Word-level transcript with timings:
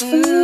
Wheels 0.00 0.37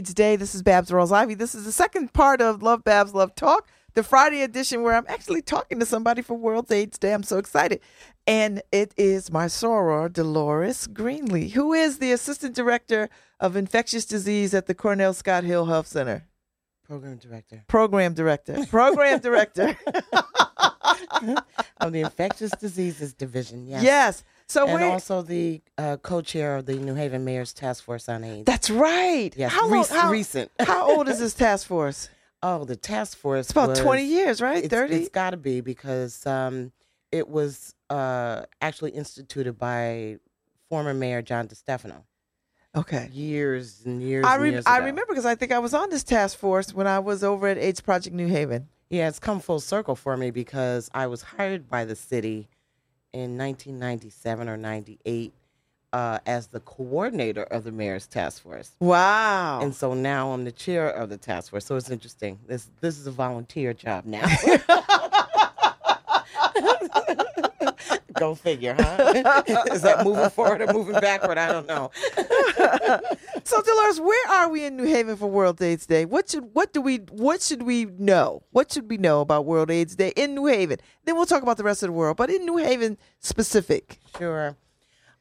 AIDS 0.00 0.14
Day. 0.14 0.34
This 0.34 0.54
is 0.54 0.62
Babz 0.62 0.90
Rawls-Ivy. 0.90 1.34
This 1.34 1.54
is 1.54 1.66
the 1.66 1.72
second 1.72 2.14
part 2.14 2.40
of 2.40 2.62
Love 2.62 2.82
Babz 2.84 3.12
Love 3.12 3.34
Talk, 3.34 3.68
the 3.92 4.02
Friday 4.02 4.40
edition 4.40 4.80
where 4.80 4.94
I'm 4.94 5.04
actually 5.08 5.42
talking 5.42 5.78
to 5.78 5.84
somebody 5.84 6.22
for 6.22 6.38
World 6.38 6.72
AIDS 6.72 6.98
Day. 6.98 7.12
I'm 7.12 7.22
so 7.22 7.36
excited. 7.36 7.82
And 8.26 8.62
it 8.72 8.94
is 8.96 9.30
my 9.30 9.44
soror, 9.44 10.10
Delores 10.10 10.88
Greenlee, 10.88 11.50
who 11.50 11.74
is 11.74 11.98
the 11.98 12.12
Assistant 12.12 12.56
Director 12.56 13.10
of 13.40 13.56
Infectious 13.56 14.06
Disease 14.06 14.54
at 14.54 14.64
the 14.64 14.74
Cornell 14.74 15.12
Scott 15.12 15.44
Hill 15.44 15.66
Health 15.66 15.86
Center. 15.86 16.26
program 16.82 17.18
director 17.18 17.62
Program 17.68 18.14
Director. 18.14 18.64
Program 18.70 19.18
Director. 19.20 19.76
of 21.78 21.92
the 21.92 22.00
infectious 22.00 22.52
diseases 22.52 23.12
division. 23.12 23.66
Yes. 23.66 23.82
yes. 23.82 24.24
So 24.50 24.66
and 24.66 24.82
also 24.82 25.22
the 25.22 25.60
uh, 25.78 25.96
co-chair 25.98 26.56
of 26.56 26.66
the 26.66 26.74
New 26.74 26.96
Haven 26.96 27.24
Mayor's 27.24 27.52
Task 27.52 27.84
Force 27.84 28.08
on 28.08 28.24
AIDS. 28.24 28.46
that's 28.46 28.68
right. 28.68 29.32
yes, 29.36 29.52
How 29.52 29.68
long? 29.68 29.86
how, 29.88 30.10
recent. 30.10 30.50
how 30.60 30.90
old 30.90 31.08
is 31.08 31.20
this 31.20 31.34
task 31.34 31.68
force? 31.68 32.08
oh, 32.42 32.64
the 32.64 32.74
task 32.74 33.16
force. 33.18 33.46
It's 33.46 33.50
about 33.52 33.68
was- 33.70 33.80
20 33.80 34.04
years, 34.04 34.40
right? 34.40 34.64
It's, 34.64 34.68
30? 34.68 34.94
it's 34.96 35.08
got 35.08 35.30
to 35.30 35.36
be 35.36 35.60
because 35.60 36.26
um, 36.26 36.72
it 37.12 37.28
was 37.28 37.74
uh, 37.90 38.42
actually 38.60 38.90
instituted 38.90 39.58
by 39.58 40.18
former 40.68 40.94
Mayor 40.94 41.22
John 41.22 41.46
DeStefano 41.46 42.02
okay. 42.76 43.08
years 43.12 43.82
and 43.84 44.02
years. 44.02 44.24
I, 44.24 44.34
and 44.34 44.42
rem- 44.42 44.52
years 44.54 44.66
I 44.66 44.78
remember 44.78 45.06
because 45.08 45.26
I 45.26 45.34
think 45.34 45.52
I 45.52 45.60
was 45.60 45.74
on 45.74 45.90
this 45.90 46.02
task 46.02 46.38
force 46.38 46.74
when 46.74 46.86
I 46.86 46.98
was 46.98 47.22
over 47.22 47.46
at 47.46 47.58
AIDS 47.58 47.80
Project 47.80 48.16
New 48.16 48.26
Haven. 48.26 48.68
Yeah, 48.88 49.08
it's 49.08 49.20
come 49.20 49.38
full 49.38 49.60
circle 49.60 49.94
for 49.94 50.16
me 50.16 50.32
because 50.32 50.90
I 50.92 51.06
was 51.06 51.22
hired 51.22 51.68
by 51.68 51.84
the 51.84 51.94
city 51.94 52.48
in 53.12 53.36
1997 53.36 54.48
or 54.48 54.56
98 54.56 55.32
uh, 55.92 56.18
as 56.26 56.48
the 56.48 56.60
coordinator 56.60 57.42
of 57.42 57.64
the 57.64 57.72
mayor's 57.72 58.06
task 58.06 58.42
force. 58.42 58.72
Wow. 58.80 59.60
And 59.60 59.74
so 59.74 59.94
now 59.94 60.32
I'm 60.32 60.44
the 60.44 60.52
chair 60.52 60.88
of 60.88 61.10
the 61.10 61.16
task 61.16 61.50
force. 61.50 61.64
So 61.64 61.76
it's 61.76 61.90
interesting. 61.90 62.38
This 62.46 62.68
this 62.80 62.98
is 62.98 63.06
a 63.06 63.10
volunteer 63.10 63.74
job 63.74 64.04
now. 64.04 64.26
Go 68.14 68.34
figure, 68.34 68.74
huh? 68.78 69.44
is 69.72 69.82
that 69.82 70.04
moving 70.04 70.30
forward 70.30 70.62
or 70.62 70.72
moving 70.72 71.00
backward? 71.00 71.38
I 71.38 71.52
don't 71.52 71.66
know. 71.66 71.90
so 73.44 73.62
Delores, 73.62 74.00
where 74.00 74.28
are 74.30 74.48
we 74.48 74.64
in 74.64 74.76
New 74.76 74.84
Haven 74.84 75.16
for 75.16 75.26
World 75.26 75.60
AIDS 75.62 75.86
Day? 75.86 76.04
What 76.04 76.28
should 76.28 76.50
what 76.52 76.72
do 76.72 76.80
we 76.80 76.98
what 77.10 77.40
should 77.42 77.62
we 77.62 77.84
know? 77.84 78.42
What 78.50 78.72
should 78.72 78.88
we 78.90 78.98
know 78.98 79.20
about 79.20 79.44
World 79.44 79.70
AIDS 79.70 79.96
Day 79.96 80.12
in 80.16 80.34
New 80.34 80.46
Haven? 80.46 80.78
Then 81.04 81.16
we'll 81.16 81.26
talk 81.26 81.42
about 81.42 81.56
the 81.56 81.64
rest 81.64 81.82
of 81.82 81.88
the 81.88 81.92
world, 81.92 82.16
but 82.16 82.30
in 82.30 82.44
New 82.44 82.56
Haven 82.56 82.98
specific. 83.20 83.98
Sure. 84.18 84.56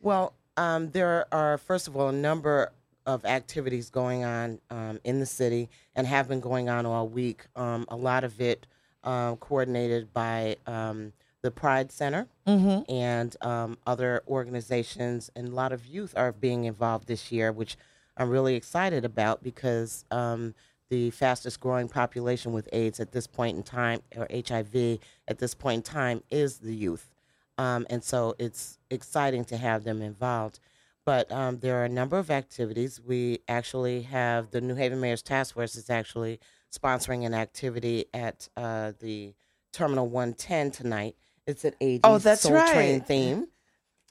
Well, 0.02 0.34
um, 0.58 0.92
there 0.92 1.26
are, 1.34 1.58
first 1.58 1.88
of 1.88 1.96
all, 1.96 2.10
a 2.10 2.14
number 2.14 2.72
of 3.06 3.26
activities 3.26 3.90
going 3.90 4.24
on 4.24 4.60
um, 4.70 5.00
in 5.04 5.20
the 5.20 5.26
city 5.26 5.70
and 5.96 6.06
have 6.06 6.28
been 6.28 6.40
going 6.40 6.70
on 6.70 6.86
all 6.86 7.08
week. 7.08 7.46
Um, 7.56 7.86
a 7.90 7.96
lot 7.96 8.24
of 8.24 8.40
it 8.40 8.68
um, 9.04 9.38
coordinated 9.38 10.14
by 10.14 10.58
um, 10.68 11.14
the 11.42 11.52
Pride 11.52 11.92
Center 11.92 12.28
Mm-hmm. 12.48 12.92
and 12.92 13.36
um, 13.42 13.78
other 13.86 14.24
organizations, 14.28 15.30
and 15.36 15.48
a 15.50 15.52
lot 15.52 15.72
of 15.72 15.86
youth 15.86 16.14
are 16.18 16.32
being 16.32 16.66
involved 16.66 17.08
this 17.08 17.32
year, 17.32 17.52
which 17.52 17.78
I'm 18.18 18.30
really 18.30 18.56
excited 18.56 19.06
about 19.06 19.44
because 19.44 20.04
um, 20.12 20.54
the 20.90 21.12
fastest 21.12 21.60
growing 21.60 21.88
population 21.88 22.52
with 22.52 22.68
AIDS 22.74 23.00
at 23.00 23.12
this 23.12 23.28
point 23.28 23.56
in 23.58 23.64
time, 23.64 24.02
or 24.18 24.28
HIV 24.32 25.00
at 25.28 25.38
this 25.38 25.54
point 25.54 25.88
in 25.88 25.94
time, 25.94 26.24
is 26.30 26.58
the 26.58 26.76
youth. 26.76 27.12
Um, 27.58 27.86
and 27.90 28.04
so 28.04 28.36
it's 28.40 28.78
exciting 28.90 29.46
to 29.46 29.58
have 29.58 29.84
them 29.84 30.02
involved. 30.02 30.60
But 31.06 31.32
um, 31.32 31.60
there 31.60 31.76
are 31.82 31.86
a 31.86 31.90
number 31.90 32.18
of 32.18 32.30
activities. 32.30 33.00
We 33.06 33.40
actually 33.48 34.02
have 34.04 34.52
the 34.52 34.62
New 34.62 34.76
Haven 34.76 35.00
Mayor's 35.00 35.22
Task 35.22 35.54
Force 35.56 35.76
is 35.76 35.90
actually 35.90 36.40
sponsoring 36.72 37.26
an 37.26 37.34
activity 37.34 38.06
at 38.14 38.48
uh, 38.58 38.94
the 39.00 39.34
Terminal 39.72 40.08
110 40.08 40.72
tonight. 40.72 41.16
It's 41.50 41.66
an 41.66 41.74
80s 41.82 42.00
Oh, 42.04 42.18
that's 42.20 42.42
Soul 42.42 42.62
Train 42.72 43.02
theme 43.02 43.48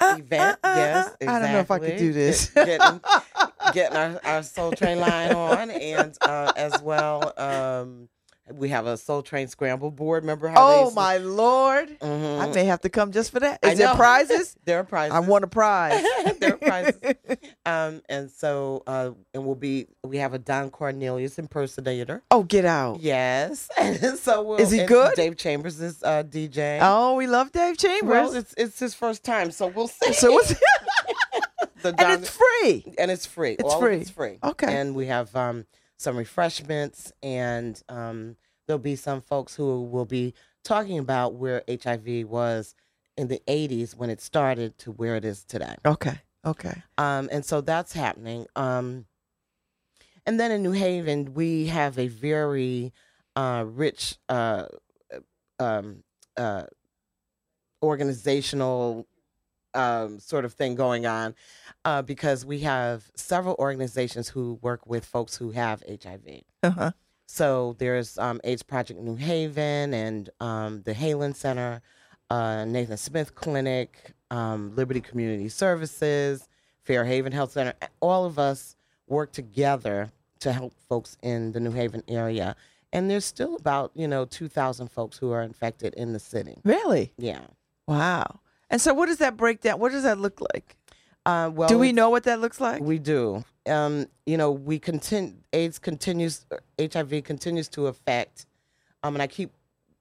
Uh, 0.01 0.17
event. 0.19 0.59
uh, 0.63 0.67
uh, 0.67 0.75
yes, 0.77 1.07
uh, 1.09 1.31
I 1.31 1.39
don't 1.39 1.53
know 1.53 1.61
if 1.61 1.71
I 1.71 1.79
could 1.79 1.97
do 1.97 2.13
this. 2.13 2.51
Getting, 2.51 3.01
getting 3.73 3.97
our, 3.97 4.21
our 4.25 4.43
Soul 4.43 4.73
Train 4.73 4.99
line 5.01 5.33
on, 5.33 5.71
and 5.71 6.17
uh, 6.23 6.53
as 6.57 6.83
well, 6.83 7.33
um, 7.39 8.09
we 8.53 8.69
have 8.71 8.87
a 8.87 8.97
Soul 8.97 9.23
Train 9.23 9.49
scramble 9.49 9.91
board. 9.91 10.23
Remember 10.23 10.49
how? 10.49 10.55
they 10.55 10.89
Oh 10.89 10.91
my 10.93 11.19
lord. 11.19 11.99
Mhm. 12.01 12.41
I 12.41 12.47
may 12.55 12.65
have 12.65 12.81
to 12.83 12.89
come 12.89 13.13
just 13.13 13.31
for 13.33 13.41
that. 13.41 13.59
Is 13.65 13.79
there 13.79 13.95
prizes? 13.95 14.57
There 14.65 14.79
are 14.81 14.85
prizes. 14.85 15.15
I 15.15 15.21
want 15.21 15.45
a 15.45 15.47
prize. 15.47 16.05
there 16.41 16.55
are 16.55 16.57
prizes. 16.57 17.01
Um, 17.67 18.01
and 18.09 18.31
so, 18.31 18.83
uh, 18.87 19.11
and 19.35 19.45
we'll 19.45 19.55
be. 19.55 19.89
We 20.03 20.17
have 20.19 20.33
a 20.33 20.39
Don 20.39 20.71
Cornelius 20.71 21.39
impersonator. 21.39 22.23
oh, 22.31 22.43
get 22.43 22.65
out. 22.65 23.01
Yes. 23.01 23.69
And 23.77 24.19
so 24.19 24.43
we'll, 24.43 24.59
Is 24.59 24.71
he 24.71 24.85
good? 24.87 25.15
Dave 25.17 25.37
Chambers 25.37 25.79
is 25.79 26.03
uh, 26.03 26.23
DJ. 26.23 26.79
Oh, 26.81 27.15
we 27.17 27.27
love 27.27 27.53
Dave 27.53 27.77
Chambers. 27.77 28.09
well, 28.11 28.35
it's 28.35 28.55
it's 28.57 28.79
his 28.79 28.95
first 28.95 29.23
time, 29.23 29.51
so 29.51 29.67
we'll 29.67 29.89
see. 29.89 30.15
so 30.15 30.33
what's 30.33 30.55
the 31.83 31.95
and 31.99 32.23
it's 32.23 32.31
free. 32.31 32.95
and 32.99 33.11
it's 33.11 33.27
free. 33.27 33.53
It's 33.53 33.63
All 33.65 33.81
free. 33.81 33.97
it's 33.99 34.11
free. 34.11 34.39
Okay. 34.43 34.73
And 34.75 34.95
we 34.95 35.07
have 35.07 35.35
um, 35.37 35.67
some 35.99 36.17
refreshments, 36.17 37.13
and 37.23 37.81
um, 37.89 38.37
there'll 38.67 38.79
be 38.79 38.97
some 38.97 39.21
folks 39.21 39.55
who 39.55 39.83
will 39.85 40.05
be 40.05 40.35
talking 40.65 40.99
about 40.99 41.35
where 41.35 41.63
HIV 41.69 42.27
was 42.27 42.75
in 43.17 43.29
the 43.29 43.43
80s 43.49 43.97
when 43.97 44.11
it 44.11 44.21
started 44.21 44.79
to 44.79 44.93
where 44.93 45.17
it 45.17 45.25
is 45.25 45.45
today. 45.45 45.75
Okay. 45.85 46.21
Okay. 46.45 46.83
Um, 46.97 47.29
and 47.33 47.45
so 47.45 47.61
that's 47.61 47.93
happening. 47.93 48.47
Um, 48.55 49.07
and 50.25 50.39
then 50.39 50.53
in 50.53 50.63
New 50.63 50.73
Haven, 50.73 51.35
we 51.35 51.67
have 51.67 51.99
a 51.99 52.07
very 52.07 52.93
uh, 53.35 53.65
rich 53.67 54.19
uh, 54.29 54.67
um, 55.59 56.05
uh, 56.37 56.65
organizational 57.83 59.08
um, 59.79 60.19
sort 60.19 60.45
of 60.45 60.53
thing 60.53 60.75
going 60.75 61.07
on 61.07 61.35
uh, 61.85 62.03
because 62.03 62.45
we 62.45 62.61
have 62.61 63.11
several 63.15 63.55
organizations 63.59 64.29
who 64.29 64.59
work 64.61 64.87
with 64.87 65.05
folks 65.05 65.37
who 65.37 65.53
have 65.53 65.83
HIV. 65.89 66.43
Uh-huh. 66.63 66.91
So 67.27 67.77
there's 67.79 68.19
um, 68.19 68.41
AIDS 68.43 68.63
Project 68.63 69.01
New 69.01 69.15
Haven 69.15 69.95
and 69.95 70.31
um, 70.41 70.83
the 70.83 70.95
Haelen 70.95 71.35
Center, 71.35 71.81
uh, 72.31 72.65
Nathan 72.65 72.97
Smith 72.97 73.35
Clinic, 73.35 74.15
um, 74.31 74.75
Liberty 74.75 75.01
Community 75.01 75.49
Services, 75.49 76.49
Fairhaven 76.83 77.33
Health 77.33 77.53
Center. 77.53 77.75
All 78.01 78.25
of 78.25 78.39
us 78.39 78.77
work 79.07 79.33
together 79.33 80.11
to 80.41 80.53
help 80.53 80.73
folks 80.89 81.17
in 81.23 81.53
the 81.53 81.61
New 81.61 81.73
Haven 81.73 82.03
area. 82.09 82.57
And 82.93 83.11
there's 83.11 83.27
still 83.27 83.57
about, 83.57 83.93
you 83.95 84.09
know, 84.09 84.25
2,000 84.25 84.89
folks 84.89 85.19
who 85.19 85.31
are 85.31 85.43
infected 85.43 85.95
in 85.95 86.15
the 86.15 86.19
city. 86.19 86.59
Really? 86.65 87.13
Yeah. 87.19 87.43
Wow. 87.87 88.41
And 88.71 88.81
so 88.81 88.93
what 88.95 89.07
does 89.07 89.19
that 89.19 89.37
break 89.37 89.61
down? 89.61 89.79
What 89.79 89.93
does 89.93 90.03
that 90.03 90.19
look 90.19 90.41
like? 90.53 90.77
Uh, 91.25 91.51
well, 91.53 91.69
Do 91.69 91.79
we 91.79 91.93
know 91.93 92.11
what 92.11 92.25
that 92.25 92.41
looks 92.41 92.61
like? 92.61 92.81
We 92.83 92.99
do. 92.99 93.45
Um, 93.67 94.07
you 94.27 94.37
know, 94.37 94.51
we 94.51 94.79
continue. 94.79 95.35
AIDS 95.53 95.79
continues. 95.79 96.47
HIV 96.81 97.25
continues 97.25 97.69
to 97.71 97.87
affect. 97.89 98.47
Um, 99.03 99.15
and 99.15 99.23
I 99.23 99.27
keep 99.27 99.51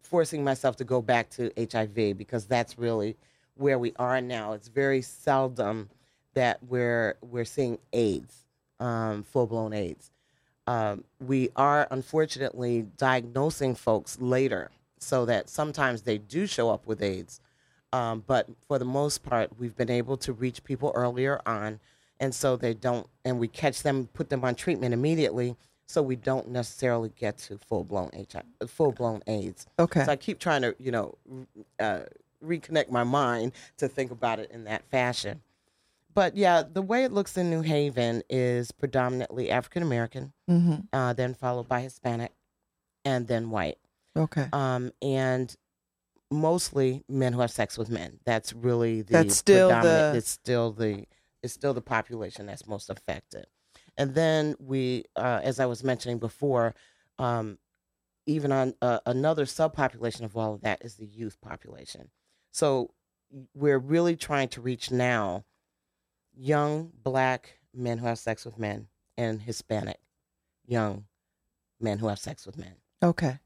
forcing 0.02 0.44
myself 0.44 0.78
to 0.78 0.84
go 0.84 1.02
back 1.02 1.30
to 1.32 1.52
HIV 1.58 2.18
because 2.18 2.46
that's 2.46 2.78
really 2.78 3.18
where 3.56 3.78
we 3.78 3.94
are 3.98 4.22
now. 4.22 4.54
It's 4.54 4.68
very 4.68 5.02
seldom 5.02 5.90
that 6.34 6.60
we're 6.64 7.18
we're 7.22 7.46
seeing 7.46 7.80
AIDS, 7.94 8.46
um, 8.80 9.24
full 9.24 9.48
blown 9.48 9.74
AIDS. 9.74 10.12
Um, 10.66 11.04
we 11.20 11.50
are 11.56 11.88
unfortunately 11.92 12.86
diagnosing 12.98 13.76
folks 13.76 14.20
later, 14.20 14.70
so 15.00 15.26
that 15.26 15.50
sometimes 15.50 16.04
they 16.04 16.18
do 16.18 16.46
show 16.46 16.70
up 16.70 16.86
with 16.86 17.02
AIDS. 17.02 17.42
Um, 17.94 18.24
but 18.26 18.50
for 18.68 18.80
the 18.80 18.86
most 18.86 19.24
part, 19.24 19.58
we've 19.58 19.76
been 19.76 19.90
able 19.90 20.18
to 20.18 20.34
reach 20.34 20.64
people 20.64 20.92
earlier 20.94 21.42
on 21.46 21.80
and 22.20 22.34
so 22.34 22.56
they 22.56 22.74
don't. 22.74 23.08
And 23.26 23.40
we 23.40 23.48
catch 23.48 23.84
them, 23.84 24.10
put 24.14 24.30
them 24.30 24.44
on 24.44 24.56
treatment 24.56 24.94
immediately, 24.94 25.56
so 25.86 26.02
we 26.02 26.16
don't 26.16 26.50
necessarily 26.50 27.12
get 27.16 27.38
to 27.40 27.58
full 27.58 27.84
blown 27.84 28.12
HIV, 28.14 28.70
full 28.70 28.92
blown 28.92 29.22
AIDS. 29.28 29.68
Okay. 29.80 30.04
So 30.04 30.12
I 30.12 30.16
keep 30.16 30.40
trying 30.40 30.62
to, 30.64 30.76
you 30.80 30.92
know, 30.92 31.18
uh, 31.80 32.02
reconnect 32.44 32.92
my 32.92 33.04
mind 33.04 33.54
to 33.78 33.88
think 33.88 34.12
about 34.12 34.40
it 34.40 34.52
in 34.52 34.66
that 34.66 34.84
fashion. 34.90 35.42
But 36.14 36.36
yeah, 36.36 36.64
the 36.64 36.82
way 36.82 37.04
it 37.04 37.12
looks 37.12 37.38
in 37.38 37.50
New 37.50 37.62
Haven 37.62 38.24
is 38.28 38.72
predominantly 38.72 39.52
African 39.52 39.84
American, 39.84 40.34
mm-hmm. 40.50 40.76
uh, 40.92 41.14
then 41.14 41.36
followed 41.36 41.68
by 41.68 41.82
Hispanic, 41.82 42.34
and 43.06 43.28
then 43.28 43.52
white. 43.52 43.78
Okay. 44.16 44.48
Um, 44.52 44.92
and 45.04 45.56
mostly 46.32 47.04
men 47.08 47.34
who 47.34 47.40
have 47.42 47.52
sex 47.52 47.78
with 47.78 47.90
men. 47.90 48.20
That's 48.26 48.54
really 48.54 49.02
the 49.02 49.14
That's 49.14 49.36
still 49.38 49.70
predominant- 49.70 50.14
the- 50.14 50.18
it's 50.18 50.30
still 50.30 50.72
the 50.72 51.06
it's 51.44 51.54
still 51.54 51.74
the 51.74 51.82
population 51.82 52.48
that's 52.48 52.68
most 52.68 52.90
affected. 52.90 53.46
And 53.96 54.14
then 54.16 54.56
we, 54.60 55.06
uh, 55.16 55.40
as 55.44 55.60
I 55.60 55.66
was 55.68 55.84
mentioning 55.84 56.18
before, 56.18 56.74
um, 57.20 57.60
even 58.26 58.52
on 58.52 58.74
uh, 58.82 59.00
another 59.06 59.46
subpopulation 59.46 60.22
of 60.22 60.36
all 60.36 60.56
of 60.56 60.62
that 60.62 60.84
is 60.84 60.96
the 60.96 61.06
youth 61.06 61.40
population. 61.40 62.10
So 62.52 62.94
we're 63.54 63.78
really 63.80 64.16
trying 64.16 64.50
to 64.50 64.62
reach 64.62 64.92
now 64.92 65.46
young 66.36 66.92
black 67.04 67.60
men 67.74 68.00
who 68.00 68.08
have 68.08 68.20
sex 68.20 68.44
with 68.46 68.58
men 68.58 68.88
and 69.16 69.42
Hispanic 69.42 70.00
young 70.66 71.06
men 71.80 72.00
who 72.00 72.08
have 72.08 72.20
sex 72.20 72.46
with 72.46 72.58
men. 72.58 72.76
Okay. 73.02 73.40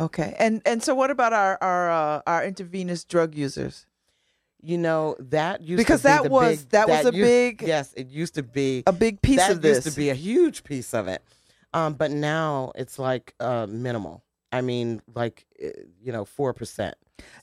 Okay. 0.00 0.34
And 0.38 0.62
and 0.64 0.82
so 0.82 0.94
what 0.94 1.10
about 1.10 1.32
our 1.32 1.58
our 1.60 1.90
uh, 1.90 2.22
our 2.26 2.44
intravenous 2.44 3.04
drug 3.04 3.34
users? 3.34 3.86
You 4.62 4.76
know 4.78 5.16
that 5.18 5.62
used 5.62 5.78
Because 5.78 6.02
to 6.02 6.08
be 6.08 6.12
that 6.12 6.30
was- 6.30 6.58
big, 6.64 6.68
that 6.70 6.88
was 6.88 7.00
a 7.06 7.12
used- 7.14 7.26
big- 7.26 7.62
yes 7.62 7.94
it 7.96 8.08
used 8.08 8.34
to 8.34 8.42
be 8.42 8.82
A 8.86 8.92
big 8.92 9.22
piece 9.22 9.38
that 9.38 9.52
of 9.52 9.62
this. 9.62 9.84
used 9.86 9.94
to 9.94 9.96
be 10.00 10.10
a 10.10 10.14
huge 10.14 10.64
piece 10.64 10.92
of 10.92 11.08
it 11.08 11.22
um 11.72 11.94
but 11.94 12.10
now 12.10 12.72
it's 12.74 12.98
like 12.98 13.32
uh 13.40 13.66
minimal 13.70 14.22
I 14.52 14.60
mean 14.60 15.00
like 15.14 15.46
uh, 15.64 15.68
you 16.02 16.12
know 16.12 16.24
four 16.26 16.52
percent 16.52 16.94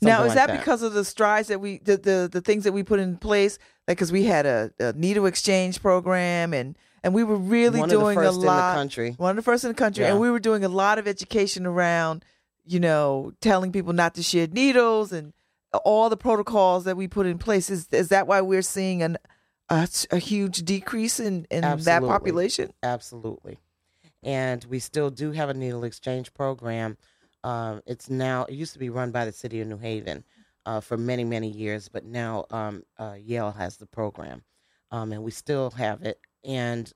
now 0.01 0.23
is 0.25 0.33
that, 0.35 0.51
because 0.51 0.81
of 0.83 0.93
the 0.93 1.03
strides 1.05 1.47
that 1.47 1.59
we 1.59 1.79
the, 1.79 1.97
the 1.97 2.29
the 2.31 2.41
things 2.41 2.63
that 2.65 2.71
we 2.73 2.83
put 2.83 2.99
in 2.99 3.17
place 3.17 3.57
like 3.87 3.97
because 3.97 4.11
we 4.11 4.23
had 4.25 4.45
a, 4.45 4.71
a 4.79 4.93
needle 4.93 5.25
exchange 5.25 5.81
program 5.81 6.53
and 6.53 6.75
and 7.03 7.15
we 7.15 7.23
were 7.23 7.35
really 7.37 7.79
one 7.79 7.89
doing 7.89 8.15
of 8.17 8.23
the 8.23 8.29
first 8.31 8.37
a 8.37 8.41
in 8.41 8.45
the 8.45 8.73
country 8.75 9.11
one 9.17 9.31
of 9.31 9.35
the 9.37 9.41
first 9.41 9.63
in 9.63 9.69
the 9.69 9.73
country 9.73 10.03
Yeah. 10.03 10.11
and 10.11 10.19
we 10.19 10.29
were 10.29 10.39
doing 10.39 10.63
a 10.63 10.69
lot 10.69 10.99
of 10.99 11.07
education 11.07 11.65
around 11.65 12.23
you 12.67 12.79
know 12.79 13.31
telling 13.41 13.71
people 13.71 13.93
not 13.93 14.13
to 14.15 14.23
share 14.23 14.47
needles 14.47 15.11
and 15.11 15.33
all 15.83 16.09
the 16.09 16.17
protocols 16.17 16.85
that 16.85 16.97
we 16.97 17.07
put 17.07 17.25
in 17.25 17.37
place 17.37 17.69
is 17.69 17.87
is 17.91 18.09
that 18.09 18.27
why 18.27 18.41
we're 18.41 18.61
seeing 18.61 19.01
an 19.01 19.17
a, 19.69 19.87
a 20.11 20.17
huge 20.17 20.59
decrease 20.59 21.19
in 21.19 21.45
in 21.51 21.61
that 21.61 22.01
population 22.01 22.71
Absolutely. 22.83 23.59
And 24.23 24.63
we 24.65 24.79
still 24.79 25.09
do 25.09 25.31
have 25.31 25.49
a 25.49 25.53
needle 25.53 25.83
exchange 25.83 26.33
program. 26.33 26.97
Um, 27.43 27.81
it's 27.85 28.09
now, 28.09 28.45
it 28.45 28.55
used 28.55 28.73
to 28.73 28.79
be 28.79 28.89
run 28.89 29.11
by 29.11 29.25
the 29.25 29.31
city 29.31 29.61
of 29.61 29.67
New 29.67 29.77
Haven 29.77 30.23
uh, 30.65 30.81
for 30.81 30.97
many, 30.97 31.23
many 31.23 31.49
years, 31.49 31.87
but 31.87 32.03
now 32.03 32.45
um, 32.51 32.83
uh, 32.97 33.15
Yale 33.17 33.51
has 33.51 33.77
the 33.77 33.85
program. 33.85 34.43
Um, 34.91 35.11
and 35.11 35.23
we 35.23 35.31
still 35.31 35.71
have 35.71 36.03
it. 36.03 36.19
And, 36.43 36.91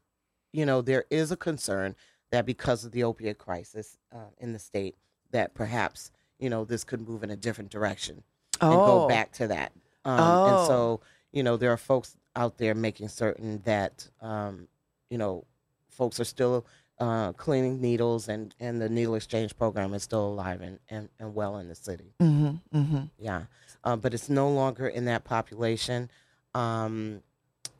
you 0.52 0.66
know, 0.66 0.82
there 0.82 1.06
is 1.10 1.32
a 1.32 1.38
concern 1.38 1.96
that 2.32 2.46
because 2.46 2.86
of 2.86 2.92
the 2.92 3.04
opiate 3.04 3.38
crisis 3.38 3.98
uh, 4.14 4.30
in 4.38 4.54
the 4.54 4.60
state, 4.60 4.96
that 5.32 5.54
perhaps, 5.54 6.12
you 6.40 6.50
know, 6.50 6.66
this 6.66 6.84
could 6.84 7.08
move 7.08 7.24
in 7.24 7.30
a 7.30 7.36
different 7.36 7.70
direction 7.72 8.24
and 8.62 8.72
go 8.74 9.08
back 9.08 9.32
to 9.34 9.48
that. 9.48 9.72
Um, 10.06 10.20
Oh. 10.20 10.58
And 10.58 10.68
so, 10.68 11.02
you 11.32 11.44
know, 11.44 11.58
there 11.58 11.72
are 11.72 11.78
folks 11.78 12.16
out 12.36 12.58
there 12.58 12.74
making 12.76 13.08
certain 13.10 13.62
that, 13.66 14.08
um, 14.22 14.68
you 15.10 15.18
know, 15.18 15.46
folks 15.90 16.20
are 16.20 16.26
still 16.26 16.66
uh, 17.00 17.34
cleaning 17.34 17.82
needles 17.82 18.28
and, 18.30 18.54
and 18.60 18.82
the 18.82 18.88
needle 18.90 19.16
exchange 19.16 19.56
program 19.58 19.94
is 19.94 20.04
still 20.04 20.28
alive 20.28 20.62
and, 20.62 20.80
and, 20.90 21.10
and 21.20 21.34
well 21.34 21.58
in 21.58 21.68
the 21.68 21.76
city. 21.76 22.14
mm-hmm, 22.20 22.78
mm-hmm. 22.78 23.04
Yeah. 23.20 23.44
Uh, 23.84 23.96
but 23.96 24.14
it's 24.14 24.30
no 24.30 24.50
longer 24.50 24.88
in 24.88 25.06
that 25.06 25.24
population. 25.24 26.10
Um, 26.54 27.22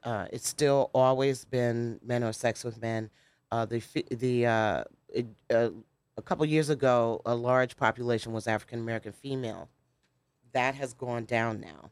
uh, 0.04 0.26
it's 0.32 0.48
still 0.48 0.90
always 0.94 1.46
been 1.46 2.00
men 2.04 2.24
have 2.24 2.36
sex 2.36 2.64
with 2.64 2.82
men. 2.82 3.10
Uh, 3.52 3.66
the 3.66 3.84
the 4.10 4.46
uh, 4.48 4.84
it, 5.10 5.28
uh, 5.54 5.70
a 6.18 6.22
couple 6.22 6.46
years 6.46 6.70
ago, 6.70 7.22
a 7.26 7.36
large 7.36 7.76
population 7.78 8.32
was 8.34 8.48
African 8.48 8.80
American 8.80 9.12
female. 9.14 9.70
That 10.54 10.76
has 10.76 10.94
gone 10.94 11.26
down 11.26 11.62
now. 11.62 11.92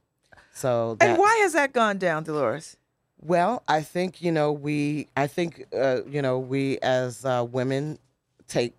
So 0.52 0.98
and 1.00 1.18
why 1.18 1.38
has 1.42 1.54
that 1.54 1.74
gone 1.74 1.98
down 1.98 2.24
delores 2.24 2.78
well, 3.22 3.64
I 3.68 3.82
think 3.82 4.22
you 4.22 4.32
know 4.32 4.54
we. 4.54 5.08
I 5.18 5.28
think 5.28 5.66
uh, 5.74 6.04
you 6.08 6.22
know 6.22 6.40
we 6.40 6.80
as 6.80 7.26
uh, 7.26 7.46
women 7.50 8.00
take 8.48 8.74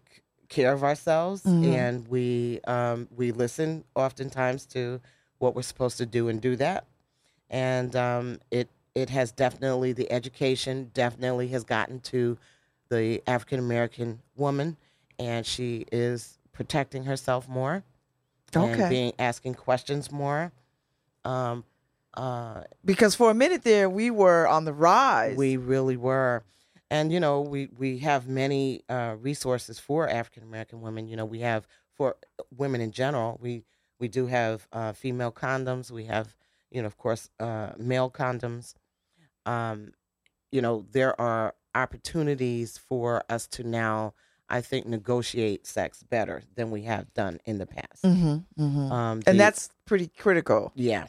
care 0.48 0.72
of 0.72 0.82
ourselves, 0.82 1.43
Mhm. 1.44 1.75
and 1.75 2.08
we 2.08 2.60
um, 2.66 3.06
we 3.14 3.32
listen 3.32 3.84
oftentimes 3.94 4.64
to 4.66 5.00
what 5.40 5.54
we're 5.54 5.60
supposed 5.62 5.98
to 5.98 6.06
do 6.06 6.28
and 6.28 6.40
do 6.40 6.56
that. 6.56 6.86
And 7.50 7.94
um, 7.94 8.40
it 8.50 8.69
it 8.94 9.10
has 9.10 9.31
definitely 9.31 9.93
the 9.93 10.10
education 10.10 10.90
definitely 10.94 11.48
has 11.48 11.62
gotten 11.64 12.00
to 12.00 12.38
the 12.88 13.22
African 13.26 13.58
American 13.58 14.20
woman, 14.36 14.78
and 15.20 15.46
she 15.46 15.87
is 15.93 16.38
protecting 16.52 17.05
herself 17.05 17.49
more 17.49 17.84
Okay. 18.55 18.81
and 18.81 18.90
being 18.90 19.12
asking 19.19 19.55
questions 19.55 20.11
more. 20.11 20.50
Um, 21.25 21.64
uh, 22.14 22.62
because 22.84 23.14
for 23.14 23.31
a 23.31 23.34
minute 23.34 23.62
there 23.62 23.88
we 23.88 24.11
were 24.11 24.49
on 24.49 24.64
the 24.64 24.72
rise 24.72 25.37
we 25.37 25.56
really 25.56 25.96
were. 25.96 26.43
And, 26.93 27.12
you 27.12 27.20
know, 27.20 27.40
we, 27.40 27.69
we 27.78 27.99
have 27.99 28.26
many 28.26 28.82
uh, 28.88 29.14
resources 29.20 29.78
for 29.78 30.08
African 30.08 30.43
American 30.43 30.81
women. 30.81 31.06
You 31.06 31.14
know, 31.14 31.25
we 31.25 31.38
have 31.38 31.69
for 31.94 32.17
women 32.56 32.81
in 32.81 32.90
general, 32.90 33.38
we, 33.40 33.62
we 34.00 34.08
do 34.08 34.26
have 34.26 34.67
uh, 34.72 34.93
female 34.93 35.31
condoms. 35.31 35.93
We 35.93 36.06
have, 36.06 36.34
you 36.70 36.81
know, 36.82 36.87
of 36.87 36.96
course, 36.96 37.31
uh, 37.38 37.70
male 37.78 38.11
condoms. 38.11 38.75
Um, 39.46 39.93
you 40.50 40.61
know, 40.61 40.84
there 40.90 41.19
are 41.20 41.55
opportunities 41.75 42.76
for 42.76 43.22
us 43.28 43.46
to 43.49 43.62
now, 43.62 44.14
I 44.50 44.61
think, 44.61 44.87
negotiate 44.87 45.67
sex 45.67 46.02
better 46.02 46.43
than 46.56 46.70
we 46.70 46.82
have 46.82 47.12
done 47.14 47.38
in 47.44 47.58
the 47.58 47.67
past. 47.67 48.02
mm-hmm, 48.02 48.62
mm-hmm. 48.62 48.93
Um, 48.93 49.20
the- 49.20 49.31
and 49.31 49.41
that's 49.41 49.70
pretty 49.87 50.08
critical 50.08 50.73
yeah. 50.75 51.06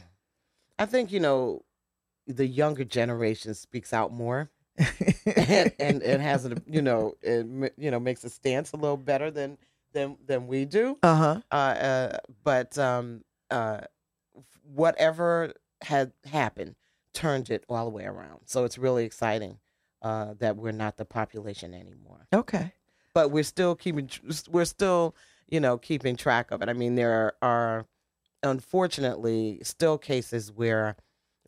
I 0.80 0.86
think, 0.86 1.12
you 1.12 1.20
know, 1.20 1.64
the 2.28 2.46
younger 2.46 2.84
generation 2.84 3.54
speaks 3.54 3.94
out 3.94 4.12
more 4.12 4.50
and, 4.78 5.74
and, 5.80 6.02
and 6.02 6.22
has 6.22 6.46
a 6.46 6.56
you 6.68 6.82
know, 6.82 7.16
it, 7.22 7.74
you 7.78 7.92
know, 7.92 8.00
makes 8.00 8.24
a 8.24 8.30
stance 8.30 8.72
a 8.72 8.78
little 8.78 8.98
better 8.98 9.30
than, 9.30 9.58
than, 9.94 10.18
than 10.26 10.48
we 10.48 10.66
do. 10.66 10.98
uh-huh 11.04 11.42
Uh, 11.52 11.56
uh, 11.56 12.18
but, 12.44 12.78
um, 12.78 13.24
uh, 13.50 13.82
whatever 14.64 15.54
had 15.82 16.14
happened 16.26 16.76
turned 17.14 17.50
it 17.50 17.64
all 17.70 17.86
the 17.86 17.92
way 17.92 18.06
around. 18.06 18.40
So 18.46 18.64
it's 18.64 18.78
really 18.78 19.04
exciting, 19.06 19.60
uh, 20.02 20.34
that 20.40 20.58
we're 20.58 20.72
not 20.72 20.98
the 20.98 21.06
population 21.06 21.74
anymore, 21.74 22.28
okay 22.34 22.74
but 23.14 23.32
we're 23.32 23.44
still 23.44 23.76
keeping, 23.76 24.10
we're 24.50 24.66
still, 24.66 25.16
you 25.48 25.60
know, 25.60 25.78
keeping 25.78 26.16
track 26.16 26.52
of 26.52 26.62
it. 26.62 26.70
I 26.70 26.74
mean, 26.74 26.96
there 26.96 27.34
are, 27.42 27.86
unfortunately 28.44 29.60
still 29.64 29.98
cases 29.98 30.52
where 30.52 30.96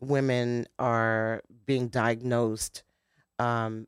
women 0.00 0.66
are 0.78 1.42
being 1.66 1.88
diagnosed 1.88 2.84
um, 3.38 3.86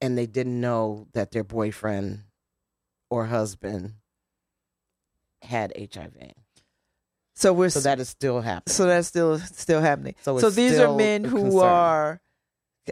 and 0.00 0.18
they 0.18 0.26
didn't 0.26 0.60
know 0.60 1.06
that 1.12 1.30
their 1.30 1.44
boyfriend 1.44 2.22
or 3.10 3.26
husband 3.26 3.94
had 5.42 5.72
HIV. 5.94 6.32
so 7.34 7.52
we're 7.52 7.68
So 7.68 7.80
that 7.80 8.00
is 8.00 8.08
still 8.08 8.40
happening. 8.40 8.72
so 8.74 8.86
that's 8.86 9.08
still 9.08 9.38
still 9.38 9.80
happening. 9.80 10.14
So 10.22 10.38
So, 10.38 10.50
these 10.50 10.78
are 10.78 10.94
men 10.96 11.22
who 11.24 11.60
are 11.60 12.20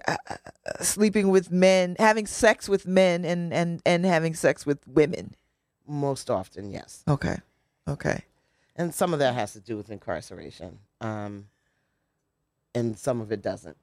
uh, 0.07 0.17
uh, 0.29 0.37
sleeping 0.83 1.29
with 1.31 1.51
men, 1.51 1.97
having 1.99 2.27
sex 2.27 2.69
with 2.69 2.87
men, 2.87 3.25
and 3.25 3.53
and 3.53 3.83
and 3.85 4.05
having 4.05 4.35
sex 4.35 4.65
with 4.67 4.87
women. 4.87 5.35
Most 5.87 6.31
often, 6.31 6.71
yes. 6.71 7.03
Okay, 7.09 7.37
okay, 7.89 8.25
And 8.77 8.95
some 8.95 9.13
of 9.13 9.19
that 9.19 9.35
has 9.35 9.53
to 9.55 9.61
do 9.61 9.77
with 9.77 9.91
incarceration. 9.91 10.79
Um, 11.01 11.47
and 12.75 12.97
some 12.99 13.21
of 13.21 13.33
it 13.33 13.43
doesn't. 13.43 13.77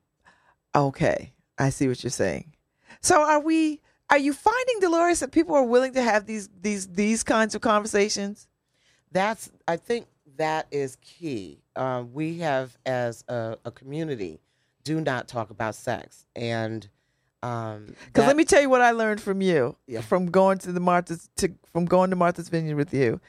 okay. 0.75 1.33
I 1.57 1.69
see 1.71 1.89
what 1.89 2.01
you're 2.03 2.09
saying. 2.11 2.53
So 3.01 3.21
are 3.21 3.39
we? 3.41 3.81
Are 4.09 4.17
you 4.17 4.31
finding, 4.33 4.79
Delores, 4.79 5.19
that 5.19 5.31
people 5.31 5.53
are 5.55 5.63
willing 5.65 5.93
to 5.93 6.01
have 6.01 6.25
these 6.25 6.49
these 6.61 6.87
these 6.87 7.23
kinds 7.23 7.53
of 7.55 7.61
conversations? 7.61 8.47
that's 9.11 9.49
i 9.67 9.75
think 9.75 10.05
that 10.37 10.67
is 10.69 10.95
key 11.01 11.57
um, 11.75 12.13
we 12.13 12.37
have 12.37 12.77
as 12.85 13.23
a, 13.27 13.57
a 13.65 13.71
community 13.71 14.39
do 14.83 15.01
not 15.01 15.27
talk 15.27 15.49
about 15.49 15.75
sex 15.75 16.25
and 16.35 16.89
um 17.43 17.93
Because 18.07 18.27
let 18.27 18.35
me 18.35 18.43
tell 18.45 18.61
you 18.61 18.69
what 18.69 18.81
I 18.81 18.91
learned 18.91 19.21
from 19.21 19.41
you 19.41 19.75
Yeah. 19.87 20.01
from 20.01 20.29
going 20.31 20.57
to 20.59 20.71
the 20.71 20.79
Martha's 20.79 21.29
to 21.37 21.53
from 21.71 21.85
going 21.85 22.09
to 22.09 22.15
Martha's 22.15 22.49
Vineyard 22.49 22.75
with 22.75 22.93
you. 22.93 23.19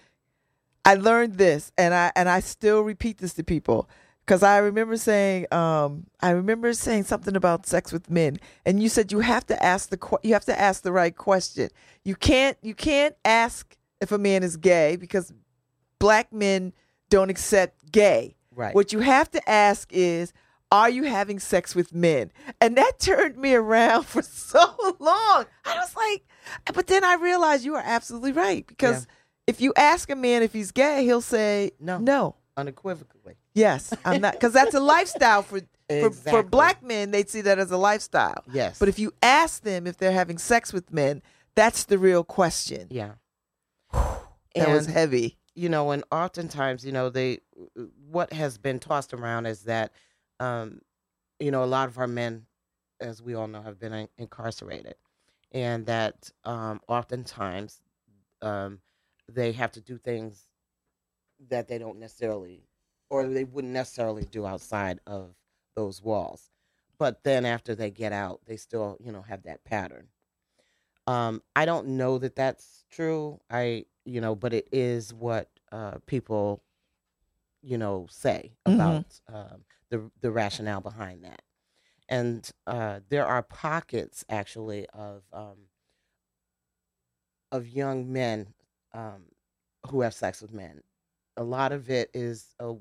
I 0.84 0.94
learned 0.94 1.34
this, 1.34 1.72
and 1.76 1.92
I 1.94 2.10
and 2.16 2.28
I 2.28 2.40
still 2.40 2.80
repeat 2.82 3.18
this 3.18 3.34
to 3.34 3.44
people. 3.44 3.88
because 4.24 4.42
I 4.42 4.58
remember 4.58 4.96
saying, 4.96 5.46
um, 5.52 6.06
I 6.20 6.30
remember 6.30 6.72
saying 6.72 7.04
something 7.04 7.34
about 7.36 7.66
sex 7.66 7.92
with 7.92 8.08
men, 8.10 8.38
and 8.64 8.82
you 8.82 8.88
said 8.88 9.12
you 9.12 9.20
have 9.20 9.44
to 9.48 9.62
ask 9.62 9.90
the 9.90 9.98
you 10.22 10.32
have 10.32 10.44
to 10.46 10.58
ask 10.58 10.82
the 10.82 10.92
right 10.92 11.14
question. 11.14 11.68
You 12.04 12.14
can't 12.16 12.56
you 12.62 12.74
can't 12.74 13.14
ask 13.24 13.76
if 14.00 14.10
a 14.12 14.18
man 14.18 14.42
is 14.42 14.56
gay 14.56 14.96
because 14.96 15.32
black 15.98 16.32
men 16.32 16.72
don't 17.10 17.28
accept 17.30 17.92
gay. 17.92 18.36
Right. 18.54 18.74
What 18.74 18.92
you 18.92 19.00
have 19.00 19.30
to 19.32 19.50
ask 19.50 19.92
is, 19.92 20.32
are 20.72 20.88
you 20.90 21.04
having 21.04 21.38
sex 21.40 21.74
with 21.74 21.94
men? 21.94 22.30
And 22.60 22.76
that 22.76 22.92
turned 23.00 23.36
me 23.36 23.54
around 23.54 24.04
for 24.04 24.22
so 24.22 24.60
long. 24.98 25.46
I 25.64 25.76
was 25.76 25.94
like, 25.96 26.24
but 26.74 26.86
then 26.86 27.04
I 27.04 27.14
realized 27.14 27.64
you 27.64 27.74
are 27.76 27.82
absolutely 27.84 28.32
right 28.32 28.66
because 28.66 29.06
if 29.46 29.60
you 29.60 29.72
ask 29.76 30.10
a 30.10 30.16
man 30.16 30.42
if 30.42 30.52
he's 30.52 30.70
gay, 30.72 31.04
he'll 31.04 31.20
say 31.20 31.72
No. 31.80 31.98
no. 31.98 32.36
Unequivocally. 32.56 33.36
Yes, 33.54 33.92
I'm 34.04 34.20
not 34.20 34.34
because 34.34 34.52
that's 34.52 34.74
a 34.74 34.80
lifestyle 34.80 35.42
for, 35.42 35.60
for 35.88 36.10
for 36.10 36.42
black 36.42 36.82
men. 36.82 37.10
They'd 37.10 37.28
see 37.30 37.40
that 37.40 37.58
as 37.58 37.70
a 37.70 37.76
lifestyle. 37.76 38.44
Yes. 38.52 38.78
But 38.78 38.88
if 38.88 38.98
you 38.98 39.12
ask 39.22 39.62
them 39.62 39.86
if 39.86 39.96
they're 39.96 40.12
having 40.12 40.38
sex 40.38 40.72
with 40.72 40.92
men, 40.92 41.22
that's 41.56 41.84
the 41.84 41.98
real 41.98 42.22
question. 42.22 42.86
Yeah. 42.90 43.12
That 44.54 44.68
was 44.68 44.86
heavy. 44.86 45.38
you 45.54 45.68
know, 45.68 45.90
and 45.92 46.04
oftentimes, 46.10 46.84
you 46.84 46.92
know, 46.92 47.08
they 47.08 47.38
what 48.10 48.32
has 48.32 48.58
been 48.58 48.78
tossed 48.80 49.12
around 49.14 49.46
is 49.46 49.62
that, 49.62 49.92
um, 50.40 50.80
you 51.38 51.52
know, 51.52 51.64
a 51.64 51.66
lot 51.66 51.88
of 51.88 51.98
our 51.98 52.08
men, 52.08 52.46
as 53.00 53.22
we 53.22 53.34
all 53.34 53.48
know, 53.48 53.62
have 53.62 53.78
been 53.78 53.92
in- 53.94 54.08
incarcerated, 54.18 54.96
and 55.52 55.86
that 55.86 56.30
um, 56.44 56.80
oftentimes 56.88 57.82
um, 58.42 58.80
they 59.28 59.52
have 59.52 59.72
to 59.72 59.80
do 59.80 59.98
things 59.98 60.46
that 61.48 61.68
they 61.68 61.78
don't 61.78 61.98
necessarily, 61.98 62.64
or 63.10 63.26
they 63.26 63.44
wouldn't 63.44 63.72
necessarily 63.72 64.24
do 64.24 64.46
outside 64.46 65.00
of 65.06 65.34
those 65.76 66.02
walls. 66.02 66.50
But 66.98 67.24
then 67.24 67.46
after 67.46 67.74
they 67.74 67.90
get 67.90 68.12
out, 68.12 68.40
they 68.46 68.56
still, 68.56 68.98
you 69.00 69.12
know, 69.12 69.22
have 69.22 69.44
that 69.44 69.64
pattern. 69.64 70.08
Um, 71.06 71.42
I 71.56 71.64
don't 71.64 71.88
know 71.88 72.18
that 72.18 72.36
that's 72.36 72.84
true. 72.90 73.40
I, 73.50 73.86
you 74.04 74.20
know, 74.20 74.34
but 74.34 74.52
it 74.52 74.68
is 74.72 75.14
what 75.14 75.48
uh, 75.72 75.96
people, 76.06 76.62
you 77.62 77.78
know, 77.78 78.06
say 78.10 78.52
about 78.66 79.20
um, 79.32 79.64
the 79.90 80.10
the 80.20 80.30
rationale 80.30 80.80
behind 80.80 81.24
that. 81.24 81.42
And 82.08 82.48
uh, 82.66 83.00
there 83.08 83.26
are 83.26 83.42
pockets 83.42 84.24
actually 84.28 84.86
of 84.92 85.22
um, 85.32 85.68
of 87.52 87.68
young 87.68 88.12
men 88.12 88.54
um, 88.92 89.26
who 89.88 90.00
have 90.02 90.14
sex 90.14 90.40
with 90.42 90.52
men. 90.52 90.82
A 91.36 91.44
lot 91.44 91.72
of 91.72 91.88
it 91.90 92.10
is 92.14 92.54
uh, 92.60 92.74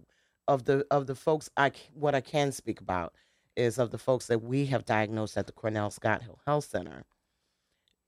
of 0.47 0.65
the 0.65 0.85
of 0.91 1.07
the 1.07 1.15
folks 1.15 1.49
I 1.57 1.71
what 1.93 2.15
I 2.15 2.21
can 2.21 2.51
speak 2.51 2.81
about 2.81 3.13
is 3.55 3.77
of 3.77 3.91
the 3.91 3.97
folks 3.97 4.27
that 4.27 4.41
we 4.41 4.65
have 4.67 4.85
diagnosed 4.85 5.37
at 5.37 5.45
the 5.45 5.53
Cornell 5.53 5.91
Scott 5.91 6.23
Hill 6.23 6.39
Health 6.45 6.65
Center. 6.65 7.03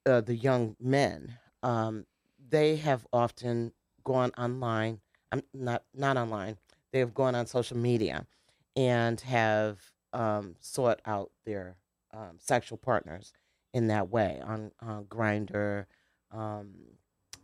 Uh, 0.06 0.22
the 0.22 0.36
young 0.36 0.76
men, 0.80 1.38
um, 1.62 2.06
they 2.50 2.78
have 2.78 3.06
often 3.14 3.72
gone 4.04 4.32
online. 4.38 5.00
I'm 5.32 5.44
not 5.54 5.84
not 5.94 6.18
online. 6.18 6.58
They 6.92 7.00
have 7.00 7.14
gone 7.14 7.36
on 7.36 7.48
social 7.48 7.78
media 7.78 8.26
and 8.76 9.20
have 9.22 9.80
um, 10.14 10.56
sought 10.60 11.02
out 11.06 11.32
their 11.46 11.76
um, 12.14 12.38
sexual 12.38 12.78
partners 12.78 13.32
in 13.74 13.88
that 13.88 14.10
way 14.10 14.42
on 14.46 14.72
on 14.82 15.06
Grindr. 15.06 15.86
Um, 16.32 16.72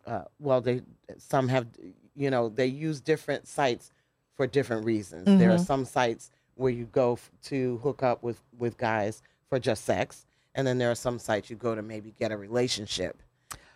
uh, 0.06 0.24
well, 0.39 0.62
they 0.62 0.82
some 1.17 1.48
have 1.48 1.67
you 2.15 2.29
know 2.29 2.50
they 2.50 2.65
use 2.67 3.00
different 3.01 3.48
sites 3.48 3.91
for 4.36 4.48
different 4.48 4.86
reasons. 4.86 5.25
There 5.25 5.51
are 5.51 5.58
Mhm. 5.58 5.65
some 5.65 5.86
sites 5.86 6.29
where 6.56 6.72
you 6.72 6.86
go 6.86 7.13
f- 7.13 7.32
to 7.44 7.77
hook 7.79 8.03
up 8.03 8.22
with 8.24 8.41
with 8.58 8.77
guys 8.77 9.22
for 9.50 9.60
just 9.60 9.86
sex, 9.86 10.25
and 10.56 10.67
then 10.67 10.77
there 10.77 10.91
are 10.91 10.96
some 10.96 11.20
sites 11.20 11.50
you 11.50 11.56
go 11.56 11.74
to 11.75 11.82
maybe 11.82 12.12
get 12.12 12.32
a 12.32 12.38
relationship. 12.38 13.22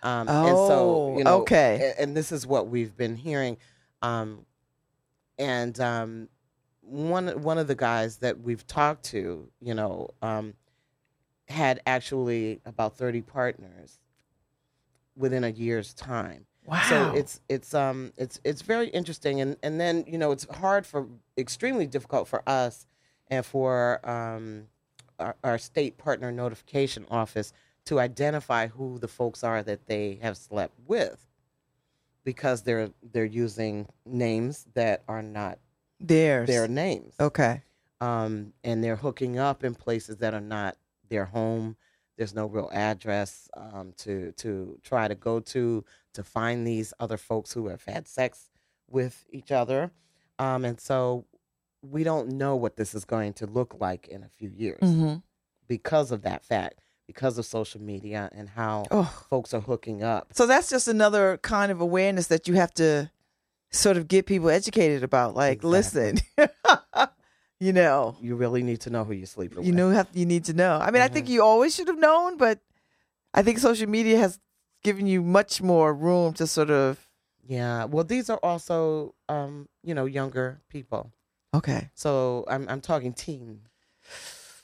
Um, 0.03 0.27
and 0.27 0.57
so 0.57 0.95
Oh, 0.95 1.17
you 1.17 1.23
know, 1.23 1.41
okay. 1.43 1.93
a- 1.95 2.01
and 2.01 2.15
this 2.17 2.31
is 2.31 2.45
what 2.47 2.67
we've 2.67 2.95
been 2.97 3.15
hearing. 3.15 3.57
Um, 4.01 4.45
and 5.37 5.79
um, 5.79 6.29
one 6.81 7.27
one 7.41 7.57
of 7.57 7.67
the 7.67 7.75
guys 7.75 8.17
that 8.17 8.41
we've 8.41 8.65
talked 8.67 9.03
to, 9.05 9.49
you 9.59 9.73
know, 9.73 10.09
um, 10.21 10.53
had 11.47 11.81
actually 11.85 12.61
about 12.65 12.97
thirty 12.97 13.21
partners 13.21 13.99
within 15.15 15.43
a 15.43 15.49
year's 15.49 15.93
time. 15.93 16.45
Wow. 16.65 16.81
So 16.89 17.13
it's 17.15 17.41
it's 17.49 17.73
um 17.73 18.13
it's 18.17 18.39
it's 18.43 18.61
very 18.61 18.87
interesting, 18.89 19.41
and 19.41 19.57
and 19.63 19.79
then 19.79 20.03
you 20.07 20.17
know 20.17 20.31
it's 20.31 20.45
hard 20.55 20.85
for 20.85 21.07
extremely 21.37 21.87
difficult 21.87 22.27
for 22.27 22.47
us 22.47 22.85
and 23.27 23.45
for 23.45 23.99
um 24.07 24.67
our, 25.19 25.35
our 25.43 25.57
state 25.57 25.97
partner 25.97 26.31
notification 26.31 27.05
office 27.09 27.53
to 27.85 27.99
identify 27.99 28.67
who 28.67 28.99
the 28.99 29.07
folks 29.07 29.43
are 29.43 29.63
that 29.63 29.87
they 29.87 30.19
have 30.21 30.37
slept 30.37 30.73
with 30.85 31.27
because 32.23 32.63
they're 32.63 32.89
they're 33.11 33.25
using 33.25 33.87
names 34.05 34.65
that 34.73 35.03
are 35.07 35.21
not 35.23 35.59
Theirs. 35.99 36.47
their 36.47 36.67
names 36.67 37.15
Okay. 37.19 37.61
um, 37.99 38.53
and 38.63 38.83
they're 38.83 38.95
hooking 38.95 39.37
up 39.37 39.63
in 39.63 39.75
places 39.75 40.17
that 40.17 40.33
are 40.33 40.41
not 40.41 40.77
their 41.09 41.25
home. 41.25 41.75
There's 42.17 42.33
no 42.33 42.45
real 42.45 42.69
address 42.73 43.49
um, 43.55 43.93
to 43.97 44.31
to 44.33 44.79
try 44.83 45.07
to 45.07 45.15
go 45.15 45.39
to 45.39 45.83
to 46.13 46.23
find 46.23 46.65
these 46.67 46.93
other 46.99 47.17
folks 47.17 47.53
who 47.53 47.67
have 47.67 47.83
had 47.85 48.07
sex 48.07 48.49
with 48.89 49.25
each 49.31 49.51
other, 49.51 49.91
um, 50.39 50.65
and 50.65 50.79
so 50.79 51.25
we 51.81 52.03
don't 52.03 52.27
know 52.33 52.55
what 52.55 52.75
this 52.75 52.93
is 52.93 53.05
going 53.05 53.33
to 53.33 53.45
look 53.47 53.75
like 53.79 54.07
in 54.07 54.21
a 54.23 54.27
few 54.29 54.49
years 54.49 54.81
Mm-hmm. 54.81 55.15
because 55.67 56.11
of 56.11 56.21
that 56.23 56.43
fact, 56.43 56.80
because 57.11 57.37
of 57.37 57.45
social 57.45 57.81
media 57.81 58.29
and 58.33 58.47
how 58.49 58.85
Oh. 58.91 59.11
folks 59.29 59.53
are 59.53 59.59
hooking 59.61 60.01
up. 60.01 60.29
So 60.33 60.45
that's 60.47 60.69
just 60.69 60.87
another 60.87 61.37
kind 61.37 61.71
of 61.71 61.81
awareness 61.81 62.27
that 62.27 62.47
you 62.47 62.53
have 62.55 62.73
to 62.75 63.11
sort 63.71 63.97
of 63.97 64.07
get 64.07 64.25
people 64.25 64.49
educated 64.49 65.03
about. 65.03 65.35
Like, 65.35 65.63
listen, 65.63 66.17
you 67.59 67.73
know, 67.73 68.15
You 68.21 68.35
really 68.35 68.63
need 68.63 68.81
to 68.81 68.89
know 68.89 69.03
who 69.03 69.13
you're 69.13 69.25
sleeping 69.27 69.63
you 69.63 69.69
with. 69.71 69.75
know, 69.75 69.89
have 69.91 70.07
you 70.13 70.25
need 70.25 70.45
to 70.45 70.53
know. 70.53 70.79
I 70.81 70.91
mean, 70.91 71.01
I 71.01 71.07
think 71.09 71.27
Mhm. 71.27 71.31
you 71.31 71.43
always 71.43 71.75
should 71.75 71.87
have 71.87 71.99
known, 71.99 72.37
but 72.37 72.59
I 73.33 73.43
think 73.43 73.59
social 73.59 73.89
media 73.89 74.17
has 74.17 74.39
given 74.83 75.05
you 75.07 75.21
much 75.21 75.61
more 75.61 75.93
room 75.93 76.33
to 76.35 76.47
sort 76.47 76.69
of. 76.71 77.07
Yeah. 77.45 77.85
Well, 77.85 78.03
these 78.03 78.29
are 78.29 78.39
also 78.43 79.13
um, 79.29 79.67
you 79.83 79.93
know 79.93 80.05
younger 80.05 80.61
people. 80.69 81.11
Okay. 81.53 81.89
So 81.93 82.45
I'm 82.47 82.67
I'm 82.69 82.81
talking 82.81 83.13
teen, 83.13 83.61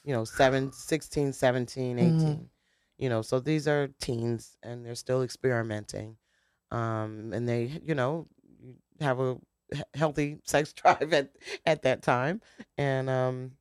you 0.07 0.13
know, 0.13 0.23
seven, 0.23 0.71
16, 0.71 1.33
17, 1.33 1.99
18. 1.99 2.11
Mhm. 2.11 2.47
You 2.97 3.09
know, 3.09 3.21
so 3.21 3.41
these 3.41 3.67
are 3.67 3.89
teens 3.99 4.55
and 4.63 4.85
they're 4.85 4.95
still 4.95 5.21
experimenting. 5.21 6.15
Um, 6.71 7.33
and 7.33 7.47
they, 7.47 7.81
you 7.83 7.93
know, 7.93 8.27
have 9.01 9.19
a 9.19 9.37
healthy 9.93 10.37
sex 10.45 10.71
drive 10.71 11.11
at, 11.11 11.31
at 11.65 11.81
that 11.81 12.03
time. 12.03 12.41
And 12.77 13.09
um, 13.09 13.51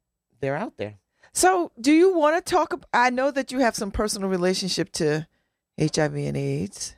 they're 0.41 0.57
out 0.57 0.77
there. 0.77 1.01
So, 1.33 1.73
do 1.81 1.93
you 1.93 2.17
want 2.17 2.37
to 2.37 2.51
talk? 2.51 2.81
I 2.95 3.11
know 3.11 3.33
that 3.33 3.51
you 3.51 3.59
have 3.59 3.75
some 3.75 3.91
personal 3.91 4.29
relationship 4.29 4.93
to 4.93 5.27
HIV 5.79 6.15
and 6.15 6.37
AIDS. 6.37 6.95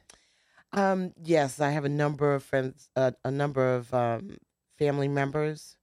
Um, 0.74 1.12
yes, 1.24 1.58
I 1.58 1.70
have 1.70 1.86
a 1.86 1.88
number 1.88 2.34
of 2.34 2.42
friends, 2.44 2.90
uh, 2.94 3.12
a 3.24 3.30
number 3.30 3.74
of 3.74 3.92
um, 3.94 4.36
family 4.78 5.08
members 5.08 5.76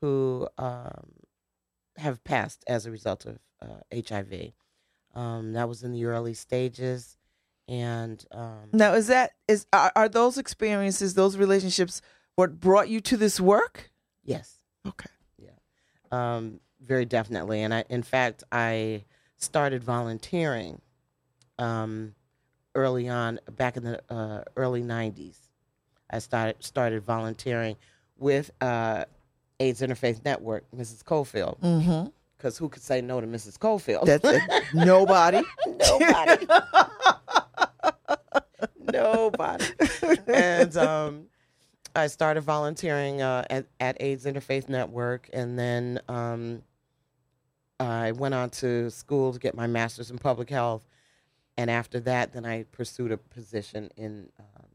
who 0.00 0.48
um, 0.56 1.17
have 1.98 2.22
passed 2.24 2.64
as 2.66 2.86
a 2.86 2.90
result 2.90 3.26
of 3.26 3.38
uh, 3.60 3.80
HIV. 4.08 4.52
Um, 5.14 5.52
that 5.52 5.68
was 5.68 5.82
in 5.82 5.92
the 5.92 6.04
early 6.04 6.34
stages, 6.34 7.16
and 7.66 8.24
um, 8.30 8.68
Now, 8.72 8.94
is 8.94 9.08
that 9.08 9.32
is 9.48 9.66
are, 9.72 9.90
are 9.96 10.08
those 10.08 10.38
experiences, 10.38 11.14
those 11.14 11.36
relationships, 11.36 12.00
what 12.36 12.60
brought 12.60 12.88
you 12.88 13.00
to 13.02 13.16
this 13.16 13.40
work? 13.40 13.90
yes, 14.22 14.60
Okay. 14.86 15.10
Yeah. 15.38 15.50
Um, 16.12 16.60
very 16.80 17.04
definitely. 17.04 17.62
And 17.62 17.74
I, 17.74 17.84
in 17.88 18.02
fact, 18.02 18.44
I 18.52 19.04
started 19.36 19.82
volunteering 19.82 20.80
um, 21.58 22.14
early 22.74 23.08
on, 23.08 23.40
back 23.56 23.76
in 23.76 23.82
the 23.84 24.00
uh, 24.12 24.44
early 24.56 24.82
'90s. 24.82 25.36
I 26.10 26.20
started 26.20 26.56
started 26.62 27.02
volunteering 27.02 27.76
with 28.16 28.50
uh, 28.60 29.04
AIDS 29.60 29.80
Interfaith 29.80 30.24
Network, 30.24 30.64
Mrs. 30.76 31.02
Cofield, 31.02 31.58
Mm-hmm. 31.60 32.08
because 32.36 32.58
who 32.58 32.68
could 32.68 32.82
say 32.82 33.00
no 33.00 33.20
to 33.20 33.26
Mrs. 33.26 33.58
Cofield? 33.58 34.06
That's 34.06 34.24
it. 34.24 34.42
Nobody. 34.74 35.42
nobody, 35.66 36.46
nobody. 38.92 39.64
and 40.26 40.76
um, 40.76 41.26
I 41.94 42.06
started 42.06 42.42
volunteering 42.42 43.22
uh, 43.22 43.44
at, 43.50 43.66
at 43.80 43.96
AIDS 44.00 44.24
Interfaith 44.24 44.68
Network, 44.68 45.28
and 45.32 45.58
then 45.58 46.00
um, 46.08 46.62
I 47.80 48.12
went 48.12 48.34
on 48.34 48.50
to 48.50 48.90
school 48.90 49.32
to 49.32 49.38
get 49.38 49.54
my 49.54 49.66
master's 49.66 50.10
in 50.10 50.18
public 50.18 50.50
health. 50.50 50.84
And 51.56 51.70
after 51.70 51.98
that, 52.00 52.32
then 52.32 52.46
I 52.46 52.64
pursued 52.70 53.10
a 53.10 53.16
position 53.16 53.90
in 53.96 54.28
um, 54.38 54.66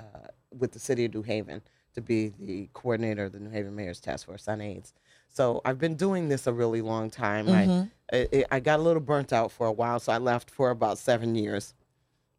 uh, 0.00 0.26
with 0.58 0.72
the 0.72 0.78
city 0.78 1.04
of 1.04 1.12
New 1.12 1.22
Haven 1.22 1.60
to 1.96 2.02
be 2.02 2.32
the 2.38 2.68
coordinator 2.74 3.24
of 3.24 3.32
the 3.32 3.40
New 3.40 3.50
Haven 3.50 3.74
Mayor's 3.74 4.00
Task 4.00 4.26
Force 4.26 4.46
on 4.48 4.60
AIDS. 4.60 4.92
So 5.30 5.62
I've 5.64 5.78
been 5.78 5.96
doing 5.96 6.28
this 6.28 6.46
a 6.46 6.52
really 6.52 6.82
long 6.82 7.10
time. 7.10 7.48
I, 7.48 7.88
I 8.12 8.44
I 8.50 8.60
got 8.60 8.78
a 8.78 8.82
little 8.82 9.00
burnt 9.00 9.32
out 9.32 9.50
for 9.50 9.66
a 9.66 9.72
while, 9.72 9.98
so 9.98 10.12
I 10.12 10.18
left 10.18 10.50
for 10.50 10.70
about 10.70 10.98
seven 10.98 11.34
years. 11.34 11.74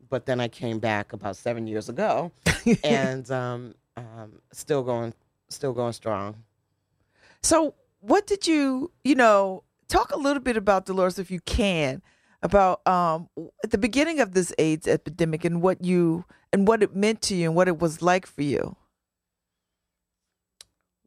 But 0.10 0.26
then 0.28 0.40
I 0.40 0.48
came 0.48 0.80
back 0.80 1.12
about 1.12 1.36
seven 1.36 1.68
years 1.68 1.90
ago, 1.90 2.32
and 2.84 3.30
um, 3.32 3.76
um, 3.98 4.42
still 4.54 4.84
going, 4.84 5.14
still 5.50 5.74
going 5.74 5.94
strong. 5.94 6.44
So, 7.42 7.74
what 8.00 8.26
did 8.26 8.48
you, 8.48 8.92
you 9.04 9.16
know, 9.16 9.64
talk 9.88 10.12
a 10.12 10.18
little 10.18 10.42
bit 10.42 10.56
about 10.56 10.86
Delores, 10.86 11.20
if 11.20 11.30
you 11.30 11.42
can, 11.42 12.02
about 12.42 12.88
um, 12.88 13.28
at 13.64 13.72
the 13.72 13.78
beginning 13.78 14.20
of 14.20 14.34
this 14.34 14.54
AIDS 14.60 14.88
epidemic 14.88 15.44
and 15.44 15.62
what 15.62 15.84
you 15.84 16.26
and 16.54 16.68
what 16.68 16.84
it 16.84 16.96
meant 16.96 17.22
to 17.24 17.36
you 17.36 17.48
and 17.50 17.56
what 17.56 17.68
it 17.68 17.80
was 17.80 18.02
like 18.02 18.26
for 18.26 18.44
you. 18.44 18.78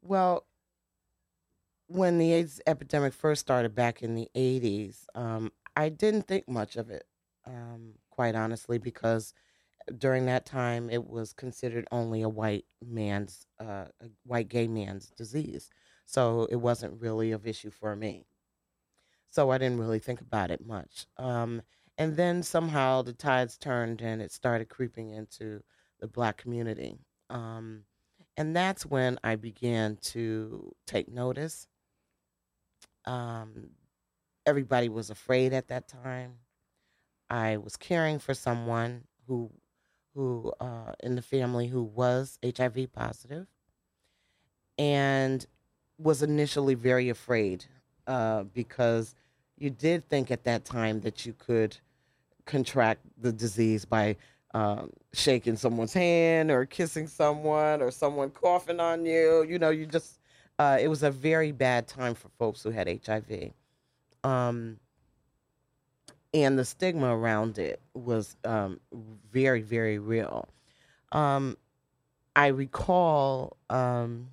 Well, 0.01 0.45
when 1.87 2.17
the 2.17 2.31
AIDS 2.33 2.61
epidemic 2.67 3.13
first 3.13 3.41
started 3.41 3.75
back 3.75 4.01
in 4.01 4.15
the 4.15 4.29
80s, 4.35 5.05
um, 5.15 5.51
I 5.75 5.89
didn't 5.89 6.23
think 6.27 6.47
much 6.47 6.75
of 6.77 6.89
it, 6.89 7.05
um, 7.45 7.95
quite 8.09 8.35
honestly, 8.35 8.77
because 8.77 9.33
during 9.97 10.25
that 10.27 10.45
time 10.45 10.89
it 10.89 11.07
was 11.07 11.33
considered 11.33 11.87
only 11.91 12.21
a 12.21 12.29
white 12.29 12.65
man's, 12.85 13.47
uh, 13.59 13.87
a 14.01 14.09
white 14.25 14.49
gay 14.49 14.67
man's 14.67 15.11
disease. 15.11 15.69
So 16.05 16.45
it 16.51 16.57
wasn't 16.57 17.01
really 17.01 17.31
of 17.31 17.47
issue 17.47 17.71
for 17.71 17.95
me. 17.95 18.27
So 19.29 19.49
I 19.49 19.57
didn't 19.57 19.79
really 19.79 19.99
think 19.99 20.21
about 20.21 20.51
it 20.51 20.65
much. 20.65 21.07
Um, 21.17 21.61
and 21.97 22.15
then 22.15 22.43
somehow 22.43 23.01
the 23.01 23.13
tides 23.13 23.57
turned 23.57 24.01
and 24.01 24.21
it 24.21 24.31
started 24.31 24.69
creeping 24.69 25.09
into 25.09 25.63
the 25.99 26.07
black 26.07 26.37
community. 26.37 26.97
Um, 27.29 27.85
and 28.41 28.55
that's 28.55 28.87
when 28.87 29.19
I 29.23 29.35
began 29.35 29.97
to 30.01 30.73
take 30.87 31.07
notice. 31.07 31.67
Um, 33.05 33.69
everybody 34.47 34.89
was 34.89 35.11
afraid 35.11 35.53
at 35.53 35.67
that 35.67 35.87
time. 35.87 36.37
I 37.29 37.57
was 37.57 37.77
caring 37.77 38.17
for 38.17 38.33
someone 38.33 39.03
who, 39.27 39.51
who 40.15 40.51
uh, 40.59 40.93
in 41.03 41.13
the 41.13 41.21
family 41.21 41.67
who 41.67 41.83
was 41.83 42.39
HIV 42.43 42.91
positive, 42.93 43.45
and 44.79 45.45
was 45.99 46.23
initially 46.23 46.73
very 46.73 47.09
afraid 47.09 47.65
uh, 48.07 48.41
because 48.45 49.13
you 49.55 49.69
did 49.69 50.09
think 50.09 50.31
at 50.31 50.45
that 50.45 50.65
time 50.65 51.01
that 51.01 51.27
you 51.27 51.33
could 51.33 51.77
contract 52.45 53.01
the 53.19 53.31
disease 53.31 53.85
by 53.85 54.17
um, 54.53 54.91
shaking 55.13 55.55
someone's 55.55 55.93
hand 55.93 56.51
or 56.51 56.65
kissing 56.65 57.07
someone 57.07 57.81
or 57.81 57.91
someone 57.91 58.29
coughing 58.29 58.79
on 58.79 59.05
you. 59.05 59.45
You 59.47 59.59
know, 59.59 59.69
you 59.69 59.85
just, 59.85 60.19
uh, 60.59 60.77
it 60.79 60.87
was 60.87 61.03
a 61.03 61.11
very 61.11 61.51
bad 61.51 61.87
time 61.87 62.15
for 62.15 62.29
folks 62.37 62.61
who 62.63 62.69
had 62.71 62.87
HIV. 63.05 63.51
Um, 64.23 64.77
and 66.33 66.57
the 66.57 66.65
stigma 66.65 67.15
around 67.15 67.57
it 67.57 67.81
was 67.93 68.35
um, 68.45 68.79
very, 69.31 69.61
very 69.61 69.99
real. 69.99 70.47
Um, 71.11 71.57
I 72.35 72.47
recall, 72.47 73.57
um, 73.69 74.29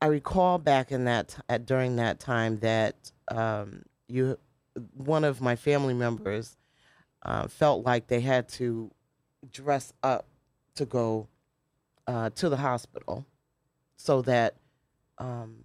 I 0.00 0.06
recall 0.06 0.58
back 0.58 0.90
in 0.90 1.04
that 1.04 1.36
t- 1.48 1.58
during 1.58 1.96
that 1.96 2.18
time 2.18 2.58
that 2.58 3.12
um, 3.28 3.82
you 4.08 4.36
one 4.94 5.24
of 5.24 5.40
my 5.40 5.56
family 5.56 5.94
members 5.94 6.56
uh, 7.22 7.46
felt 7.48 7.84
like 7.84 8.06
they 8.08 8.20
had 8.20 8.48
to 8.48 8.90
dress 9.50 9.92
up 10.02 10.26
to 10.74 10.84
go 10.84 11.28
uh, 12.06 12.30
to 12.30 12.48
the 12.48 12.56
hospital 12.56 13.26
so 13.96 14.22
that 14.22 14.56
um, 15.18 15.64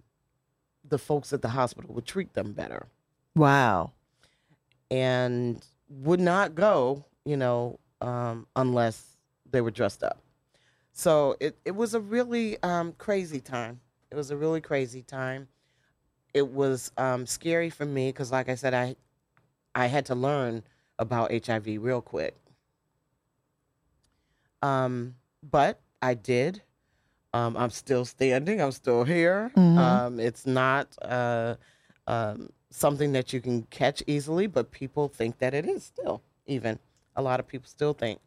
the 0.84 0.98
folks 0.98 1.32
at 1.32 1.42
the 1.42 1.48
hospital 1.48 1.94
would 1.94 2.06
treat 2.06 2.34
them 2.34 2.52
better 2.52 2.86
Wow. 3.34 3.92
and 4.90 5.64
would 5.88 6.20
not 6.20 6.54
go, 6.54 7.04
you 7.24 7.36
know, 7.36 7.78
um, 8.00 8.46
unless 8.56 9.16
they 9.50 9.60
were 9.60 9.70
dressed 9.70 10.02
up. 10.02 10.22
So 10.92 11.36
it, 11.40 11.56
it 11.64 11.74
was 11.74 11.94
a 11.94 12.00
really 12.00 12.60
um, 12.62 12.92
crazy 12.98 13.40
time. 13.40 13.80
It 14.10 14.14
was 14.16 14.30
a 14.30 14.36
really 14.36 14.60
crazy 14.60 15.02
time. 15.02 15.48
It 16.34 16.48
was 16.48 16.92
um, 16.96 17.26
scary 17.26 17.70
for 17.70 17.84
me 17.86 18.08
because, 18.10 18.30
like 18.30 18.48
I 18.48 18.54
said, 18.54 18.74
I 18.74 18.96
I 19.74 19.86
had 19.86 20.06
to 20.06 20.14
learn 20.14 20.62
about 20.98 21.30
HIV 21.32 21.66
real 21.82 22.00
quick. 22.00 22.36
Um, 24.62 25.14
but 25.42 25.80
I 26.02 26.14
did. 26.14 26.62
Um, 27.32 27.56
I'm 27.56 27.70
still 27.70 28.04
standing. 28.04 28.60
I'm 28.60 28.72
still 28.72 29.04
here. 29.04 29.52
Mhm. 29.56 29.78
Um, 29.78 30.20
it's 30.20 30.46
not 30.46 30.88
uh, 31.02 31.56
um, 32.06 32.50
something 32.70 33.12
that 33.12 33.32
you 33.32 33.40
can 33.40 33.62
catch 33.64 34.02
easily, 34.06 34.46
but 34.46 34.70
people 34.70 35.08
think 35.08 35.38
that 35.38 35.54
it 35.54 35.66
is 35.66 35.84
still. 35.84 36.22
Even 36.46 36.78
a 37.16 37.22
lot 37.22 37.38
of 37.40 37.46
people 37.46 37.68
still 37.68 37.92
think 37.92 38.20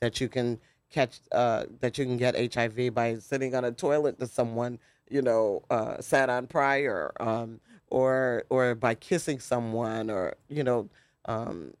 that 0.00 0.20
you 0.20 0.28
can 0.28 0.58
catch 0.90 1.20
uh, 1.32 1.64
that 1.80 1.98
you 1.98 2.04
can 2.04 2.16
get 2.16 2.34
HIV 2.54 2.94
by 2.94 3.16
sitting 3.18 3.54
on 3.54 3.64
a 3.64 3.72
toilet 3.72 4.18
to 4.18 4.26
someone 4.26 4.78
you 5.10 5.22
know 5.22 5.62
uh, 5.70 6.00
sat 6.00 6.28
on 6.30 6.46
prior, 6.46 7.12
um, 7.20 7.60
or 7.88 8.44
or 8.50 8.74
by 8.74 8.94
kissing 8.94 9.38
someone, 9.40 10.10
or 10.10 10.34
you 10.48 10.62
know, 10.62 10.88
um, 11.26 11.74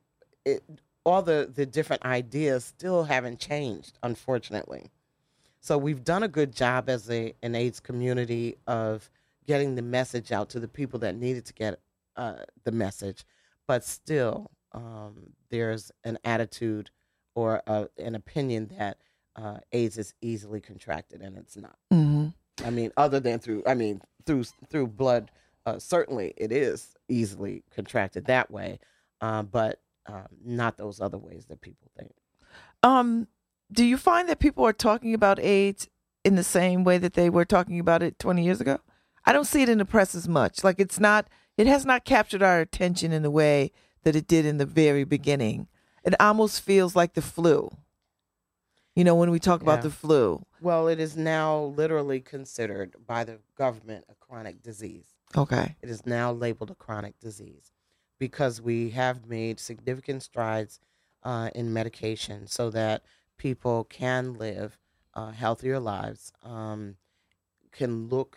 it, 0.44 0.62
all 1.04 1.22
the 1.22 1.50
the 1.52 1.66
different 1.66 2.04
ideas 2.04 2.64
still 2.64 3.04
haven't 3.04 3.40
changed, 3.40 3.98
unfortunately. 4.02 4.90
So 5.60 5.76
we've 5.76 6.04
done 6.04 6.22
a 6.22 6.28
good 6.28 6.54
job 6.54 6.88
as 6.88 7.10
a 7.10 7.34
an 7.42 7.54
AIDS 7.54 7.80
community 7.80 8.56
of 8.66 9.10
getting 9.46 9.74
the 9.74 9.82
message 9.82 10.30
out 10.30 10.50
to 10.50 10.60
the 10.60 10.68
people 10.68 10.98
that 11.00 11.14
needed 11.16 11.44
to 11.46 11.52
get 11.54 11.80
uh, 12.16 12.44
the 12.64 12.72
message, 12.72 13.24
but 13.66 13.84
still 13.84 14.50
um, 14.72 15.32
there's 15.50 15.90
an 16.04 16.18
attitude 16.24 16.90
or 17.34 17.62
a, 17.66 17.88
an 17.98 18.14
opinion 18.14 18.70
that 18.78 18.98
uh, 19.36 19.58
AIDS 19.72 19.98
is 19.98 20.14
easily 20.20 20.60
contracted, 20.60 21.20
and 21.22 21.36
it's 21.38 21.56
not. 21.56 21.76
hmm 21.90 22.07
I 22.64 22.70
mean, 22.70 22.92
other 22.96 23.20
than 23.20 23.38
through, 23.38 23.62
I 23.66 23.74
mean, 23.74 24.00
through 24.26 24.44
through 24.68 24.88
blood, 24.88 25.30
uh, 25.66 25.78
certainly 25.78 26.34
it 26.36 26.52
is 26.52 26.96
easily 27.08 27.62
contracted 27.74 28.26
that 28.26 28.50
way, 28.50 28.78
uh, 29.20 29.42
but 29.42 29.80
um, 30.06 30.26
not 30.44 30.76
those 30.76 31.00
other 31.00 31.18
ways 31.18 31.46
that 31.46 31.60
people 31.60 31.90
think. 31.96 32.12
Um, 32.82 33.28
do 33.70 33.84
you 33.84 33.96
find 33.96 34.28
that 34.28 34.38
people 34.38 34.64
are 34.64 34.72
talking 34.72 35.14
about 35.14 35.38
AIDS 35.38 35.88
in 36.24 36.36
the 36.36 36.44
same 36.44 36.84
way 36.84 36.98
that 36.98 37.14
they 37.14 37.28
were 37.28 37.44
talking 37.44 37.78
about 37.78 38.02
it 38.02 38.18
20 38.18 38.42
years 38.42 38.60
ago? 38.60 38.78
I 39.26 39.32
don't 39.32 39.46
see 39.46 39.62
it 39.62 39.68
in 39.68 39.78
the 39.78 39.84
press 39.84 40.14
as 40.14 40.26
much. 40.26 40.64
Like 40.64 40.80
it's 40.80 40.98
not, 40.98 41.28
it 41.58 41.66
has 41.66 41.84
not 41.84 42.04
captured 42.04 42.42
our 42.42 42.60
attention 42.60 43.12
in 43.12 43.22
the 43.22 43.30
way 43.30 43.72
that 44.04 44.16
it 44.16 44.26
did 44.26 44.46
in 44.46 44.56
the 44.56 44.64
very 44.64 45.04
beginning. 45.04 45.68
It 46.04 46.14
almost 46.18 46.62
feels 46.62 46.96
like 46.96 47.12
the 47.14 47.22
flu. 47.22 47.70
You 48.98 49.04
know, 49.04 49.14
when 49.14 49.30
we 49.30 49.38
talk 49.38 49.62
about 49.62 49.82
the 49.82 49.90
flu. 49.90 50.44
Well, 50.60 50.88
it 50.88 50.98
is 50.98 51.16
now 51.16 51.72
literally 51.76 52.18
considered 52.18 52.96
by 53.06 53.22
the 53.22 53.38
government 53.56 54.04
a 54.08 54.14
chronic 54.16 54.60
disease. 54.60 55.14
Okay. 55.36 55.76
It 55.80 55.88
is 55.88 56.04
now 56.04 56.32
labeled 56.32 56.72
a 56.72 56.74
chronic 56.74 57.16
disease 57.20 57.70
because 58.18 58.60
we 58.60 58.90
have 58.90 59.24
made 59.24 59.60
significant 59.60 60.24
strides 60.24 60.80
uh, 61.22 61.50
in 61.54 61.72
medication 61.72 62.48
so 62.48 62.70
that 62.70 63.04
people 63.36 63.84
can 63.84 64.34
live 64.34 64.76
uh, 65.14 65.30
healthier 65.30 65.78
lives, 65.78 66.32
um, 66.42 66.96
can 67.70 68.08
look, 68.08 68.36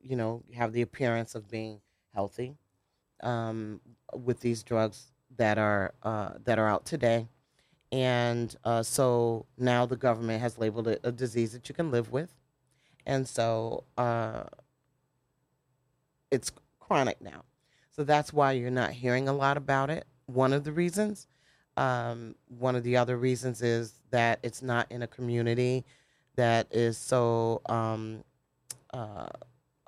you 0.00 0.16
know, 0.16 0.42
have 0.54 0.72
the 0.72 0.80
appearance 0.80 1.34
of 1.34 1.50
being 1.50 1.82
healthy 2.14 2.56
um, 3.22 3.78
with 4.14 4.40
these 4.40 4.62
drugs 4.62 5.12
that 5.36 5.58
are 5.58 5.92
uh, 6.02 6.30
that 6.44 6.58
are 6.58 6.66
out 6.66 6.86
today. 6.86 7.28
And 7.92 8.56
uh, 8.64 8.82
so 8.82 9.44
now 9.58 9.84
the 9.84 9.96
government 9.96 10.40
has 10.40 10.58
labeled 10.58 10.88
it 10.88 11.00
a 11.04 11.12
disease 11.12 11.52
that 11.52 11.68
you 11.68 11.74
can 11.74 11.90
live 11.90 12.10
with. 12.10 12.34
And 13.04 13.28
so 13.28 13.84
uh, 13.98 14.44
it's 16.30 16.50
chronic 16.80 17.20
now. 17.20 17.44
So 17.90 18.02
that's 18.02 18.32
why 18.32 18.52
you're 18.52 18.70
not 18.70 18.92
hearing 18.92 19.28
a 19.28 19.34
lot 19.34 19.58
about 19.58 19.90
it. 19.90 20.06
One 20.26 20.54
of 20.54 20.64
the 20.64 20.72
reasons. 20.72 21.26
Um, 21.76 22.34
one 22.48 22.76
of 22.76 22.82
the 22.82 22.96
other 22.96 23.16
reasons 23.16 23.62
is 23.62 23.94
that 24.10 24.38
it's 24.42 24.62
not 24.62 24.90
in 24.90 25.02
a 25.02 25.06
community 25.06 25.84
that 26.36 26.66
is 26.70 26.96
so 26.96 27.60
um, 27.66 28.24
uh, 28.92 29.28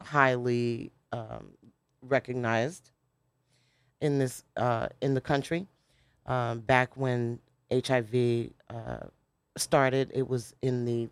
highly 0.01 0.93
um, 1.13 1.53
recognized 2.03 2.91
in 4.01 4.19
this 4.19 4.45
uh, 4.57 4.89
in 5.01 5.15
the 5.15 5.21
country. 5.21 5.67
Um, 6.27 6.61
back 6.61 6.97
when 6.97 7.39
HIV 7.71 8.51
uh, 8.71 9.07
started, 9.57 10.11
it 10.15 10.29
was 10.29 10.55
in 10.63 10.85
the 10.85 11.09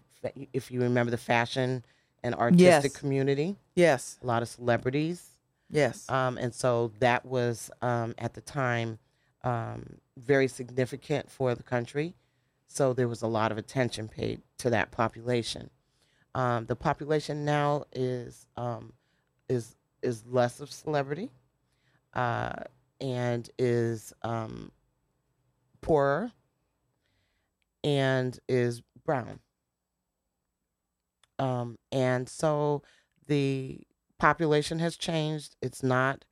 if 0.52 0.70
you 0.70 0.80
remember 0.80 1.10
the 1.10 1.16
fashion 1.16 1.84
and 2.22 2.34
artistic 2.36 2.92
Yes. 2.92 2.96
community. 2.96 3.56
Yes. 3.74 4.18
A 4.22 4.26
lot 4.26 4.42
of 4.42 4.48
celebrities 4.48 5.30
Yes. 5.68 6.08
um, 6.08 6.38
and 6.38 6.54
so 6.54 6.92
that 7.00 7.24
was 7.26 7.70
um, 7.80 8.14
at 8.18 8.34
the 8.34 8.40
time 8.40 8.98
um, 9.42 9.96
very 10.16 10.46
significant 10.46 11.28
for 11.30 11.54
the 11.56 11.62
country. 11.64 12.14
So 12.68 12.92
there 12.92 13.08
was 13.08 13.22
a 13.22 13.26
lot 13.26 13.50
of 13.50 13.58
attention 13.58 14.06
paid 14.08 14.42
to 14.58 14.70
that 14.70 14.92
population. 14.92 15.70
Um, 16.34 16.66
the 16.66 16.76
population 16.76 17.44
now 17.44 17.84
is 17.92 18.46
um, 18.56 18.92
is 19.48 19.74
is 20.02 20.24
less 20.26 20.60
of 20.60 20.70
celebrity, 20.70 21.30
uh, 22.14 22.52
and 23.00 23.50
is 23.58 24.12
um, 24.22 24.70
poorer, 25.80 26.32
and 27.84 28.38
is 28.48 28.82
brown. 29.04 29.40
Um, 31.38 31.76
and 31.90 32.28
so 32.28 32.82
the 33.26 33.80
population 34.18 34.78
has 34.78 34.96
changed. 34.96 35.56
It's 35.60 35.82
not 35.82 36.24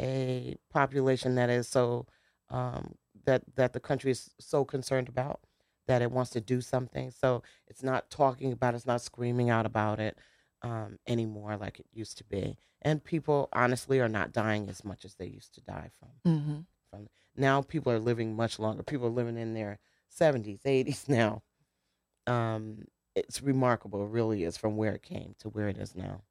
a 0.00 0.56
population 0.70 1.34
that 1.34 1.50
is 1.50 1.68
so 1.68 2.06
um, 2.50 2.94
that 3.24 3.42
that 3.56 3.72
the 3.72 3.80
country 3.80 4.10
is 4.10 4.30
so 4.38 4.64
concerned 4.64 5.08
about 5.08 5.40
that 5.86 6.02
it 6.02 6.12
wants 6.12 6.30
to 6.30 6.40
do 6.40 6.60
something. 6.60 7.10
So 7.10 7.42
it's 7.66 7.82
not 7.82 8.10
talking 8.10 8.52
about, 8.52 8.74
it, 8.74 8.76
it's 8.78 8.86
not 8.86 9.00
screaming 9.00 9.50
out 9.50 9.66
about 9.66 9.98
it 9.98 10.16
um, 10.62 10.98
anymore 11.06 11.56
like 11.56 11.80
it 11.80 11.86
used 11.92 12.18
to 12.18 12.24
be. 12.24 12.56
And 12.82 13.02
people 13.02 13.48
honestly 13.52 14.00
are 14.00 14.08
not 14.08 14.32
dying 14.32 14.68
as 14.68 14.84
much 14.84 15.04
as 15.04 15.14
they 15.14 15.26
used 15.26 15.54
to 15.54 15.60
die 15.60 15.90
from. 15.98 16.32
Mm-hmm. 16.32 16.58
From 16.90 17.08
now, 17.36 17.62
people 17.62 17.92
are 17.92 17.98
living 17.98 18.36
much 18.36 18.58
longer. 18.58 18.82
People 18.82 19.08
are 19.08 19.10
living 19.10 19.38
in 19.38 19.54
their 19.54 19.78
seventies, 20.12 20.60
eighties 20.64 21.04
now. 21.08 21.42
Um, 22.26 22.84
it's 23.14 23.42
remarkable, 23.42 24.04
it 24.04 24.08
really 24.10 24.44
is, 24.44 24.56
from 24.56 24.76
where 24.76 24.94
it 24.94 25.02
came 25.02 25.34
to 25.40 25.48
where 25.48 25.68
it 25.68 25.76
is 25.76 25.94
now. 25.94 26.22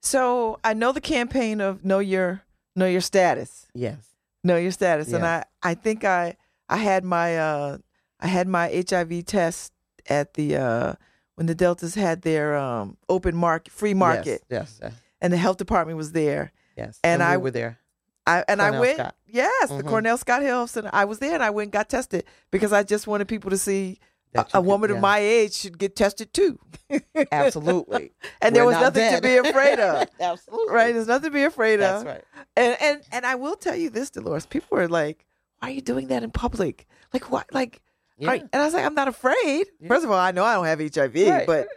So 0.00 0.60
I 0.62 0.74
know 0.74 0.92
the 0.92 1.00
campaign 1.00 1.60
of 1.60 1.84
know 1.84 1.98
your 1.98 2.42
know 2.76 2.86
your 2.86 3.00
status, 3.00 3.66
Yes. 3.74 3.98
know 4.44 4.56
your 4.56 4.70
status, 4.70 5.12
and 5.12 5.24
I 5.26 5.44
I 5.62 5.74
think 5.74 6.04
I 6.04 6.36
I 6.68 6.76
had 6.76 7.04
my 7.04 7.36
uh 7.38 7.78
I 8.20 8.26
had 8.28 8.46
my 8.46 8.84
HIV 8.88 9.24
test 9.26 9.72
at 10.08 10.34
the 10.34 10.56
uh 10.56 10.94
when 11.34 11.46
the 11.46 11.54
Deltas 11.54 11.94
had 11.96 12.22
their 12.22 12.56
um 12.56 12.96
open 13.08 13.34
market 13.34 13.72
free 13.72 13.94
market 13.94 14.42
Yes. 14.48 14.78
Yes. 14.80 14.92
and 15.20 15.32
the 15.32 15.36
health 15.38 15.56
department 15.56 15.96
was 15.96 16.12
there. 16.12 16.52
Yes. 16.76 17.00
And 17.02 17.20
we 17.20 17.26
I- 17.26 17.36
were 17.38 17.50
there. 17.50 17.78
I 18.28 18.44
and 18.48 18.60
I 18.62 18.78
went 18.78 18.96
Scott. 18.98 19.14
yes, 19.26 19.68
the 19.68 19.82
Mhm. 19.82 19.88
Cornell 19.88 20.18
Scott 20.18 20.42
Health 20.42 20.70
Center. 20.70 20.90
I 20.92 21.04
was 21.04 21.18
there 21.18 21.34
and 21.34 21.42
I 21.42 21.50
went 21.50 21.66
and 21.66 21.72
got 21.72 21.88
tested 21.88 22.24
because 22.50 22.72
I 22.72 22.82
just 22.82 23.06
wanted 23.06 23.26
people 23.28 23.50
to 23.50 23.58
see 23.58 23.98
a, 24.34 24.40
a 24.40 24.44
could- 24.44 24.64
woman 24.66 24.90
yeah. 24.90 24.96
of 24.96 25.02
my 25.02 25.18
age 25.18 25.54
should 25.54 25.78
get 25.78 25.96
tested 25.96 26.32
too. 26.34 26.58
Absolutely. 27.32 28.12
and 28.42 28.54
there 28.54 28.62
We're 28.64 28.68
was 28.72 28.74
not 28.74 28.82
nothing 28.94 29.02
dead. 29.02 29.22
to 29.22 29.42
be 29.42 29.48
afraid 29.48 29.78
of. 29.80 30.08
Absolutely. 30.20 30.74
Right? 30.74 30.92
There's 30.94 31.06
nothing 31.08 31.30
to 31.30 31.34
be 31.34 31.44
afraid 31.44 31.76
That's 31.76 32.02
of. 32.02 32.06
right. 32.06 32.24
And 32.56 32.76
and 32.80 33.02
and 33.12 33.26
I 33.26 33.34
will 33.36 33.56
tell 33.56 33.74
you 33.76 33.90
this, 33.90 34.10
Delores. 34.10 34.46
People 34.46 34.78
are 34.78 34.88
like, 34.88 35.26
"Why 35.60 35.68
are 35.68 35.72
you 35.72 35.80
doing 35.80 36.08
that 36.08 36.22
in 36.22 36.30
public? 36.30 36.86
Like 37.12 37.30
what? 37.30 37.46
Like, 37.52 37.80
Yeah. 38.18 38.28
right?" 38.30 38.42
And 38.52 38.62
I 38.62 38.64
was 38.64 38.74
like, 38.74 38.84
"I'm 38.84 38.94
not 38.94 39.08
afraid. 39.08 39.66
Yeah. 39.80 39.88
First 39.88 40.04
of 40.04 40.10
all, 40.10 40.18
I 40.18 40.30
know 40.32 40.44
I 40.44 40.54
don't 40.54 40.66
have 40.66 40.80
HIV, 40.80 41.28
Right. 41.30 41.46
but 41.46 41.68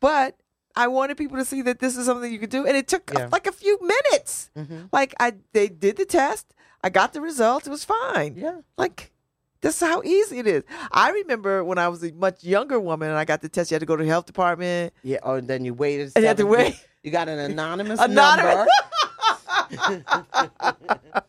but 0.00 0.36
I 0.76 0.86
wanted 0.88 1.16
people 1.16 1.36
to 1.38 1.44
see 1.44 1.62
that 1.62 1.78
this 1.80 1.96
is 1.96 2.06
something 2.06 2.32
you 2.32 2.38
could 2.38 2.50
do, 2.50 2.66
and 2.66 2.76
it 2.76 2.86
took 2.88 3.10
Yeah. 3.12 3.28
like 3.32 3.46
a 3.46 3.52
few 3.52 3.78
minutes. 3.82 4.50
Mhm. 4.56 4.88
Like 4.92 5.14
I, 5.20 5.34
they 5.52 5.68
did 5.68 5.96
the 5.96 6.04
test. 6.04 6.52
I 6.82 6.88
got 6.90 7.12
the 7.12 7.20
results. 7.20 7.66
It 7.66 7.70
was 7.70 7.84
fine. 7.84 8.34
Yeah. 8.36 8.58
Like." 8.76 9.12
This 9.62 9.82
is 9.82 9.86
how 9.86 10.00
easy 10.02 10.38
it 10.38 10.46
is. 10.46 10.62
I 10.90 11.10
remember 11.10 11.62
when 11.62 11.76
I 11.76 11.88
was 11.88 12.02
a 12.02 12.10
much 12.12 12.42
younger 12.42 12.80
woman 12.80 13.10
and 13.10 13.18
I 13.18 13.26
got 13.26 13.42
the 13.42 13.48
test. 13.50 13.70
You 13.70 13.74
had 13.74 13.80
to 13.80 13.86
go 13.86 13.94
to 13.94 14.02
the 14.02 14.08
health 14.08 14.24
department. 14.24 14.94
Yeah. 15.02 15.18
Oh, 15.22 15.34
and 15.34 15.46
then 15.46 15.66
you 15.66 15.74
waited. 15.74 16.12
And 16.16 16.22
you 16.22 16.28
had 16.28 16.38
to 16.38 16.46
wait. 16.46 16.76
You 17.02 17.10
got 17.10 17.28
an 17.28 17.38
anonymous, 17.38 18.00
Anonymous. 18.02 18.54
number. 18.54 18.66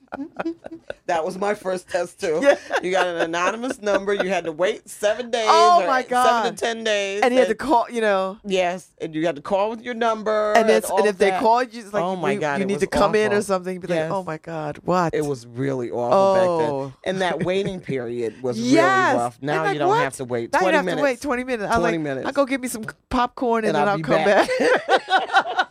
that 1.05 1.25
was 1.25 1.37
my 1.37 1.53
first 1.53 1.89
test 1.89 2.19
too. 2.19 2.39
Yeah. 2.41 2.55
You 2.81 2.91
got 2.91 3.07
an 3.07 3.17
anonymous 3.17 3.81
number. 3.81 4.13
You 4.13 4.29
had 4.29 4.45
to 4.45 4.51
wait 4.51 4.87
seven 4.89 5.29
days. 5.31 5.45
Oh, 5.47 5.81
or 5.83 5.87
my 5.87 6.03
Seven 6.03 6.55
to 6.55 6.65
ten 6.65 6.83
days. 6.83 7.21
And 7.23 7.33
you 7.33 7.39
had 7.39 7.49
to 7.49 7.55
call, 7.55 7.89
you 7.89 8.01
know. 8.01 8.37
Yes, 8.43 8.91
and 8.99 9.13
you 9.15 9.25
had 9.25 9.35
to 9.35 9.41
call 9.41 9.69
with 9.69 9.81
your 9.81 9.93
number. 9.93 10.53
and 10.53 10.69
it's, 10.69 10.89
all 10.89 10.99
and 10.99 11.07
if 11.07 11.17
they 11.17 11.31
called 11.31 11.73
you, 11.73 11.81
it's 11.81 11.93
like 11.93 12.03
Oh, 12.03 12.15
my 12.15 12.33
you, 12.33 12.39
God, 12.39 12.59
you 12.59 12.65
need 12.65 12.79
to 12.79 12.87
come 12.87 13.15
in 13.15 13.31
or 13.31 13.35
awful. 13.35 13.41
something. 13.43 13.79
Be 13.79 13.87
Yes. 13.87 14.09
like, 14.09 14.17
oh 14.19 14.23
my 14.23 14.37
god, 14.37 14.79
what? 14.83 15.13
It 15.13 15.25
was 15.25 15.45
really 15.47 15.89
awful 15.91 16.33
back 16.35 16.47
Oh. 16.47 16.83
then. 16.85 16.93
And 17.05 17.21
that 17.21 17.43
waiting 17.43 17.79
period 17.79 18.41
was 18.41 18.59
yes. 18.59 19.13
really 19.13 19.23
rough. 19.23 19.41
Now 19.41 19.63
like, 19.63 19.73
you 19.73 19.79
don't 19.79 19.89
what? 19.89 20.03
have 20.03 20.15
to 20.15 20.25
wait 20.25 20.51
Now 20.53 20.59
20 20.59 20.67
you 20.67 20.71
don't 20.71 20.77
have 20.77 20.85
minutes. 20.85 21.01
to 21.01 21.03
wait 21.03 21.21
twenty 21.21 21.43
minutes. 21.43 21.71
I 21.71 21.77
20 21.77 21.97
like, 21.97 22.03
minutes. 22.03 22.27
I'll 22.27 22.33
go 22.33 22.45
get 22.45 22.61
me 22.61 22.67
some 22.67 22.85
popcorn 23.09 23.65
and, 23.65 23.75
And 23.75 23.75
then 23.75 23.87
I'll 23.87 23.97
I'll 23.97 24.03
come 24.03 24.23
back. 24.25 24.49
back. 24.59 25.67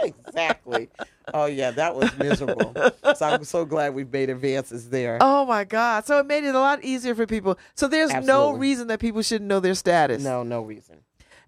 exactly. 0.26 0.88
Oh 1.34 1.46
yeah, 1.46 1.72
that 1.72 1.96
was 1.96 2.16
miserable. 2.16 2.72
so 3.16 3.26
I'm 3.26 3.42
so 3.42 3.64
glad 3.64 3.92
we've 3.92 4.10
made 4.10 4.30
advances 4.30 4.88
there. 4.88 5.18
oh 5.20 5.44
my 5.44 5.64
god! 5.64 6.06
So 6.06 6.20
it 6.20 6.26
made 6.26 6.44
it 6.44 6.54
a 6.54 6.58
lot 6.60 6.84
easier 6.84 7.14
for 7.14 7.26
people. 7.26 7.58
So 7.74 7.88
there's 7.88 8.14
no 8.24 8.52
reason 8.52 8.86
that 8.86 9.00
people 9.00 9.20
shouldn't 9.20 9.48
know 9.48 9.58
their 9.58 9.74
status. 9.74 10.22
No, 10.22 10.44
no 10.44 10.62
reason. 10.62 11.00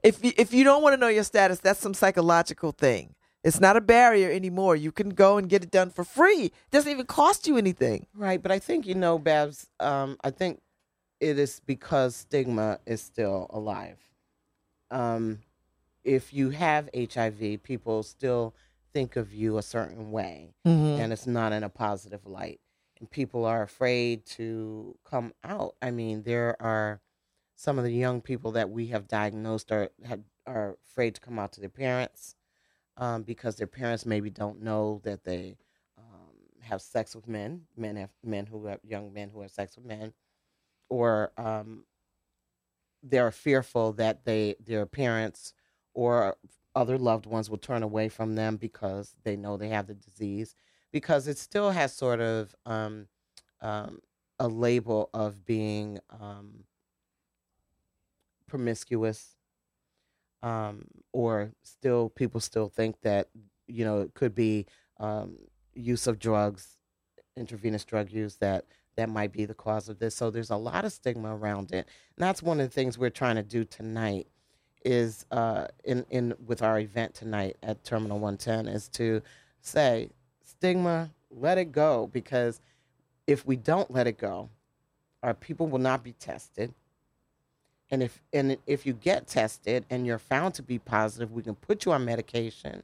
If 0.02 0.24
you, 0.24 0.32
if 0.36 0.52
you 0.52 0.64
don't 0.64 0.82
want 0.82 0.94
to 0.94 0.96
know 0.96 1.08
your 1.08 1.24
status, 1.24 1.60
that's 1.60 1.80
some 1.80 1.94
psychological 1.94 2.72
thing. 2.72 3.14
It's 3.44 3.60
not 3.60 3.76
a 3.76 3.80
barrier 3.80 4.28
anymore. 4.30 4.74
You 4.74 4.90
can 4.90 5.10
go 5.10 5.38
and 5.38 5.48
get 5.48 5.62
it 5.62 5.70
done 5.70 5.90
for 5.90 6.02
free. 6.02 6.46
It 6.46 6.70
doesn't 6.72 6.90
even 6.90 7.06
cost 7.06 7.46
you 7.46 7.56
anything. 7.56 8.08
Right, 8.12 8.42
but 8.42 8.50
I 8.50 8.58
think 8.58 8.88
you 8.88 8.96
know, 8.96 9.20
Babz. 9.20 9.68
Um, 9.78 10.16
I 10.24 10.30
think 10.30 10.60
it 11.20 11.38
is 11.38 11.60
because 11.64 12.16
stigma 12.16 12.80
is 12.86 13.00
still 13.00 13.46
alive. 13.50 13.98
Um, 14.90 15.40
if 16.02 16.34
you 16.34 16.50
have 16.50 16.88
HIV, 16.92 17.62
people 17.62 18.02
still 18.02 18.52
think 18.92 19.16
of 19.16 19.32
you 19.32 19.58
a 19.58 19.62
certain 19.62 20.10
way, 20.10 20.54
Mm-hmm. 20.66 21.00
and 21.00 21.12
it's 21.12 21.26
not 21.26 21.52
in 21.52 21.62
a 21.64 21.68
positive 21.68 22.26
light. 22.26 22.60
And 22.98 23.10
people 23.10 23.44
are 23.44 23.62
afraid 23.62 24.24
to 24.36 24.96
come 25.04 25.32
out. 25.44 25.74
I 25.82 25.90
mean, 25.90 26.22
there 26.22 26.56
are 26.60 27.00
some 27.54 27.78
of 27.78 27.84
the 27.84 27.92
young 27.92 28.20
people 28.22 28.52
that 28.52 28.70
we 28.70 28.86
have 28.88 29.06
diagnosed 29.08 29.70
are 29.72 29.90
have, 30.04 30.20
are 30.46 30.76
afraid 30.90 31.14
to 31.16 31.20
come 31.20 31.38
out 31.38 31.52
to 31.52 31.60
their 31.60 31.68
parents 31.70 32.34
um, 32.96 33.22
because 33.22 33.56
their 33.56 33.66
parents 33.66 34.06
maybe 34.06 34.30
don't 34.30 34.62
know 34.62 35.00
that 35.04 35.24
they 35.24 35.58
um, 35.98 36.32
have 36.62 36.80
sex 36.80 37.14
with 37.14 37.28
men. 37.28 37.62
Men 37.76 37.96
have 37.96 38.10
men 38.24 38.46
who 38.46 38.66
have 38.66 38.80
young 38.82 39.12
men 39.12 39.28
who 39.30 39.42
have 39.42 39.50
sex 39.50 39.76
with 39.76 39.84
men, 39.84 40.14
or 40.88 41.32
um, 41.36 41.84
they're 43.02 43.30
fearful 43.30 43.92
that 43.92 44.24
they 44.24 44.54
their 44.64 44.86
parents 44.86 45.52
or 45.94 46.36
other 46.76 46.98
loved 46.98 47.26
ones 47.26 47.50
will 47.50 47.58
turn 47.58 47.82
away 47.82 48.08
from 48.08 48.34
them 48.34 48.56
because 48.56 49.16
they 49.24 49.36
know 49.36 49.56
they 49.56 49.70
have 49.70 49.86
the 49.86 49.94
disease 49.94 50.54
because 50.92 51.26
it 51.26 51.38
still 51.38 51.70
has 51.70 51.92
sort 51.92 52.20
of 52.20 52.54
um, 52.66 53.08
um, 53.60 53.98
a 54.38 54.46
label 54.46 55.10
of 55.12 55.44
being 55.44 55.98
um, 56.20 56.64
promiscuous 58.46 59.36
um, 60.42 60.84
or 61.12 61.50
still 61.62 62.10
people 62.10 62.40
still 62.40 62.68
think 62.68 63.00
that 63.00 63.28
you 63.66 63.84
know 63.84 64.02
it 64.02 64.14
could 64.14 64.34
be 64.34 64.66
um, 65.00 65.36
use 65.74 66.06
of 66.06 66.18
drugs 66.18 66.76
intravenous 67.36 67.84
drug 67.84 68.10
use 68.10 68.36
that 68.36 68.64
that 68.96 69.08
might 69.08 69.32
be 69.32 69.44
the 69.44 69.54
cause 69.54 69.88
of 69.88 69.98
this. 69.98 70.14
So 70.14 70.30
there's 70.30 70.50
a 70.50 70.56
lot 70.56 70.84
of 70.84 70.92
stigma 70.92 71.36
around 71.36 71.70
it. 71.70 71.86
And 72.16 72.26
that's 72.26 72.42
one 72.42 72.60
of 72.60 72.66
the 72.66 72.72
things 72.72 72.98
we're 72.98 73.10
trying 73.10 73.36
to 73.36 73.42
do 73.42 73.64
tonight 73.64 74.26
is 74.86 75.26
uh, 75.32 75.66
in 75.84 76.06
in 76.10 76.34
with 76.46 76.62
our 76.62 76.78
event 76.78 77.14
tonight 77.14 77.56
at 77.62 77.82
Terminal 77.84 78.20
110 78.20 78.68
is 78.72 78.88
to 78.90 79.20
say 79.60 80.10
stigma, 80.44 81.10
let 81.30 81.58
it 81.58 81.72
go 81.72 82.08
because 82.12 82.60
if 83.26 83.44
we 83.44 83.56
don't 83.56 83.90
let 83.90 84.06
it 84.06 84.16
go, 84.16 84.48
our 85.22 85.34
people 85.34 85.66
will 85.66 85.80
not 85.80 86.04
be 86.04 86.12
tested. 86.12 86.72
And 87.90 88.02
if 88.02 88.22
and 88.32 88.56
if 88.66 88.86
you 88.86 88.92
get 88.92 89.26
tested 89.26 89.84
and 89.90 90.06
you're 90.06 90.18
found 90.18 90.54
to 90.54 90.62
be 90.62 90.78
positive, 90.78 91.32
we 91.32 91.42
can 91.42 91.56
put 91.56 91.84
you 91.84 91.92
on 91.92 92.04
medication, 92.04 92.82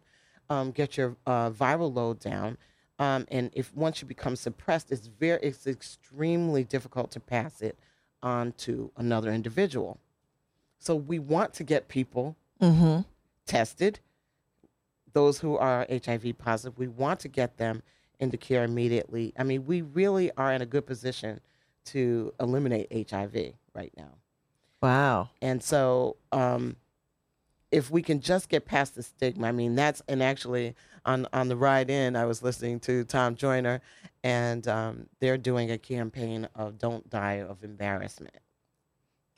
um, 0.51 0.73
get 0.73 0.97
your 0.97 1.17
uh, 1.27 1.51
viral 1.51 1.95
load 1.95 2.19
down. 2.19 2.59
Um, 2.99 3.27
and 3.31 3.51
if 3.55 3.75
once 3.75 4.03
you 4.03 4.09
become 4.09 4.37
suppressed, 4.37 4.93
it's 4.93 5.07
very 5.07 5.41
it's 5.43 5.67
extremely 5.67 6.65
difficult 6.65 7.13
to 7.13 7.21
pass 7.21 7.63
it 7.63 7.79
on 8.23 8.53
to 8.59 8.91
another 8.97 9.33
individual. 9.33 9.99
So 10.83 10.97
we 10.97 11.21
want 11.21 11.55
to 11.55 11.65
get 11.65 11.89
people 11.89 12.37
Mm-hmm. 12.61 13.01
tested. 13.45 13.99
Those 15.13 15.41
who 15.41 15.57
are 15.57 15.85
HIV 15.91 16.39
positive, 16.39 16.79
we 16.79 16.87
want 16.87 17.19
to 17.21 17.29
get 17.29 17.57
them 17.57 17.83
into 18.21 18.37
care 18.37 18.63
immediately. 18.63 19.33
I 19.37 19.43
mean, 19.43 19.67
we 19.67 19.83
really 19.83 20.31
are 20.37 20.53
in 20.53 20.63
a 20.63 20.67
good 20.67 20.87
position 20.87 21.41
to 21.87 22.33
eliminate 22.39 23.11
HIV 23.11 23.55
right 23.75 23.93
now. 23.97 24.13
Wow. 24.81 25.31
And 25.41 25.61
so, 25.61 26.17
um, 26.31 26.77
if 27.73 27.91
we 27.91 28.01
can 28.01 28.21
just 28.21 28.49
get 28.49 28.65
past 28.65 28.95
the 28.95 29.03
stigma, 29.03 29.49
I 29.49 29.53
mean, 29.53 29.75
that's 29.75 30.03
and 30.07 30.23
actually 30.23 30.77
on 31.05 31.27
on 31.33 31.49
the 31.49 31.57
ride 31.57 31.91
in, 31.91 32.15
I 32.15 32.27
was 32.27 32.43
listening 32.43 32.79
to 32.81 33.03
Tom 33.05 33.35
Joyner, 33.35 33.81
and 34.23 34.69
um, 34.69 35.09
they're 35.19 35.39
doing 35.39 35.71
a 35.73 35.79
campaign 35.79 36.47
of 36.55 36.79
"Don't 36.79 37.09
Die 37.11 37.35
of 37.35 37.65
Embarrassment" 37.65 38.37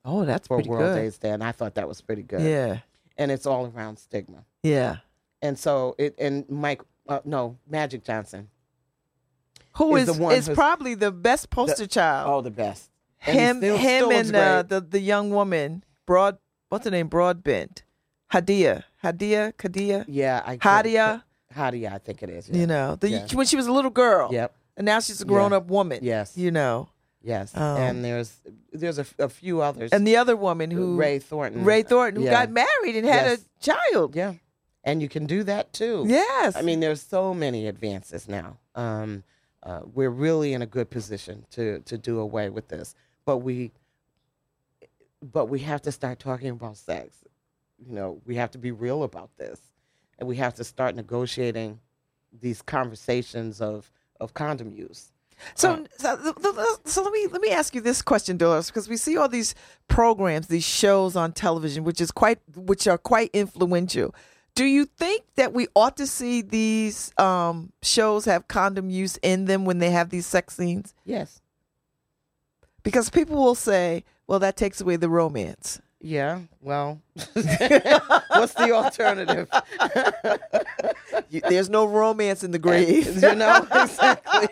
Oh, 0.04 0.24
that's 0.24 0.46
for 0.48 0.56
pretty 0.58 0.68
World 0.68 0.82
good. 0.96 0.98
AIDS 1.04 1.18
Day, 1.18 1.30
and 1.30 1.42
I 1.42 1.52
thought 1.52 1.74
that 1.76 1.88
was 1.88 2.00
pretty 2.00 2.22
good. 2.22 2.42
Yeah. 2.42 2.78
and 3.16 3.30
it's 3.30 3.46
all 3.46 3.72
around 3.74 3.98
stigma. 3.98 4.44
Yeah. 4.62 4.96
And 5.42 5.58
so 5.58 5.94
it 5.98 6.14
and 6.18 6.48
Mike, 6.50 6.82
uh, 7.08 7.20
no, 7.24 7.56
Magic 7.68 8.04
Johnson. 8.04 8.48
Who 9.76 9.96
Is 9.96 10.08
is 10.08 10.16
the 10.16 10.22
one 10.22 10.34
is 10.34 10.48
probably 10.48 10.94
the 10.94 11.10
best 11.10 11.50
poster 11.50 11.86
child? 11.86 12.30
Oh, 12.30 12.40
the 12.40 12.50
best. 12.50 12.90
And 13.26 13.38
him, 13.38 13.56
still- 13.58 13.76
him, 13.78 13.98
still 14.04 14.12
and 14.12 14.36
uh, 14.36 14.62
the 14.62 14.80
the 14.80 15.00
young 15.00 15.30
woman, 15.30 15.84
Broad. 16.06 16.38
What's 16.68 16.84
her 16.84 16.90
name? 16.90 17.08
Broadbent. 17.08 17.82
Hadia, 18.32 18.84
Hadia, 19.02 19.52
Kadia, 19.54 20.04
Yeah, 20.08 20.42
I 20.44 20.56
Hadia. 20.56 21.22
Hadia, 21.54 21.92
I 21.92 21.98
think 21.98 22.22
it 22.22 22.30
is. 22.30 22.48
Yeah. 22.48 22.56
You 22.60 22.66
know, 22.66 22.96
the, 22.96 23.08
Yeah. 23.10 23.26
when 23.34 23.46
she 23.46 23.54
was 23.56 23.66
a 23.68 23.72
little 23.72 23.90
girl. 23.92 24.28
Yep. 24.32 24.52
And 24.76 24.84
now 24.86 24.98
she's 24.98 25.20
a 25.20 25.24
grown 25.24 25.52
up 25.52 25.68
woman. 25.68 26.00
Yes. 26.02 26.36
You 26.36 26.50
know, 26.50 26.88
Yes. 27.24 27.56
Um, 27.56 27.62
and 27.78 28.04
there's 28.04 28.36
there's 28.72 28.98
a 28.98 29.28
few 29.28 29.62
others. 29.62 29.92
and 29.92 30.06
the 30.06 30.16
other 30.16 30.36
woman 30.36 30.70
who 30.70 30.96
Ray 30.96 31.18
Thornton. 31.18 31.64
Ray 31.64 31.82
Thornton, 31.82 32.20
who 32.20 32.26
Yeah. 32.26 32.44
got 32.46 32.50
married 32.50 32.96
and 32.96 33.06
had 33.06 33.26
Yes. 33.26 33.40
a 33.40 33.60
child. 33.64 34.14
Yeah. 34.14 34.34
And 34.84 35.00
you 35.00 35.08
can 35.08 35.24
do 35.24 35.42
that 35.44 35.72
too. 35.72 36.04
Yes. 36.06 36.54
I 36.54 36.60
mean, 36.62 36.80
there's 36.80 37.00
so 37.00 37.32
many 37.32 37.66
advances 37.66 38.28
now. 38.28 38.58
Um, 38.74 39.24
uh, 39.62 39.80
we're 39.94 40.10
really 40.10 40.52
in 40.52 40.60
a 40.60 40.66
good 40.66 40.90
position 40.90 41.46
to 41.52 41.80
to 41.80 41.96
do 41.96 42.18
away 42.18 42.50
with 42.50 42.68
this, 42.68 42.94
but 43.24 43.38
we 43.38 43.72
but 45.22 45.46
we 45.46 45.60
have 45.60 45.80
to 45.82 45.92
start 45.92 46.18
talking 46.18 46.50
about 46.50 46.76
sex. 46.76 47.24
You 47.78 47.94
know, 47.94 48.20
we 48.26 48.36
have 48.36 48.50
to 48.52 48.58
be 48.58 48.70
real 48.70 49.02
about 49.02 49.30
this, 49.38 49.58
and 50.18 50.28
we 50.28 50.36
have 50.36 50.54
to 50.56 50.64
start 50.64 50.94
negotiating 50.94 51.80
these 52.38 52.60
conversations 52.60 53.62
of 53.62 53.90
of 54.20 54.34
condom 54.34 54.70
use. 54.72 55.12
So, 55.54 55.84
so, 55.98 56.32
so 56.84 57.02
let 57.02 57.12
me 57.12 57.26
let 57.30 57.40
me 57.40 57.50
ask 57.50 57.74
you 57.74 57.80
this 57.80 58.02
question, 58.02 58.36
Delores, 58.36 58.68
because 58.68 58.88
we 58.88 58.96
see 58.96 59.16
all 59.16 59.28
these 59.28 59.54
programs, 59.88 60.48
these 60.48 60.64
shows 60.64 61.16
on 61.16 61.32
television, 61.32 61.84
which 61.84 62.00
is 62.00 62.10
quite 62.10 62.38
which 62.56 62.86
are 62.86 62.98
quite 62.98 63.30
influential. 63.32 64.14
Do 64.54 64.64
you 64.64 64.84
think 64.84 65.24
that 65.34 65.52
we 65.52 65.66
ought 65.74 65.96
to 65.96 66.06
see 66.06 66.40
these 66.40 67.12
um, 67.18 67.72
shows 67.82 68.24
have 68.26 68.46
condom 68.46 68.88
use 68.88 69.18
in 69.22 69.46
them 69.46 69.64
when 69.64 69.78
they 69.78 69.90
have 69.90 70.10
these 70.10 70.26
sex 70.26 70.56
scenes? 70.56 70.94
Yes. 71.04 71.40
Because 72.84 73.10
people 73.10 73.36
will 73.36 73.56
say, 73.56 74.04
"Well, 74.26 74.38
that 74.38 74.56
takes 74.56 74.80
away 74.80 74.96
the 74.96 75.08
romance." 75.08 75.80
Yeah. 76.06 76.40
Well, 76.60 77.00
what's 77.32 78.52
the 78.54 78.72
alternative? 78.72 79.48
You- 81.30 81.40
There's 81.48 81.70
no 81.70 81.84
romance 81.86 82.44
in 82.44 82.50
the 82.50 82.58
grave. 82.58 83.06
you 83.22 83.34
know 83.34 83.66
exactly. 83.72 84.48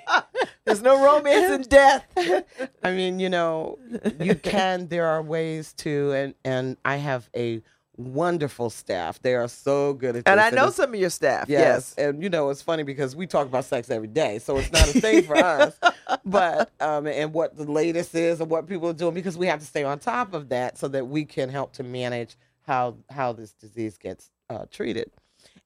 There's 0.64 0.80
no 0.82 1.04
romance 1.04 1.50
in 1.52 1.62
death. 1.62 2.04
I 2.82 2.92
mean, 2.92 3.18
you 3.20 3.28
know, 3.28 3.78
you 4.18 4.34
can. 4.34 4.88
There 4.88 5.06
are 5.06 5.22
ways 5.22 5.72
to, 5.78 6.12
and 6.12 6.34
and 6.44 6.76
I 6.84 6.96
have 6.96 7.28
a 7.36 7.62
wonderful 7.96 8.70
staff. 8.70 9.20
They 9.20 9.34
are 9.34 9.48
so 9.48 9.92
good 9.94 10.16
at. 10.16 10.22
And 10.28 10.40
I 10.40 10.50
know 10.50 10.62
it's- 10.64 10.76
some 10.76 10.94
of 10.94 11.00
your 11.00 11.10
staff. 11.10 11.48
Yes. 11.48 11.94
Yes. 11.96 12.06
and 12.06 12.22
you 12.22 12.28
know 12.30 12.50
it's 12.50 12.62
funny 12.62 12.82
because 12.82 13.14
we 13.14 13.26
talk 13.26 13.46
about 13.46 13.64
sex 13.64 13.90
every 13.90 14.08
day, 14.08 14.38
so 14.38 14.56
it's 14.56 14.72
not 14.72 14.88
a 14.94 15.00
thing 15.00 15.22
for 15.24 15.36
us. 15.36 15.78
But 16.24 16.70
um, 16.78 17.06
and 17.06 17.32
what 17.32 17.56
the 17.56 17.64
latest 17.64 18.14
is 18.14 18.40
and 18.40 18.48
what 18.50 18.66
people 18.68 18.88
are 18.88 18.92
doing 18.94 19.14
because 19.14 19.36
we 19.38 19.46
have 19.46 19.60
to 19.60 19.66
stay 19.66 19.82
on 19.82 19.98
top 19.98 20.34
of 20.34 20.50
that 20.50 20.76
so 20.78 20.86
that 20.88 21.08
we 21.08 21.24
can 21.24 21.48
help 21.48 21.72
to 21.74 21.82
manage 21.82 22.36
how 22.66 22.96
how 23.10 23.32
this 23.32 23.52
disease 23.52 23.96
gets 23.98 24.30
uh, 24.50 24.66
treated. 24.70 25.10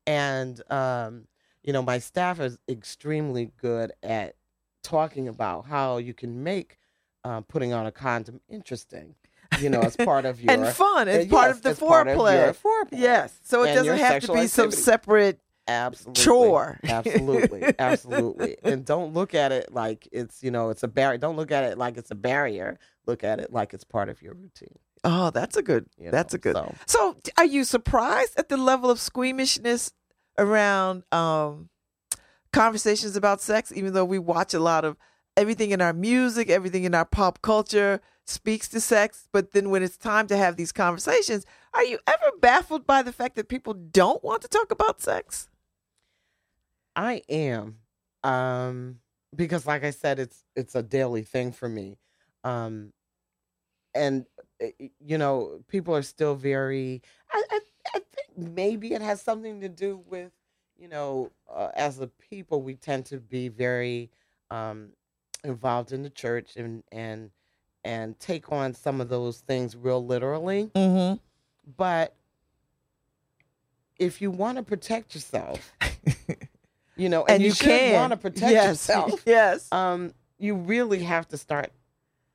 And 0.06 0.60
um, 0.70 1.26
you 1.64 1.72
know, 1.72 1.82
my 1.82 1.98
staff 1.98 2.38
is 2.40 2.58
extremely 2.68 3.50
good 3.60 3.92
at 4.02 4.36
talking 4.82 5.26
about 5.28 5.66
how 5.66 5.96
you 5.98 6.14
can 6.14 6.42
make 6.44 6.78
uh, 7.24 7.40
putting 7.42 7.72
on 7.72 7.86
a 7.86 7.92
condom 7.92 8.40
interesting. 8.48 9.14
You 9.60 9.70
know, 9.70 9.80
as 9.80 9.96
part 9.96 10.24
of 10.24 10.40
your 10.42 10.52
and 10.52 10.66
fun. 10.68 11.08
It's 11.08 11.32
uh, 11.32 11.34
part 11.34 11.48
yes, 11.48 11.56
of 11.56 11.62
the 11.62 11.86
part 11.86 12.08
of 12.08 12.18
foreplay. 12.18 12.56
foreplay. 12.56 12.88
Yes. 12.98 13.38
So 13.42 13.62
it 13.62 13.74
doesn't 13.74 13.98
have 13.98 14.22
to 14.22 14.32
be 14.34 14.46
some 14.46 14.70
separate. 14.70 15.40
absolutely 15.68 16.22
chore. 16.22 16.78
absolutely 16.84 17.74
absolutely 17.80 18.56
and 18.62 18.84
don't 18.84 19.12
look 19.14 19.34
at 19.34 19.50
it 19.50 19.72
like 19.72 20.06
it's 20.12 20.40
you 20.40 20.50
know 20.52 20.70
it's 20.70 20.84
a 20.84 20.88
barrier 20.88 21.18
don't 21.18 21.34
look 21.34 21.50
at 21.50 21.64
it 21.64 21.76
like 21.76 21.96
it's 21.96 22.12
a 22.12 22.14
barrier 22.14 22.78
look 23.04 23.24
at 23.24 23.40
it 23.40 23.52
like 23.52 23.74
it's 23.74 23.82
part 23.82 24.08
of 24.08 24.22
your 24.22 24.32
routine 24.34 24.78
Oh, 25.02 25.30
that's 25.30 25.56
a 25.56 25.62
good. 25.62 25.86
you 25.98 26.10
that's 26.10 26.34
know, 26.34 26.36
a 26.36 26.40
good. 26.40 26.56
so. 26.56 26.74
So, 26.86 27.16
are 27.38 27.44
you 27.44 27.62
surprised 27.64 28.32
at 28.38 28.48
the 28.48 28.56
level 28.56 28.90
of 28.90 28.98
squeamishness 28.98 29.92
around 30.38 31.04
um, 31.12 31.68
conversations 32.52 33.14
about 33.16 33.40
sex? 33.40 33.72
Even 33.74 33.92
though 33.92 34.04
we 34.04 34.18
watch 34.18 34.54
a 34.54 34.58
lot 34.60 34.84
of 34.84 34.96
everything 35.36 35.70
in 35.70 35.80
our 35.80 35.92
music, 35.92 36.48
everything 36.50 36.84
in 36.84 36.94
our 36.94 37.04
pop 37.04 37.40
culture 37.42 38.00
speaks 38.26 38.68
to 38.68 38.80
sex, 38.80 39.28
but 39.32 39.52
then 39.52 39.70
when 39.70 39.82
it's 39.82 39.96
time 39.96 40.26
to 40.28 40.36
have 40.36 40.56
these 40.56 40.72
conversations, 40.72 41.46
are 41.74 41.84
you 41.84 41.98
ever 42.06 42.32
baffled 42.40 42.86
by 42.86 43.02
the 43.02 43.12
fact 43.12 43.36
that 43.36 43.48
people 43.48 43.74
don't 43.74 44.22
want 44.24 44.42
to 44.42 44.48
talk 44.48 44.70
about 44.70 45.00
sex? 45.00 45.48
i 46.94 47.22
am 47.28 47.78
um 48.24 48.98
because 49.34 49.66
like 49.66 49.84
i 49.84 49.90
said 49.90 50.18
it's 50.18 50.44
it's 50.54 50.74
a 50.74 50.82
daily 50.82 51.22
thing 51.22 51.52
for 51.52 51.68
me 51.68 51.98
um 52.44 52.92
and 53.94 54.26
uh, 54.62 54.66
you 55.00 55.18
know 55.18 55.60
people 55.68 55.94
are 55.94 56.02
still 56.02 56.34
very 56.34 57.02
i 57.32 57.42
i, 57.50 57.60
I 57.94 57.98
think 57.98 58.54
maybe 58.54 58.92
it 58.92 59.02
has 59.02 59.20
something 59.22 59.60
to 59.60 59.68
do 59.68 60.02
with 60.06 60.32
you 60.76 60.88
know 60.88 61.32
uh, 61.52 61.70
as 61.74 62.00
a 62.00 62.06
people 62.06 62.62
we 62.62 62.74
tend 62.74 63.06
to 63.06 63.18
be 63.18 63.48
very 63.48 64.10
um 64.50 64.90
involved 65.44 65.92
in 65.92 66.02
the 66.02 66.10
church 66.10 66.56
and 66.56 66.82
and 66.92 67.30
and 67.86 68.18
take 68.20 68.50
on 68.52 68.74
some 68.74 69.00
of 69.00 69.08
those 69.08 69.38
things 69.40 69.76
real 69.76 70.04
literally 70.04 70.70
Mm-hmm. 70.74 71.16
but 71.76 72.14
if 73.98 74.20
you 74.20 74.30
want 74.30 74.56
to 74.58 74.62
protect 74.62 75.14
yourself 75.14 75.72
you 76.96 77.08
know 77.08 77.22
and, 77.24 77.36
And 77.36 77.42
you, 77.42 77.48
you 77.50 77.54
can 77.54 77.92
want 77.94 78.10
to 78.12 78.16
protect 78.16 78.52
yes. 78.52 78.66
yourself 78.68 79.22
Yes. 79.26 79.72
um, 79.72 80.12
you 80.38 80.54
really 80.54 81.02
have 81.02 81.26
to 81.28 81.38
start 81.38 81.70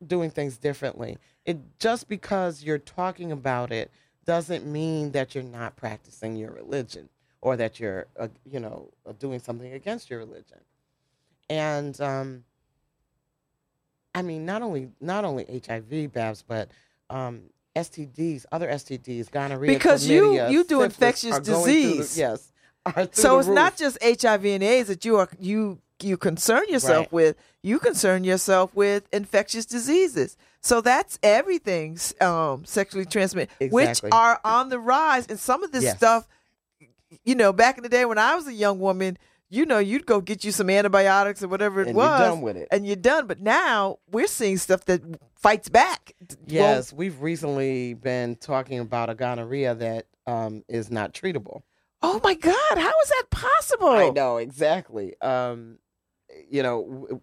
doing 0.07 0.31
things 0.31 0.57
differently. 0.57 1.19
It 1.45 1.57
just 1.77 2.07
because 2.07 2.63
you're 2.63 2.79
talking 2.79 3.31
about 3.31 3.71
it 3.71 3.91
doesn't 4.25 4.65
mean 4.65 5.11
that 5.11 5.35
you're 5.35 5.43
not 5.43 5.75
practicing 5.75 6.35
your 6.35 6.51
religion 6.51 7.09
or 7.41 7.55
that 7.57 7.79
you're, 7.79 8.07
uh, 8.19 8.29
you 8.43 8.59
know, 8.59 8.89
doing 9.19 9.39
something 9.39 9.71
against 9.73 10.09
your 10.09 10.17
religion. 10.17 10.57
And 11.49 11.99
um, 12.01 12.43
I 14.13 14.21
mean, 14.21 14.45
not 14.45 14.61
only 14.61 14.89
not 14.99 15.23
only 15.25 15.45
HIV, 15.65 16.11
Babz, 16.13 16.43
but 16.45 16.69
um, 17.09 17.43
STDs, 17.75 18.45
other 18.51 18.67
STDs, 18.67 19.31
gonorrhea, 19.31 19.71
Because 19.73 20.05
you- 20.05 20.47
you 20.49 20.63
do 20.63 20.81
infectious 20.83 21.35
through 21.37 21.43
the- 21.45 21.53
disease. 21.65 22.17
yes. 22.17 22.51
So 23.13 23.39
it's 23.39 23.47
not 23.47 23.77
just 23.77 23.97
HIV 24.01 24.45
and 24.55 24.63
AIDS 24.63 24.87
that 24.89 25.05
you 25.05 25.17
are 25.17 25.29
you 25.39 25.79
you 26.01 26.17
concern 26.17 26.63
yourself 26.67 27.05
Right. 27.05 27.11
with. 27.13 27.35
You 27.61 27.77
concern 27.77 28.23
yourself 28.23 28.73
with 28.73 29.03
infectious 29.13 29.67
diseases. 29.67 30.35
So 30.61 30.81
that's 30.81 31.19
everything 31.21 31.99
um, 32.19 32.65
sexually 32.65 33.05
transmitted, 33.05 33.71
which 33.71 34.01
are 34.11 34.39
on 34.43 34.69
the 34.69 34.79
rise. 34.79 35.27
And 35.27 35.39
some 35.39 35.63
of 35.63 35.71
this 35.71 35.83
Yes. 35.83 35.97
stuff, 35.97 36.27
you 37.23 37.35
know, 37.35 37.53
back 37.53 37.77
in 37.77 37.83
the 37.83 37.89
day 37.89 38.03
when 38.05 38.17
I 38.17 38.35
was 38.35 38.47
a 38.47 38.53
young 38.53 38.79
woman, 38.79 39.17
you 39.51 39.65
know, 39.65 39.77
you'd 39.79 40.05
go 40.07 40.21
get 40.21 40.43
you 40.43 40.51
some 40.51 40.69
antibiotics 40.69 41.43
or 41.43 41.47
whatever 41.49 41.81
it 41.81 41.89
And 41.89 41.97
you're 41.97 42.05
was, 42.07 42.19
done 42.19 42.41
with 42.41 42.55
it. 42.57 42.67
and 42.71 42.87
you're 42.87 42.95
done. 42.95 43.27
But 43.27 43.41
now 43.41 43.99
we're 44.09 44.25
seeing 44.27 44.57
stuff 44.57 44.85
that 44.85 45.01
fights 45.35 45.69
back. 45.69 46.13
Well, 46.29 46.37
Yes, 46.47 46.91
we've 46.93 47.21
recently 47.21 47.93
been 47.93 48.37
talking 48.37 48.79
about 48.79 49.09
a 49.09 49.15
gonorrhea 49.15 49.75
that 49.75 50.07
um, 50.25 50.63
is 50.69 50.89
not 50.89 51.13
treatable. 51.13 51.61
oh 52.01 52.19
my 52.23 52.33
God, 52.33 52.55
how 52.77 52.93
is 53.03 53.09
that 53.09 53.25
possible? 53.29 53.89
I 53.89 54.09
know 54.09 54.37
exactly. 54.37 55.19
Um, 55.21 55.77
you 56.49 56.63
know, 56.63 56.83
w- 56.83 57.21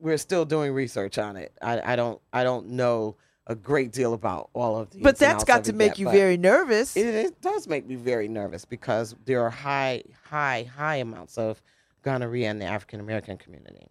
we're 0.00 0.16
still 0.18 0.44
doing 0.44 0.72
research 0.72 1.18
on 1.18 1.36
it. 1.36 1.52
I, 1.62 1.92
I 1.92 1.96
don't, 1.96 2.20
I 2.32 2.42
don't 2.44 2.70
know 2.70 3.16
a 3.48 3.54
great 3.54 3.92
deal 3.92 4.12
about 4.12 4.50
all 4.52 4.76
of 4.78 4.90
these. 4.90 5.02
But 5.02 5.16
that's 5.16 5.44
got 5.44 5.64
to 5.64 5.72
make 5.72 5.92
yet, 5.92 5.98
you 5.98 6.10
very 6.10 6.36
nervous. 6.36 6.96
It, 6.96 7.06
it 7.06 7.40
does 7.40 7.66
make 7.66 7.86
me 7.86 7.94
very 7.94 8.28
nervous 8.28 8.64
because 8.64 9.14
there 9.24 9.42
are 9.42 9.50
high, 9.50 10.02
high, 10.24 10.70
high 10.76 10.96
amounts 10.96 11.38
of 11.38 11.60
gonorrhea 12.02 12.50
in 12.50 12.58
the 12.58 12.66
African 12.66 13.00
American 13.00 13.38
community. 13.38 13.88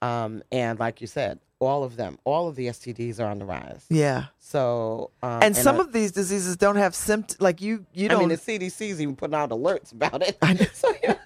Um, 0.00 0.42
and 0.52 0.78
like 0.78 1.00
you 1.00 1.08
said, 1.08 1.40
all 1.58 1.82
of 1.82 1.96
them, 1.96 2.18
all 2.24 2.46
of 2.48 2.54
the 2.54 2.68
STDs 2.68 3.18
are 3.18 3.26
on 3.26 3.40
the 3.40 3.44
rise. 3.44 3.84
yeah. 3.88 4.26
So, 4.38 5.10
um, 5.22 5.42
and 5.42 5.56
some 5.56 5.76
I- 5.76 5.80
of 5.80 5.92
these 5.92 6.12
diseases 6.12 6.56
don't 6.56 6.76
have 6.76 6.94
symptoms 6.94 7.40
like 7.40 7.60
you 7.60 7.84
you 7.92 8.08
don't 8.08 8.18
I 8.18 8.20
mean, 8.20 8.28
the 8.28 8.36
CDC's 8.36 9.00
even 9.00 9.16
putting 9.16 9.34
out 9.34 9.50
alerts 9.50 9.92
about 9.92 10.22
it. 10.22 10.38
I 10.40 10.54
so, 10.72 10.94
yeah. 11.02 11.16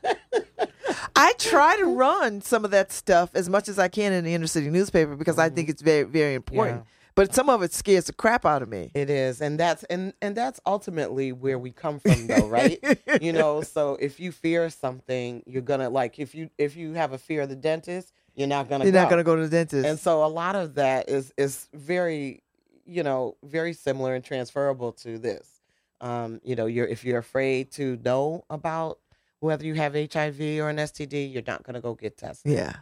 I 1.15 1.35
try 1.39 1.77
to 1.77 1.85
run 1.85 2.41
some 2.41 2.65
of 2.65 2.71
that 2.71 2.91
stuff 2.93 3.31
as 3.35 3.49
much 3.49 3.69
as 3.69 3.79
I 3.79 3.89
can 3.89 4.13
in 4.15 4.25
the 4.25 4.33
inner 4.35 4.47
city 4.47 4.71
newspaper 4.71 5.15
because 5.17 5.39
I 5.39 5.51
think 5.51 5.69
it's 5.69 5.83
very 5.83 6.05
very 6.05 6.35
important 6.35 6.79
Yeah. 6.79 6.85
But 7.15 7.35
some 7.35 7.49
of 7.51 7.63
it 7.63 7.73
scares 7.73 8.05
the 8.07 8.13
crap 8.13 8.45
out 8.47 8.63
of 8.63 8.69
me 8.69 8.91
It 8.95 9.11
is, 9.11 9.41
and 9.41 9.59
that's 9.59 9.83
and 9.85 10.13
and 10.23 10.37
that's 10.37 10.61
ultimately 10.67 11.33
where 11.33 11.59
we 11.59 11.71
come 11.71 11.99
from, 12.01 12.27
though, 12.27 12.47
right? 12.49 12.79
you 13.21 13.33
know, 13.39 13.63
so 13.63 13.97
if 14.01 14.19
you 14.21 14.33
fear 14.33 14.71
something, 14.71 15.43
you're 15.47 15.63
gonna 15.63 15.91
like 15.91 16.19
if 16.19 16.35
you 16.35 16.51
if 16.59 16.77
you 16.77 16.95
have 16.95 17.13
a 17.13 17.19
fear 17.19 17.43
of 17.43 17.49
the 17.49 17.57
dentist, 17.57 18.13
you're 18.35 18.49
not 18.49 18.69
gonna. 18.69 18.85
you're 18.85 18.93
go. 18.93 19.01
not 19.01 19.11
going 19.11 19.19
to 19.19 19.25
go 19.25 19.37
to 19.37 19.43
the 19.43 19.49
dentist 19.49 19.87
And 19.87 19.99
so 19.99 20.25
a 20.25 20.29
lot 20.29 20.57
of 20.57 20.75
that 20.77 21.09
is 21.09 21.33
is 21.37 21.69
very, 21.75 22.43
you 22.87 23.03
know, 23.03 23.37
very 23.43 23.73
similar 23.75 24.15
and 24.15 24.25
transferable 24.25 24.93
to 24.93 25.19
this. 25.19 25.61
Um, 26.01 26.41
you 26.43 26.57
know, 26.57 26.67
you're 26.67 26.87
if 26.87 27.05
you're 27.05 27.19
afraid 27.19 27.71
to 27.73 27.99
know 28.05 28.45
about 28.49 28.99
whether 29.41 29.65
you 29.67 29.75
have 29.75 29.95
HIV 29.95 30.41
or 30.61 30.71
an 30.71 30.77
STD, 30.77 31.33
you're 31.33 31.43
not 31.47 31.63
gonna 31.63 31.81
go 31.81 31.95
get 31.95 32.17
tested. 32.17 32.53
yeah 32.53 32.77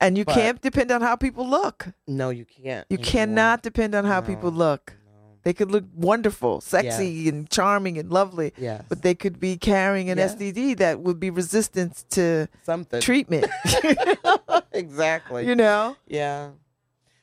and 0.00 0.16
you 0.18 0.24
But- 0.24 0.34
can't 0.34 0.60
depend 0.60 0.90
on 0.90 1.00
how 1.02 1.16
people 1.16 1.48
look 1.48 1.88
No, 2.06 2.30
you 2.30 2.44
can't. 2.44 2.86
you 2.90 2.98
cannot 2.98 3.62
depend 3.62 3.94
on 3.94 4.04
how 4.04 4.20
people 4.20 4.50
look 4.50 4.94
No. 4.96 5.02
They 5.42 5.52
could 5.54 5.70
look 5.70 5.84
wonderful, 5.94 6.60
sexy, 6.60 7.28
and 7.28 7.48
charming 7.48 7.98
and 7.98 8.10
lovely, 8.10 8.52
Yes. 8.58 8.82
but 8.88 9.02
they 9.02 9.14
could 9.14 9.38
be 9.38 9.56
carrying 9.56 10.10
an 10.10 10.18
Yeah. 10.18 10.26
STD 10.26 10.74
that 10.78 10.98
would 11.00 11.20
be 11.20 11.30
resistant 11.30 12.04
to 12.10 12.48
Something. 12.64 13.00
treatment. 13.00 13.46
exactly. 14.72 15.46
you 15.46 15.54
know? 15.54 15.96
Yeah. 16.06 16.50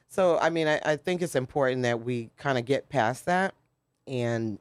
So 0.09 0.38
I 0.39 0.49
mean, 0.49 0.67
I, 0.67 0.79
I 0.86 0.95
think 0.95 1.21
it's 1.21 1.36
important 1.36 1.83
that 1.83 2.01
we 2.03 2.29
kind 2.38 2.57
of 2.57 2.65
get 2.65 2.89
past 2.89 3.25
that 3.25 3.53
and 4.07 4.59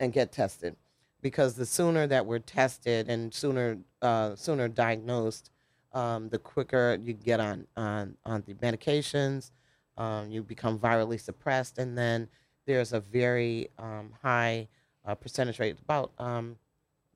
and 0.00 0.12
get 0.12 0.32
tested 0.32 0.76
because 1.20 1.54
the 1.54 1.66
sooner 1.66 2.06
that 2.06 2.26
we're 2.26 2.38
tested 2.38 3.08
and 3.08 3.32
sooner 3.34 3.78
uh, 4.00 4.34
sooner 4.36 4.68
diagnosed, 4.68 5.50
um, 5.94 6.28
the 6.28 6.38
quicker 6.38 6.98
you 7.02 7.12
get 7.12 7.40
on 7.40 7.66
on 7.76 8.16
on 8.24 8.42
the 8.46 8.54
medications. 8.54 9.50
Um, 9.98 10.30
you 10.30 10.42
become 10.42 10.78
virally 10.78 11.20
suppressed, 11.20 11.78
and 11.78 11.96
then 11.98 12.28
there's 12.66 12.92
a 12.92 13.00
very 13.00 13.68
um, 13.78 14.12
high 14.22 14.68
uh, 15.04 15.14
percentage 15.14 15.58
rate, 15.58 15.76
about 15.82 16.12
um, 16.18 16.56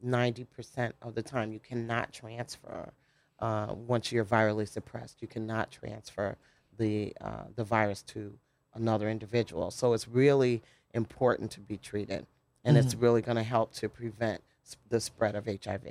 90% 0.05 0.93
of 1.03 1.15
the 1.15 1.23
time, 1.23 1.53
you 1.53 1.59
cannot 1.59 2.13
transfer 2.13 2.93
uh, 3.41 3.75
once 3.75 4.13
you're 4.13 4.25
virally 4.25 4.69
suppressed. 4.69 5.21
You 5.21 5.29
cannot 5.29 5.71
transfer 5.71 6.37
the 6.79 7.15
uh, 7.21 7.45
the 7.55 7.65
virus 7.65 8.03
to 8.03 8.39
another 8.75 9.09
individual. 9.09 9.71
So 9.71 9.95
it's 9.95 10.07
really 10.09 10.63
important 10.93 11.51
to 11.53 11.61
be 11.61 11.77
treated, 11.77 12.27
and 12.65 12.77
it's 12.77 12.95
really 12.95 13.23
going 13.23 13.37
to 13.37 13.43
help 13.43 13.73
to 13.75 13.89
prevent 13.89 14.43
the 14.89 15.01
spread 15.01 15.35
of 15.35 15.47
HIV. 15.47 15.83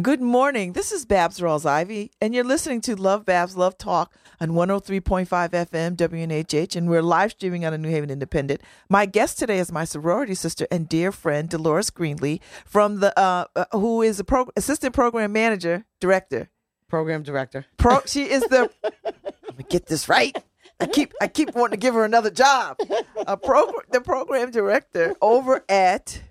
Good 0.00 0.20
morning. 0.20 0.74
This 0.74 0.92
is 0.92 1.04
Babz 1.04 1.40
Rawls-Ivy, 1.40 2.12
and 2.20 2.34
you're 2.34 2.44
listening 2.44 2.80
to 2.82 2.94
Love 2.94 3.24
Babz 3.24 3.56
Love 3.56 3.76
Talk 3.76 4.14
on 4.40 4.50
103.5 4.50 5.26
FM 5.26 5.96
WNHH, 5.96 6.76
and 6.76 6.88
we're 6.88 7.02
live 7.02 7.32
streaming 7.32 7.64
on 7.64 7.74
a 7.74 7.78
New 7.78 7.88
Haven 7.88 8.10
Independent. 8.10 8.60
My 8.88 9.06
guest 9.06 9.38
today 9.38 9.58
is 9.58 9.72
my 9.72 9.84
sorority 9.84 10.34
sister 10.34 10.68
and 10.70 10.88
dear 10.88 11.10
friend 11.10 11.48
Delores 11.48 11.90
Greenlee, 11.90 12.40
from 12.64 13.00
the 13.00 13.18
uh, 13.18 13.46
uh, 13.56 13.64
who 13.72 14.02
is 14.02 14.20
a 14.20 14.24
pro- 14.24 14.50
assistant 14.56 14.94
program 14.94 15.32
manager 15.32 15.84
director. 16.00 16.48
Program 16.88 17.22
director. 17.22 17.66
Pro, 17.76 18.00
she 18.06 18.30
is 18.30 18.42
the. 18.44 18.70
Let 19.04 19.58
me 19.58 19.64
get 19.68 19.86
this 19.86 20.08
right. 20.08 20.36
I 20.80 20.86
keep 20.86 21.12
I 21.20 21.26
keep 21.26 21.54
wanting 21.56 21.72
to 21.72 21.76
give 21.76 21.94
her 21.94 22.04
another 22.04 22.30
job. 22.30 22.78
A 23.26 23.36
pro, 23.36 23.72
the 23.90 24.00
program 24.00 24.52
director 24.52 25.16
over 25.20 25.64
at 25.68 26.22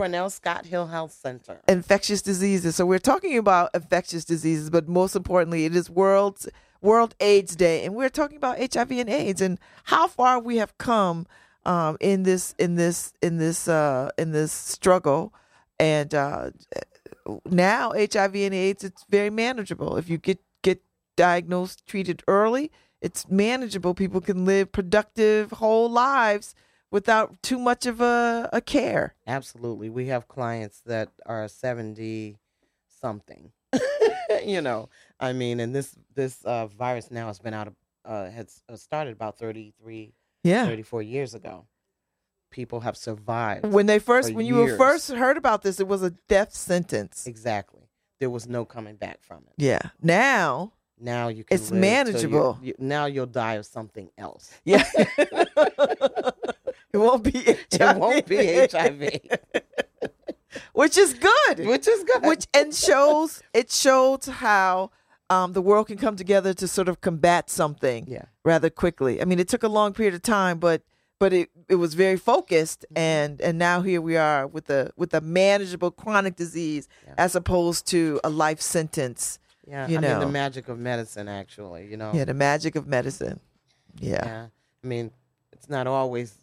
Cornell 0.00 0.30
Scott 0.30 0.64
Hill 0.64 0.86
Health 0.86 1.12
Center. 1.12 1.60
infectious 1.68 2.22
diseases. 2.22 2.74
So 2.74 2.86
we're 2.86 2.98
talking 2.98 3.36
about 3.36 3.68
infectious 3.74 4.24
diseases, 4.24 4.70
but 4.70 4.88
most 4.88 5.14
importantly, 5.14 5.66
it 5.66 5.76
is 5.76 5.90
World 5.90 6.46
World 6.80 7.14
AIDS 7.20 7.54
Day, 7.54 7.84
and 7.84 7.94
we're 7.94 8.08
talking 8.08 8.38
about 8.38 8.56
HIV 8.58 8.92
and 8.92 9.10
AIDS 9.10 9.42
and 9.42 9.60
how 9.84 10.08
far 10.08 10.38
we 10.38 10.56
have 10.56 10.78
come 10.78 11.26
um, 11.66 11.98
in 12.00 12.22
this 12.22 12.54
in 12.58 12.76
this 12.76 13.12
in 13.20 13.36
this 13.36 13.68
uh, 13.68 14.08
in 14.16 14.32
this 14.32 14.52
struggle. 14.52 15.34
And 15.78 16.14
uh, 16.14 16.52
now 17.44 17.92
HIV 17.92 18.36
and 18.36 18.54
AIDS, 18.54 18.82
it's 18.82 19.04
very 19.10 19.28
manageable 19.28 19.98
if 19.98 20.08
you 20.08 20.16
get 20.16 20.38
get 20.62 20.82
diagnosed, 21.18 21.86
treated 21.86 22.22
early. 22.26 22.72
It's 23.02 23.28
manageable. 23.28 23.92
People 23.92 24.22
can 24.22 24.46
live 24.46 24.72
productive 24.72 25.50
whole 25.50 25.90
lives 25.90 26.54
without 26.90 27.42
too 27.42 27.58
much 27.58 27.86
of 27.86 28.00
a, 28.00 28.48
a 28.52 28.60
care. 28.60 29.14
Absolutely. 29.26 29.88
We 29.90 30.06
have 30.08 30.28
clients 30.28 30.80
that 30.86 31.10
are 31.26 31.46
70 31.48 32.36
something. 33.00 33.52
you 34.44 34.60
know, 34.60 34.88
I 35.18 35.32
mean, 35.32 35.60
and 35.60 35.74
this 35.74 35.94
this 36.14 36.44
uh, 36.44 36.66
virus 36.66 37.10
now 37.10 37.28
has 37.28 37.38
been 37.38 37.54
out 37.54 37.68
of 37.68 37.74
uh, 38.04 38.30
has 38.30 38.62
uh, 38.68 38.76
started 38.76 39.12
about 39.12 39.38
33 39.38 40.12
Yeah. 40.42 40.66
34 40.66 41.02
years 41.02 41.34
ago. 41.34 41.66
People 42.50 42.80
have 42.80 42.96
survived. 42.96 43.66
when 43.66 43.86
they 43.86 44.00
first 44.00 44.34
when 44.34 44.44
you 44.44 44.56
were 44.56 44.76
first 44.76 45.10
heard 45.12 45.36
about 45.36 45.62
this 45.62 45.78
it 45.78 45.86
was 45.86 46.02
a 46.02 46.10
death 46.28 46.52
sentence 46.52 47.26
Exactly. 47.28 47.82
There 48.18 48.28
was 48.30 48.48
no 48.48 48.64
coming 48.64 48.96
back 48.96 49.18
from 49.22 49.44
it. 49.46 49.54
yeah 49.56 49.78
now 50.02 50.72
Now 50.98 51.28
you 51.28 51.44
can 51.44 51.54
It's 51.54 51.70
manageable. 51.70 52.58
you- 52.60 52.74
now 52.78 53.04
you'll 53.06 53.26
die 53.26 53.54
of 53.54 53.66
something 53.66 54.10
else. 54.18 54.52
yeah 54.64 54.82
it 56.92 56.98
won't 56.98 57.22
be 57.24 57.30
HIV. 57.40 57.66
It 57.72 57.96
won't 57.96 58.26
be 58.26 58.36
HIV, 58.70 59.20
which 60.72 60.96
is 60.98 61.14
good 61.14 61.66
which 61.66 61.86
is 61.86 62.04
good. 62.04 62.24
which 62.24 62.46
and 62.54 62.74
shows 62.74 63.42
it 63.54 63.70
shows 63.70 64.26
how 64.26 64.90
um, 65.28 65.52
the 65.52 65.62
world 65.62 65.86
can 65.86 65.96
come 65.96 66.16
together 66.16 66.52
to 66.54 66.66
sort 66.66 66.88
of 66.88 67.00
combat 67.00 67.48
something 67.48 68.04
yeah. 68.08 68.24
rather 68.44 68.68
quickly 68.68 69.22
i 69.22 69.24
mean 69.24 69.38
it 69.38 69.48
took 69.48 69.62
a 69.62 69.68
long 69.68 69.92
period 69.92 70.14
of 70.14 70.22
time 70.22 70.58
but 70.58 70.82
but 71.20 71.32
it, 71.32 71.50
it 71.68 71.76
was 71.76 71.94
very 71.94 72.16
focused 72.16 72.84
Mm-hmm. 72.90 72.98
and 72.98 73.40
and 73.40 73.58
now 73.58 73.82
here 73.82 74.00
we 74.00 74.16
are 74.16 74.46
with 74.46 74.68
a 74.70 74.90
with 74.96 75.14
a 75.14 75.20
manageable 75.20 75.90
chronic 75.92 76.34
disease 76.34 76.88
Yeah. 77.06 77.14
as 77.18 77.36
opposed 77.36 77.86
to 77.88 78.18
a 78.24 78.30
life 78.30 78.60
sentence 78.60 79.38
Yeah. 79.68 79.86
you 79.86 79.98
I 79.98 80.00
mean, 80.00 80.18
the 80.18 80.26
magic 80.28 80.68
of 80.68 80.78
medicine, 80.80 81.28
actually, 81.28 81.86
you 81.86 81.96
know. 81.96 82.10
yeah 82.12 82.24
the 82.24 82.34
magic 82.34 82.74
of 82.74 82.88
medicine 82.88 83.38
yeah, 84.00 84.24
Yeah. 84.24 84.46
I 84.82 84.86
mean, 84.86 85.10
it's 85.52 85.68
not 85.68 85.86
always 85.86 86.34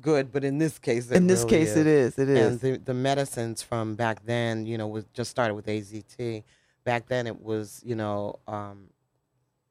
good, 0.00 0.32
but 0.32 0.44
in 0.44 0.58
this 0.58 0.78
case, 0.78 1.10
it 1.10 1.16
in 1.16 1.26
this 1.26 1.44
really 1.44 1.50
case 1.58 1.70
is. 1.70 1.76
it 1.76 1.86
is 1.86 2.18
it 2.18 2.28
is 2.28 2.62
And 2.62 2.74
the, 2.74 2.78
the 2.84 2.94
medicines 2.94 3.62
from 3.62 3.94
back 3.94 4.24
then, 4.24 4.66
you 4.66 4.78
know, 4.78 4.88
was 4.88 5.04
just 5.12 5.30
started 5.30 5.54
with 5.54 5.66
AZT. 5.66 6.42
Back 6.84 7.06
then, 7.08 7.26
it 7.26 7.40
was, 7.42 7.82
you 7.84 7.94
know, 7.96 8.38
um, 8.46 8.88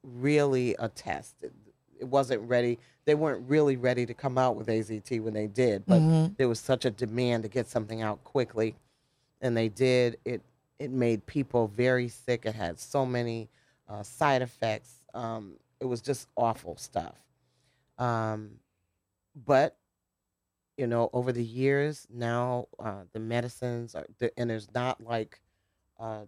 really 0.03 0.75
a 0.79 0.89
test. 0.89 1.35
It, 1.43 1.53
it 1.99 2.05
wasn't 2.07 2.41
ready. 2.43 2.77
They 3.05 3.15
weren't 3.15 3.47
really 3.49 3.77
ready 3.77 4.05
to 4.05 4.13
come 4.13 4.37
out 4.37 4.55
with 4.55 4.67
AZT 4.67 5.21
when 5.21 5.33
they 5.33 5.47
did, 5.47 5.85
but 5.85 6.01
Mhm. 6.01 6.35
there 6.37 6.47
was 6.49 6.59
such 6.59 6.85
a 6.85 6.91
demand 6.91 7.43
to 7.43 7.49
get 7.49 7.67
something 7.67 8.01
out 8.01 8.23
quickly, 8.23 8.75
and 9.41 9.55
they 9.55 9.69
did. 9.69 10.17
It 10.25 10.41
it 10.77 10.91
made 10.91 11.25
people 11.25 11.67
very 11.69 12.09
sick. 12.09 12.45
It 12.45 12.53
had 12.55 12.79
so 12.79 13.05
many 13.05 13.47
uh, 13.87 14.03
side 14.03 14.41
effects. 14.41 14.91
Um, 15.13 15.53
it 15.79 15.85
was 15.85 16.01
just 16.01 16.27
awful 16.35 16.75
stuff. 16.75 17.15
Um, 17.97 18.59
but 19.45 19.77
you 20.77 20.87
know, 20.87 21.09
over 21.13 21.31
the 21.31 21.43
years, 21.43 22.05
now 22.13 22.67
uh, 22.79 23.03
the 23.13 23.19
medicines 23.19 23.95
are, 23.95 24.05
the, 24.19 24.31
and 24.37 24.49
there's 24.49 24.67
not 24.73 25.01
like 25.01 25.41
uh, 25.99 26.21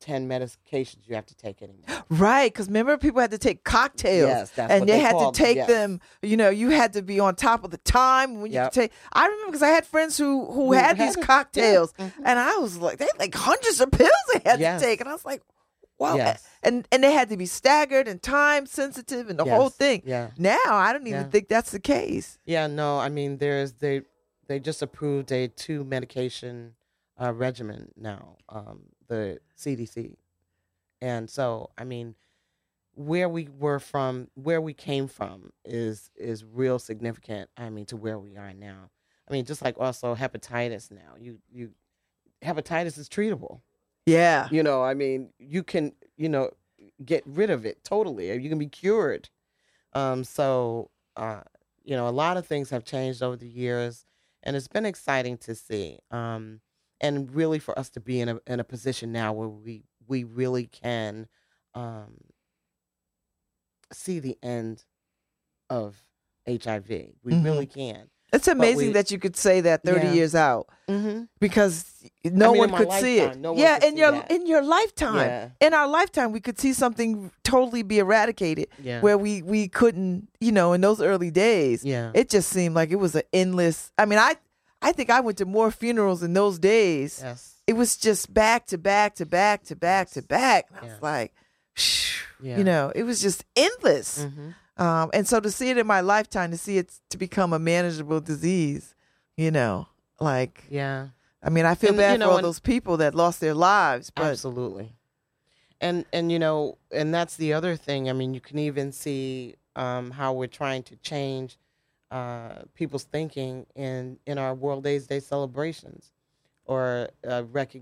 ten 0.00 0.26
medications 0.28 1.06
you 1.06 1.14
have 1.14 1.26
to 1.26 1.34
take 1.36 1.60
anymore. 1.60 1.84
right 2.08 2.50
because 2.52 2.68
remember 2.68 2.96
people 2.96 3.20
had 3.20 3.30
to 3.30 3.38
take 3.38 3.62
cocktails 3.64 4.28
Yes, 4.28 4.50
that's 4.52 4.72
and 4.72 4.88
they, 4.88 4.92
they 4.92 4.98
had 4.98 5.12
to 5.18 5.24
them, 5.26 5.32
take 5.32 5.56
yes. 5.56 5.68
them 5.68 6.00
you 6.22 6.36
know 6.38 6.48
you 6.48 6.70
had 6.70 6.94
to 6.94 7.02
be 7.02 7.20
on 7.20 7.34
top 7.34 7.64
of 7.64 7.70
the 7.70 7.76
time 7.78 8.40
when 8.40 8.50
you 8.50 8.54
Yep. 8.54 8.72
could 8.72 8.80
take 8.80 8.92
i 9.12 9.26
remember 9.26 9.46
because 9.48 9.62
i 9.62 9.68
had 9.68 9.84
friends 9.86 10.16
who 10.16 10.46
who 10.50 10.72
had 10.72 10.96
had 10.96 10.98
these 10.98 11.16
it, 11.16 11.20
yeah. 11.20 11.26
cocktails 11.26 11.92
Mhm. 11.92 12.12
and 12.24 12.38
i 12.38 12.56
was 12.56 12.78
like 12.78 12.96
they 12.98 13.04
had 13.04 13.18
like 13.18 13.34
hundreds 13.34 13.78
of 13.80 13.90
pills 13.92 14.10
they 14.32 14.40
had 14.50 14.58
Yes. 14.58 14.80
to 14.80 14.86
take 14.86 15.00
and 15.00 15.08
i 15.08 15.12
was 15.12 15.24
like 15.26 15.42
wow 16.00 16.16
Yes. 16.16 16.48
and 16.62 16.88
and 16.90 17.04
they 17.04 17.12
had 17.12 17.28
to 17.28 17.36
be 17.36 17.46
staggered 17.46 18.08
and 18.08 18.20
time 18.22 18.66
sensitive 18.66 19.28
and 19.30 19.38
the 19.38 19.44
whole 19.44 19.68
thing 19.68 20.02
Yeah. 20.04 20.30
now 20.36 20.58
i 20.66 20.92
don't 20.92 21.06
even 21.06 21.20
Yeah. 21.22 21.30
think 21.30 21.48
that's 21.48 21.70
the 21.70 21.78
case 21.80 22.38
Yeah, 22.44 22.66
no, 22.66 22.98
I 22.98 23.08
mean 23.10 23.38
there's 23.38 23.74
they 23.74 24.02
they 24.48 24.58
just 24.58 24.82
approved 24.82 25.30
a 25.30 25.46
two 25.48 25.84
medication 25.84 26.74
uh, 27.22 27.32
regimen 27.32 27.92
now, 27.96 28.38
um, 28.48 28.78
the 29.06 29.38
CDC, 29.56 30.16
and 31.00 31.28
so 31.30 31.70
I 31.78 31.84
mean 31.84 32.14
where 32.94 33.28
we 33.28 33.48
were 33.58 33.78
from, 33.78 34.28
where 34.34 34.60
we 34.60 34.72
came 34.74 35.06
from 35.06 35.52
is 35.64 36.10
is 36.16 36.44
real 36.44 36.78
significant. 36.78 37.50
I 37.56 37.70
mean 37.70 37.86
to 37.86 37.96
where 37.96 38.18
we 38.18 38.36
are 38.36 38.52
now. 38.54 38.90
I 39.28 39.32
mean 39.32 39.44
just 39.44 39.62
like 39.62 39.76
also 39.78 40.14
hepatitis 40.16 40.90
now, 40.90 41.14
you 41.20 41.38
you 41.52 41.70
hepatitis 42.42 42.98
is 42.98 43.08
treatable. 43.08 43.60
Yeah 44.06 44.50
You 44.50 44.62
know, 44.62 44.82
I 44.82 44.94
mean 44.94 45.32
you 45.38 45.62
can 45.62 45.94
you 46.16 46.28
know 46.28 46.50
get 47.04 47.24
rid 47.26 47.50
of 47.50 47.66
it 47.66 47.84
totally. 47.84 48.32
You 48.42 48.48
can 48.48 48.58
be 48.58 48.68
cured. 48.68 49.30
Um, 49.94 50.24
so 50.24 50.90
uh, 51.16 51.42
you 51.84 51.96
know, 51.96 52.08
a 52.08 52.10
lot 52.10 52.36
of 52.38 52.46
things 52.46 52.70
have 52.70 52.84
changed 52.84 53.22
over 53.22 53.36
the 53.36 53.48
years, 53.48 54.06
and 54.42 54.56
it's 54.56 54.68
been 54.68 54.86
exciting 54.86 55.38
to 55.40 55.54
see. 55.56 55.98
Um, 56.10 56.62
and 57.00 57.32
really 57.34 57.58
for 57.60 57.78
us 57.78 57.90
to 57.92 58.00
be 58.00 58.20
in 58.20 58.30
a 58.30 58.40
in 58.46 58.60
a 58.60 58.64
position 58.64 59.12
now 59.12 59.32
where 59.34 59.48
we 59.48 59.84
we 60.08 60.24
really 60.24 60.66
can 60.68 61.28
um, 61.74 62.18
see 63.92 64.18
the 64.18 64.38
end 64.42 64.84
of 65.70 66.06
HIV. 66.46 67.16
We 67.22 67.34
Mhm. 67.34 67.36
really 67.36 67.66
can. 67.66 68.10
It's 68.32 68.48
amazing 68.48 68.88
we- 68.88 68.92
that 68.92 69.10
you 69.10 69.18
could 69.18 69.36
say 69.36 69.60
that 69.62 69.82
30 69.84 70.06
Yeah. 70.06 70.12
years 70.12 70.34
out 70.34 70.66
Mm-hmm. 70.88 71.22
because 71.38 71.84
no 72.24 72.48
I 72.50 72.52
mean, 72.52 72.58
one 72.58 72.70
could 72.76 72.92
see 72.94 73.18
it 73.20 73.38
no 73.38 73.54
yeah 73.54 73.78
in 73.84 73.96
your 73.96 74.10
that. 74.10 74.28
in 74.30 74.44
your 74.46 74.60
lifetime 74.60 75.14
Yeah. 75.16 75.48
in 75.60 75.72
our 75.72 75.86
lifetime 75.86 76.32
we 76.32 76.40
could 76.40 76.58
see 76.58 76.72
something 76.72 77.30
totally 77.44 77.84
be 77.84 78.00
eradicated 78.00 78.66
Yeah. 78.82 79.00
where 79.00 79.16
we 79.16 79.40
we 79.42 79.68
couldn't 79.68 80.26
you 80.40 80.50
know 80.50 80.72
in 80.72 80.80
those 80.80 81.00
early 81.00 81.30
days 81.30 81.84
yeah. 81.84 82.10
it 82.12 82.28
just 82.28 82.48
seemed 82.50 82.74
like 82.74 82.90
it 82.90 82.96
was 82.96 83.14
an 83.14 83.22
endless 83.32 83.92
i 83.98 84.04
mean 84.04 84.18
i 84.18 84.34
i 84.82 84.90
think 84.90 85.10
i 85.10 85.20
went 85.20 85.38
to 85.38 85.44
more 85.44 85.70
funerals 85.70 86.24
in 86.24 86.32
those 86.32 86.58
days 86.58 87.20
yes. 87.22 87.54
it 87.68 87.74
was 87.74 87.96
just 87.96 88.34
back 88.34 88.66
to 88.66 88.76
back 88.76 89.14
to 89.14 89.24
back 89.26 89.62
to 89.64 89.76
back 89.76 90.10
to 90.10 90.22
back 90.22 90.66
and 90.70 90.78
i 90.80 90.92
was 90.92 91.00
like 91.02 91.32
you 92.42 92.64
know 92.64 92.90
it 92.94 93.04
was 93.04 93.20
just 93.20 93.44
endless 93.54 94.24
Mm-hmm. 94.24 94.50
Um, 94.80 95.10
and 95.12 95.28
so 95.28 95.38
to 95.40 95.50
see 95.50 95.70
it 95.70 95.78
in 95.78 95.86
my 95.86 96.00
lifetime 96.00 96.50
to 96.50 96.56
see 96.58 96.78
it 96.78 96.90
to 97.10 97.16
become 97.18 97.52
a 97.52 97.58
manageable 97.58 98.20
disease 98.20 98.94
You 99.36 99.50
know, 99.50 99.86
like 100.20 100.64
Yeah. 100.68 101.08
I 101.42 101.48
mean, 101.48 101.64
I 101.64 101.74
feel 101.74 101.90
And, 101.90 101.98
bad 101.98 102.12
you 102.12 102.18
know, 102.18 102.26
for 102.26 102.30
all 102.32 102.36
and- 102.38 102.44
those 102.44 102.60
people 102.60 102.96
that 102.98 103.14
lost 103.14 103.40
their 103.40 103.54
lives, 103.54 104.10
but 104.10 104.24
Absolutely. 104.26 104.96
And 105.80 106.04
and 106.12 106.30
you 106.30 106.38
know, 106.38 106.76
and 106.92 107.14
that's 107.14 107.36
the 107.36 107.54
other 107.54 107.74
thing. 107.76 108.10
I 108.10 108.12
mean, 108.12 108.34
you 108.34 108.40
can 108.40 108.58
even 108.58 108.92
see 108.92 109.54
um, 109.76 110.10
how 110.10 110.34
we're 110.34 110.46
trying 110.62 110.82
to 110.90 110.96
change 110.96 111.56
uh, 112.10 112.64
people's 112.74 113.04
thinking 113.04 113.64
in 113.74 114.18
in 114.26 114.36
our 114.36 114.54
World 114.54 114.86
AIDS 114.86 115.06
Day 115.06 115.20
celebrations, 115.20 116.12
or 116.66 117.08
uh, 117.26 117.44
rec- 117.50 117.76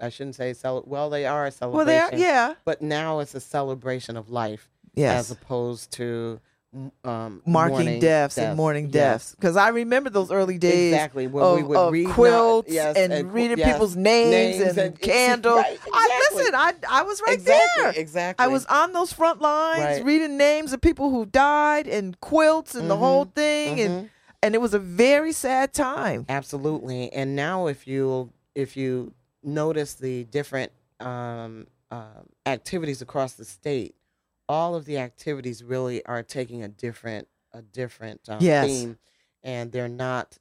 I 0.00 0.08
shouldn't 0.08 0.36
say 0.36 0.54
cel- 0.54 0.84
well, 0.86 1.10
they 1.10 1.26
are 1.26 1.44
a 1.44 1.50
celebration. 1.50 1.76
well, 1.76 1.84
they 1.84 1.98
are, 1.98 2.18
yeah, 2.18 2.54
But 2.64 2.80
now 2.80 3.18
it's 3.18 3.34
a 3.34 3.40
celebration 3.40 4.16
of 4.16 4.30
life 4.30 4.70
yes. 4.94 5.18
as 5.20 5.30
opposed 5.30 5.92
to 5.92 6.40
um, 7.04 7.42
Marking 7.44 7.74
mourning 7.76 8.00
deaths 8.00 8.38
and 8.38 8.56
mourning 8.56 8.84
Yes. 8.86 8.92
deaths, 8.92 9.34
because 9.34 9.56
I 9.58 9.68
remember 9.68 10.08
those 10.08 10.30
early 10.32 10.56
days 10.56 10.94
Exactly. 10.94 11.26
When 11.26 11.44
of, 11.44 11.56
we 11.58 11.62
would 11.64 11.76
of 11.76 11.92
read 11.92 12.06
not- 12.06 12.14
quilts 12.14 12.72
yes, 12.72 12.96
and, 12.96 13.30
reading 13.34 13.58
yes, 13.58 13.72
people's 13.74 13.94
names, 13.94 14.58
names 14.58 14.68
and, 14.70 14.78
and- 14.78 14.98
candles. 15.00 15.56
right, 15.56 15.78
I 15.92 16.28
listen. 16.32 16.54
I 16.54 16.72
I 16.88 17.02
was 17.02 17.20
right 17.26 17.34
exactly. 17.34 17.82
there. 17.82 17.92
Exactly. 17.94 18.42
I 18.42 18.48
was 18.48 18.64
on 18.66 18.94
those 18.94 19.12
front 19.12 19.42
lines 19.42 19.80
Right. 19.98 20.04
reading 20.04 20.38
names 20.38 20.72
of 20.72 20.80
people 20.80 21.10
who 21.10 21.26
died 21.26 21.86
and 21.86 22.18
quilts 22.20 22.74
and 22.74 22.88
the 22.88 22.96
Mhm, 22.96 23.00
whole 23.00 23.24
thing, 23.26 23.78
and 23.78 24.04
Mhm. 24.06 24.10
and 24.42 24.54
it 24.54 24.62
was 24.62 24.72
a 24.72 24.78
very 24.78 25.32
sad 25.32 25.74
time. 25.74 26.24
Absolutely. 26.30 27.12
And 27.12 27.36
now, 27.36 27.66
if 27.66 27.86
you 27.86 28.32
if 28.54 28.78
you 28.78 29.12
notice 29.42 29.92
the 29.92 30.24
different 30.24 30.72
um, 31.00 31.66
um 31.90 32.28
activities 32.46 33.02
across 33.02 33.34
the 33.34 33.44
state, 33.44 33.94
all 34.52 34.74
of 34.74 34.84
the 34.84 34.98
activities 34.98 35.64
really 35.64 36.04
are 36.04 36.22
taking 36.22 36.62
a 36.62 36.68
different 36.68 37.26
a 37.52 37.62
different 37.62 38.20
um, 38.28 38.40
Yes. 38.40 38.66
theme, 38.66 38.98
and 39.42 39.72
they're 39.72 39.88
not 39.88 40.38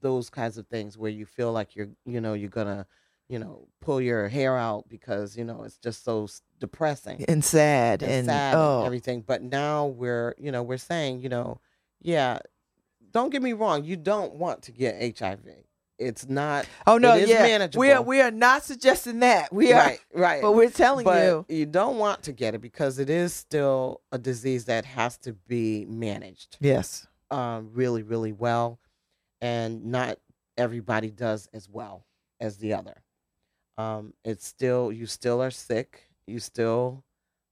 those 0.00 0.28
kinds 0.30 0.58
of 0.58 0.66
things 0.68 0.98
where 0.98 1.10
you 1.10 1.24
feel 1.26 1.52
like 1.52 1.76
you're 1.76 1.90
you 2.04 2.20
know 2.20 2.34
you're 2.34 2.50
gonna 2.50 2.86
you 3.28 3.38
know 3.38 3.68
pull 3.80 4.00
your 4.00 4.28
hair 4.28 4.56
out 4.56 4.88
because 4.88 5.36
you 5.36 5.44
know 5.44 5.62
it's 5.62 5.78
just 5.78 6.04
so 6.04 6.26
depressing 6.58 7.24
And 7.28 7.44
sad 7.44 8.02
and, 8.02 8.12
and, 8.12 8.24
sad 8.26 8.54
oh 8.58 8.78
and 8.78 8.86
everything. 8.86 9.22
But 9.22 9.42
now 9.42 9.86
we're, 9.86 10.34
you 10.38 10.50
know, 10.52 10.62
we're 10.62 10.78
saying, 10.78 11.20
you 11.22 11.28
know, 11.28 11.60
yeah, 12.02 12.38
don't 13.12 13.30
get 13.30 13.42
me 13.42 13.52
wrong, 13.52 13.84
you 13.84 13.96
don't 13.96 14.34
want 14.34 14.62
to 14.64 14.72
get 14.72 15.00
HIV. 15.18 15.40
It's 15.98 16.28
not 16.28 16.66
oh 16.86 16.98
no 16.98 17.16
it 17.16 17.22
is 17.24 17.30
yeah 17.30 17.42
manageable. 17.42 17.80
we 17.80 17.92
are 17.92 18.02
we 18.02 18.20
are 18.20 18.32
not 18.32 18.64
suggesting 18.64 19.20
that 19.20 19.52
we 19.52 19.72
are 19.72 19.76
right, 19.76 20.00
right. 20.12 20.42
but 20.42 20.52
we're 20.52 20.70
telling 20.70 21.04
but 21.04 21.44
you 21.48 21.66
don't 21.66 21.98
want 21.98 22.24
to 22.24 22.32
get 22.32 22.54
it 22.54 22.60
because 22.60 22.98
it 22.98 23.08
is 23.08 23.32
still 23.32 24.00
a 24.10 24.18
disease 24.18 24.64
that 24.64 24.84
has 24.84 25.16
to 25.18 25.34
be 25.46 25.84
managed 25.84 26.56
yes 26.60 27.06
um, 27.34 27.70
really, 27.72 28.02
really 28.02 28.32
well, 28.32 28.78
and 29.40 29.86
not 29.86 30.18
everybody 30.56 31.10
does 31.10 31.48
as 31.52 31.68
well 31.68 32.06
as 32.40 32.58
the 32.58 32.74
other. 32.74 33.02
Um, 33.76 34.14
it's 34.24 34.46
still 34.46 34.92
you 34.92 35.06
still 35.06 35.42
are 35.42 35.50
sick. 35.50 36.04
You 36.26 36.38
still, 36.38 37.04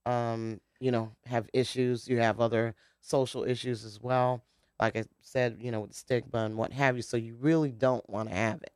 um, 0.07 0.61
you 0.81 0.93
know, 0.93 1.13
have 1.27 1.49
issues. 1.53 2.07
You 2.07 2.19
have 2.19 2.41
other 2.41 2.75
social 3.01 3.43
issues 3.45 3.85
as 3.85 4.01
well. 4.01 4.45
Like 4.81 4.97
I 4.97 5.05
said, 5.21 5.59
you 5.61 5.71
know, 5.71 5.81
with 5.81 5.91
the 5.91 5.97
stigma 5.97 6.45
and 6.45 6.57
what 6.57 6.73
have 6.73 6.97
you. 6.97 7.03
So 7.03 7.17
you 7.17 7.37
really 7.39 7.73
don't 7.73 8.09
want 8.09 8.29
to 8.29 8.35
have 8.35 8.63
it. 8.63 8.73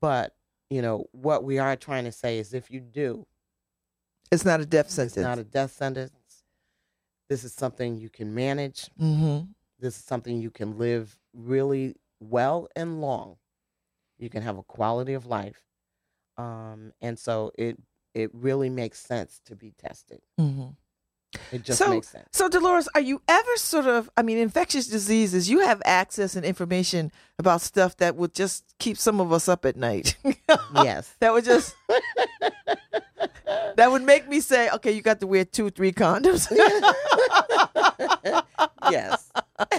But 0.00 0.34
you 0.70 0.82
know 0.82 1.06
what 1.12 1.44
we 1.44 1.58
are 1.58 1.76
trying 1.76 2.04
to 2.04 2.12
say 2.12 2.38
is, 2.38 2.54
if 2.54 2.70
you 2.70 2.80
do, 2.80 3.26
it's 4.30 4.44
not 4.44 4.60
a 4.60 4.66
death 4.66 4.88
sentence 4.88 5.16
it's 5.16 5.22
not 5.22 5.38
a 5.38 5.44
death 5.44 5.72
sentence. 5.72 6.12
This 7.28 7.44
is 7.44 7.52
something 7.52 7.96
you 7.96 8.08
can 8.08 8.34
manage 8.34 8.88
mm-hmm. 9.00 9.50
this 9.78 9.96
is 9.98 10.04
something 10.04 10.40
you 10.40 10.50
can 10.50 10.78
live 10.78 11.18
really 11.34 11.96
well 12.20 12.68
and 12.76 13.00
long. 13.00 13.36
You 14.18 14.30
can 14.30 14.42
have 14.42 14.58
a 14.58 14.62
quality 14.62 15.14
of 15.14 15.26
life, 15.26 15.62
um, 16.36 16.92
and 17.00 17.18
so 17.18 17.52
it 17.58 17.76
it 18.14 18.30
really 18.32 18.68
makes 18.70 19.00
sense 19.00 19.40
to 19.46 19.56
be 19.56 19.72
tested. 19.78 20.20
Mm-hmm. 20.38 20.68
It 21.52 21.62
just 21.62 21.78
So- 21.78 21.90
makes 21.90 22.08
sense. 22.08 22.28
So, 22.32 22.48
Delores, 22.48 22.88
are 22.94 23.00
you 23.00 23.20
ever 23.28 23.56
sort 23.56 23.86
of, 23.86 24.10
I 24.16 24.22
mean, 24.22 24.38
infectious 24.38 24.86
diseases, 24.86 25.50
you 25.50 25.60
have 25.60 25.82
access 25.84 26.36
and 26.36 26.44
information 26.44 27.12
about 27.38 27.60
stuff 27.60 27.96
that 27.98 28.16
would 28.16 28.34
just 28.34 28.64
keep 28.78 28.96
some 28.98 29.20
of 29.20 29.32
us 29.32 29.48
up 29.48 29.64
at 29.64 29.76
night. 29.76 30.16
yes, 30.74 31.14
that 31.20 31.32
would 31.32 31.44
just, 31.44 31.74
that 33.76 33.90
would 33.90 34.02
make 34.02 34.28
me 34.28 34.40
say, 34.40 34.70
okay, 34.70 34.92
you 34.92 35.02
got 35.02 35.20
to 35.20 35.26
wear 35.26 35.44
two, 35.44 35.70
three 35.70 35.92
condoms. 35.92 36.48
yes. 38.90 39.30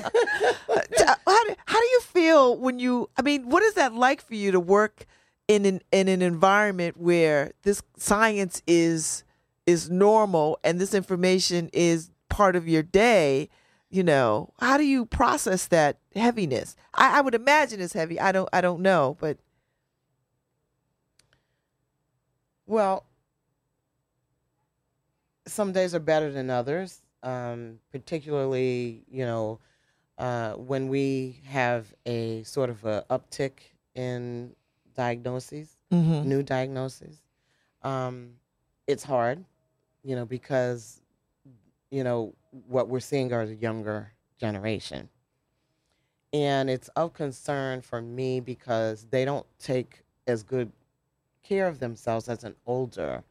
How, 1.28 1.44
do, 1.46 1.56
how 1.66 1.80
do 1.80 1.86
you 1.88 2.02
feel 2.02 2.58
when 2.58 2.80
you, 2.80 3.10
I 3.18 3.22
mean, 3.22 3.50
what 3.50 3.64
is 3.64 3.74
that 3.76 3.94
like 3.94 4.22
for 4.22 4.36
you 4.36 4.52
to 4.52 4.60
work 4.60 5.06
in 5.48 5.66
an, 5.66 5.82
in 5.92 6.08
an 6.08 6.22
environment 6.22 6.98
where 6.98 7.52
this 7.64 7.82
science 7.98 8.62
is, 8.68 9.24
is 9.72 9.90
normal 9.90 10.60
and 10.64 10.80
this 10.80 10.94
information 10.94 11.70
is 11.74 12.12
part 12.30 12.56
of 12.56 12.68
your 12.68 12.84
day? 12.84 13.50
you 13.94 14.04
know 14.04 14.54
how 14.62 14.78
do 14.78 14.86
you 14.86 15.06
process 15.06 15.68
that 15.68 15.98
heaviness 16.16 16.78
I, 16.94 17.18
I 17.18 17.22
would 17.22 17.36
imagine 17.36 17.82
it's 17.82 17.92
heavy 17.92 18.22
i 18.22 18.32
don't 18.32 18.48
i 18.54 18.62
don't 18.62 18.80
know 18.80 19.18
but 19.20 19.38
Well, 22.72 23.04
some 25.46 25.74
days 25.74 25.94
are 25.94 26.00
better 26.00 26.32
than 26.32 26.50
others. 26.50 27.02
Um, 27.22 27.80
particularly, 27.92 29.04
you 29.12 29.26
know, 29.26 29.60
uh, 30.18 30.54
when 30.54 30.88
we 30.88 31.42
have 31.48 31.94
a 32.06 32.44
sort 32.44 32.70
of 32.70 32.86
a 32.86 33.04
uptick 33.10 33.74
in 33.94 34.56
diagnoses. 34.96 35.76
mm-hmm. 35.92 36.30
new 36.30 36.44
diagnoses. 36.44 37.20
Um, 37.84 38.36
it's 38.88 39.04
hard, 39.04 39.44
you 40.04 40.16
know, 40.16 40.26
because 40.26 41.02
you 41.90 42.04
know 42.04 42.34
what 42.68 42.90
we're 42.90 43.00
seeing 43.00 43.32
are 43.34 43.46
the 43.46 43.56
younger 43.56 44.12
generation, 44.40 45.10
and 46.34 46.70
it's 46.70 46.90
of 46.90 47.14
concern 47.14 47.82
for 47.82 48.02
me 48.02 48.40
because 48.40 49.06
they 49.12 49.26
don't 49.26 49.46
take 49.60 50.04
as 50.28 50.44
good 50.44 50.72
care 51.44 51.68
of 51.68 51.80
themselves 51.80 52.30
as 52.30 52.44
an 52.44 52.56
older 52.66 53.24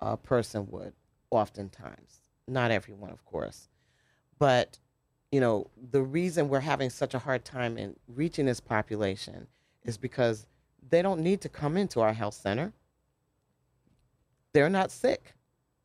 uh, 0.00 0.16
person 0.16 0.66
would, 0.70 0.92
oftentimes. 1.30 2.20
Not 2.48 2.70
everyone, 2.70 3.10
of 3.10 3.24
course, 3.24 3.68
but 4.38 4.78
you 5.30 5.40
know 5.40 5.70
the 5.90 6.02
reason 6.02 6.48
we're 6.48 6.60
having 6.60 6.90
such 6.90 7.14
a 7.14 7.18
hard 7.18 7.44
time 7.44 7.78
in 7.78 7.96
reaching 8.08 8.46
this 8.46 8.60
population 8.60 9.46
is 9.84 9.96
because 9.96 10.46
they 10.90 11.02
don't 11.02 11.20
need 11.20 11.40
to 11.40 11.48
come 11.48 11.76
into 11.76 12.00
our 12.00 12.12
health 12.12 12.34
center. 12.34 12.72
They're 14.52 14.68
not 14.68 14.90
sick. 14.90 15.34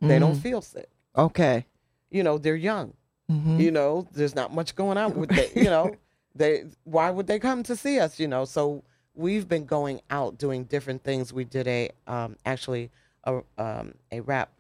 They 0.02 0.20
don't 0.20 0.36
feel 0.36 0.62
sick. 0.62 0.90
okay 1.16 1.66
You 2.12 2.24
know, 2.24 2.38
they're 2.38 2.56
young. 2.56 2.94
mm-hmm. 3.32 3.60
You 3.60 3.72
know, 3.72 4.08
there's 4.14 4.36
not 4.36 4.54
much 4.54 4.76
going 4.76 4.98
on 4.98 5.16
with 5.20 5.30
they, 5.30 5.50
you 5.56 5.66
know, 5.70 5.96
they 6.36 6.66
why 6.84 7.10
would 7.10 7.28
they 7.28 7.40
come 7.40 7.64
to 7.64 7.76
see 7.76 8.00
us, 8.00 8.20
you 8.20 8.28
know? 8.28 8.46
So 8.46 8.84
we've 9.16 9.48
been 9.48 9.66
going 9.66 10.02
out 10.10 10.38
doing 10.38 10.66
different 10.66 11.04
things. 11.04 11.34
We 11.34 11.44
did 11.44 11.68
a 11.68 11.90
um 12.08 12.38
actually 12.46 12.92
a 13.24 13.42
um 13.58 13.96
a 14.12 14.20
rap 14.22 14.52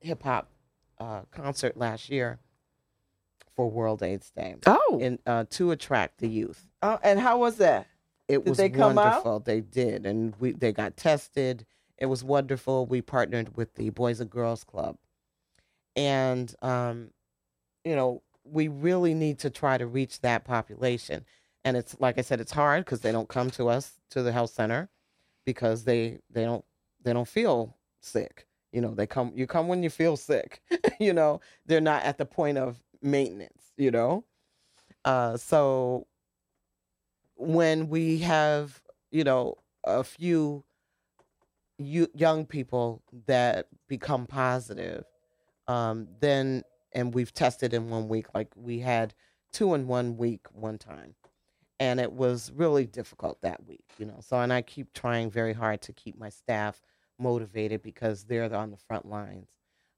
hip 0.00 0.22
hop 0.22 0.48
uh 0.98 1.22
concert 1.30 1.76
last 1.76 2.08
year 2.10 2.38
for 3.54 3.70
World 3.70 4.02
AIDS 4.02 4.30
Day. 4.30 4.56
oh 4.66 4.98
And 5.02 5.18
uh 5.26 5.44
to 5.50 5.70
attract 5.70 6.18
the 6.18 6.28
youth. 6.28 6.66
oh 6.82 6.98
and 7.02 7.20
how 7.20 7.38
was 7.38 7.56
that 7.56 7.86
It 8.28 8.38
Did 8.38 8.48
was 8.48 8.58
they 8.58 8.70
come 8.70 8.98
out? 8.98 9.04
wonderful. 9.24 9.40
They 9.40 9.60
did, 9.60 10.04
and 10.06 10.34
we 10.40 10.52
they 10.52 10.72
got 10.72 10.96
tested. 10.96 11.64
It 11.98 12.06
was 12.06 12.22
wonderful. 12.22 12.86
We 12.86 13.00
partnered 13.02 13.56
with 13.56 13.74
the 13.74 13.90
Boys 13.90 14.20
and 14.20 14.30
Girls 14.30 14.64
Club, 14.64 14.96
and 15.94 16.54
um, 16.62 17.10
you 17.84 17.96
know 17.96 18.22
we 18.44 18.68
really 18.68 19.14
need 19.14 19.38
to 19.40 19.50
try 19.50 19.78
to 19.78 19.86
reach 19.86 20.20
that 20.20 20.44
population. 20.44 21.24
And 21.64 21.76
it's 21.76 21.96
like 21.98 22.18
I 22.18 22.22
said, 22.22 22.40
it's 22.40 22.52
hard 22.52 22.84
because 22.84 23.00
they 23.00 23.12
don't 23.12 23.28
come 23.28 23.50
to 23.52 23.68
us 23.68 23.94
to 24.10 24.22
the 24.22 24.32
health 24.32 24.50
center 24.50 24.88
because 25.44 25.84
they 25.84 26.20
they 26.30 26.44
don't 26.44 26.64
they 27.02 27.12
don't 27.12 27.28
feel 27.28 27.76
sick. 28.00 28.46
You 28.72 28.80
know, 28.82 28.94
they 28.94 29.06
come 29.06 29.32
you 29.34 29.46
come 29.46 29.68
when 29.68 29.82
you 29.82 29.90
feel 29.90 30.16
sick. 30.16 30.62
you 31.00 31.12
know, 31.12 31.40
they're 31.64 31.80
not 31.80 32.02
at 32.04 32.18
the 32.18 32.26
point 32.26 32.58
of 32.58 32.82
maintenance. 33.02 33.72
You 33.76 33.90
know, 33.90 34.24
uh, 35.04 35.36
so 35.36 36.06
when 37.36 37.88
we 37.88 38.18
have 38.18 38.80
you 39.10 39.24
know 39.24 39.56
a 39.84 40.04
few 40.04 40.64
you, 41.78 42.08
young 42.14 42.46
people 42.46 43.02
that 43.26 43.66
become 43.88 44.26
positive 44.26 45.04
um, 45.68 46.08
then 46.20 46.62
and 46.92 47.12
we've 47.12 47.34
tested 47.34 47.74
in 47.74 47.90
one 47.90 48.08
week 48.08 48.26
like 48.34 48.48
we 48.56 48.78
had 48.78 49.14
two 49.52 49.74
in 49.74 49.86
one 49.86 50.16
week 50.16 50.46
one 50.52 50.78
time. 50.78 51.14
And 51.78 52.00
it 52.00 52.12
was 52.12 52.50
really 52.54 52.86
difficult 52.86 53.42
that 53.42 53.66
week 53.66 53.84
you 53.98 54.06
know 54.06 54.18
so 54.20 54.38
and 54.38 54.52
i 54.52 54.62
keep 54.62 54.92
trying 54.94 55.30
very 55.30 55.52
hard 55.52 55.82
to 55.82 55.92
keep 55.92 56.18
my 56.18 56.30
staff 56.30 56.80
motivated 57.18 57.82
because 57.82 58.24
they're 58.24 58.54
on 58.54 58.70
the 58.70 58.76
front 58.76 59.06
lines 59.06 59.48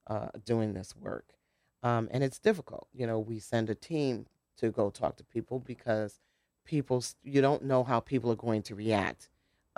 uh, 0.07 0.29
doing 0.45 0.73
this 0.73 0.95
work. 0.97 1.35
Um, 1.83 2.09
and 2.11 2.25
it's 2.25 2.41
difficult 2.41 2.89
you 2.93 3.07
know 3.07 3.21
we 3.21 3.39
send 3.39 3.71
a 3.71 3.75
team 3.77 4.27
to 4.57 4.71
go 4.71 4.91
talk 4.91 5.17
to 5.19 5.25
people 5.25 5.61
because 5.61 6.19
people 6.65 7.05
you 7.23 7.41
don't 7.41 7.65
know 7.65 7.85
how 7.85 8.01
people 8.01 8.33
are 8.33 8.37
going 8.37 8.63
to 8.63 8.75
react 8.75 9.29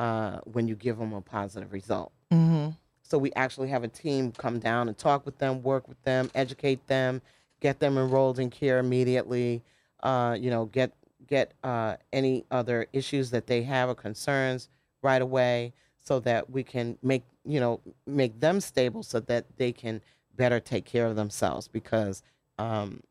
uh, 0.01 0.41
when 0.45 0.67
you 0.67 0.75
give 0.75 0.97
them 0.97 1.13
a 1.13 1.21
positive 1.21 1.75
result. 1.75 2.11
Mm-hmm. 2.33 2.71
So 3.03 3.19
we 3.19 3.33
actually 3.35 3.69
have 3.69 3.85
a 3.85 3.89
team 3.89 4.33
come 4.33 4.59
down 4.59 4.89
and 4.89 4.97
talk 4.97 5.27
with 5.27 5.37
them, 5.37 5.63
work 5.63 5.87
with 5.89 6.03
them, 6.05 6.31
educate 6.35 6.87
them, 6.87 7.21
get 7.61 7.81
them 7.81 7.99
enrolled 7.99 8.39
in 8.39 8.49
care 8.49 8.79
immediately. 8.79 9.63
Uh, 10.03 10.39
you 10.41 10.51
know, 10.51 10.65
get 10.65 10.93
get 11.27 11.53
uh, 11.63 11.97
any 12.15 12.47
other 12.51 12.87
issues 12.95 13.31
that 13.31 13.47
they 13.47 13.63
have 13.63 13.91
or 13.91 13.95
concerns 13.95 14.71
right 15.03 15.21
away, 15.21 15.75
so 15.99 16.19
that 16.21 16.49
we 16.49 16.63
can 16.63 16.97
make 17.03 17.25
you 17.45 17.61
know 17.61 17.79
make 18.07 18.41
them 18.41 18.59
stable, 18.59 19.03
so 19.03 19.21
that 19.21 19.45
they 19.59 19.71
can 19.71 20.01
better 20.35 20.61
take 20.61 20.87
care 20.87 21.07
of 21.07 21.15
themselves. 21.15 21.69
Because, 21.69 22.23
um, 22.57 23.03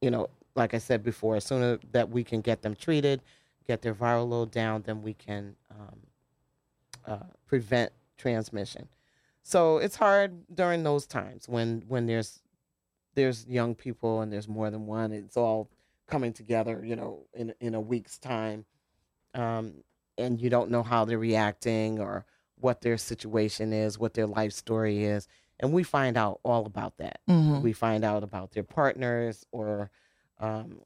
you 0.00 0.10
know, 0.10 0.28
like 0.54 0.72
I 0.72 0.78
said 0.78 1.02
before, 1.02 1.36
as 1.36 1.44
soon 1.44 1.62
as 1.62 1.78
that 1.92 2.08
we 2.08 2.24
can 2.24 2.40
get 2.40 2.62
them 2.62 2.74
treated, 2.74 3.20
get 3.66 3.82
their 3.82 3.94
viral 3.94 4.26
load 4.26 4.50
down, 4.50 4.82
then 4.86 5.02
we 5.02 5.12
can 5.12 5.54
um, 5.70 5.98
uh, 7.06 7.18
prevent 7.46 7.92
transmission. 8.16 8.88
So 9.42 9.78
it's 9.78 9.96
hard 9.96 10.44
during 10.54 10.82
those 10.82 11.06
times 11.06 11.48
when 11.48 11.82
when 11.88 12.06
there's 12.06 12.40
there's 13.14 13.46
young 13.46 13.74
people 13.74 14.20
and 14.20 14.32
there's 14.32 14.48
more 14.48 14.70
than 14.70 14.86
one. 14.86 15.12
It's 15.12 15.36
all 15.36 15.70
coming 16.06 16.32
together, 16.32 16.82
you 16.84 16.96
know, 16.96 17.26
in 17.34 17.54
in 17.60 17.74
a 17.74 17.80
week's 17.80 18.18
time, 18.18 18.64
um, 19.34 19.82
and 20.18 20.40
you 20.40 20.50
don't 20.50 20.70
know 20.70 20.82
how 20.82 21.04
they're 21.04 21.18
reacting 21.18 22.00
or 22.00 22.26
what 22.56 22.82
their 22.82 22.98
situation 22.98 23.72
is, 23.72 23.98
what 23.98 24.14
their 24.14 24.26
life 24.26 24.52
story 24.52 25.04
is, 25.04 25.26
and 25.58 25.72
we 25.72 25.82
find 25.82 26.16
out 26.16 26.40
all 26.44 26.66
about 26.66 26.98
that. 26.98 27.20
Mm-hmm. 27.28 27.62
We 27.62 27.72
find 27.72 28.04
out 28.04 28.22
about 28.22 28.52
their 28.52 28.62
partners, 28.62 29.46
or 29.52 29.90
um, 30.38 30.80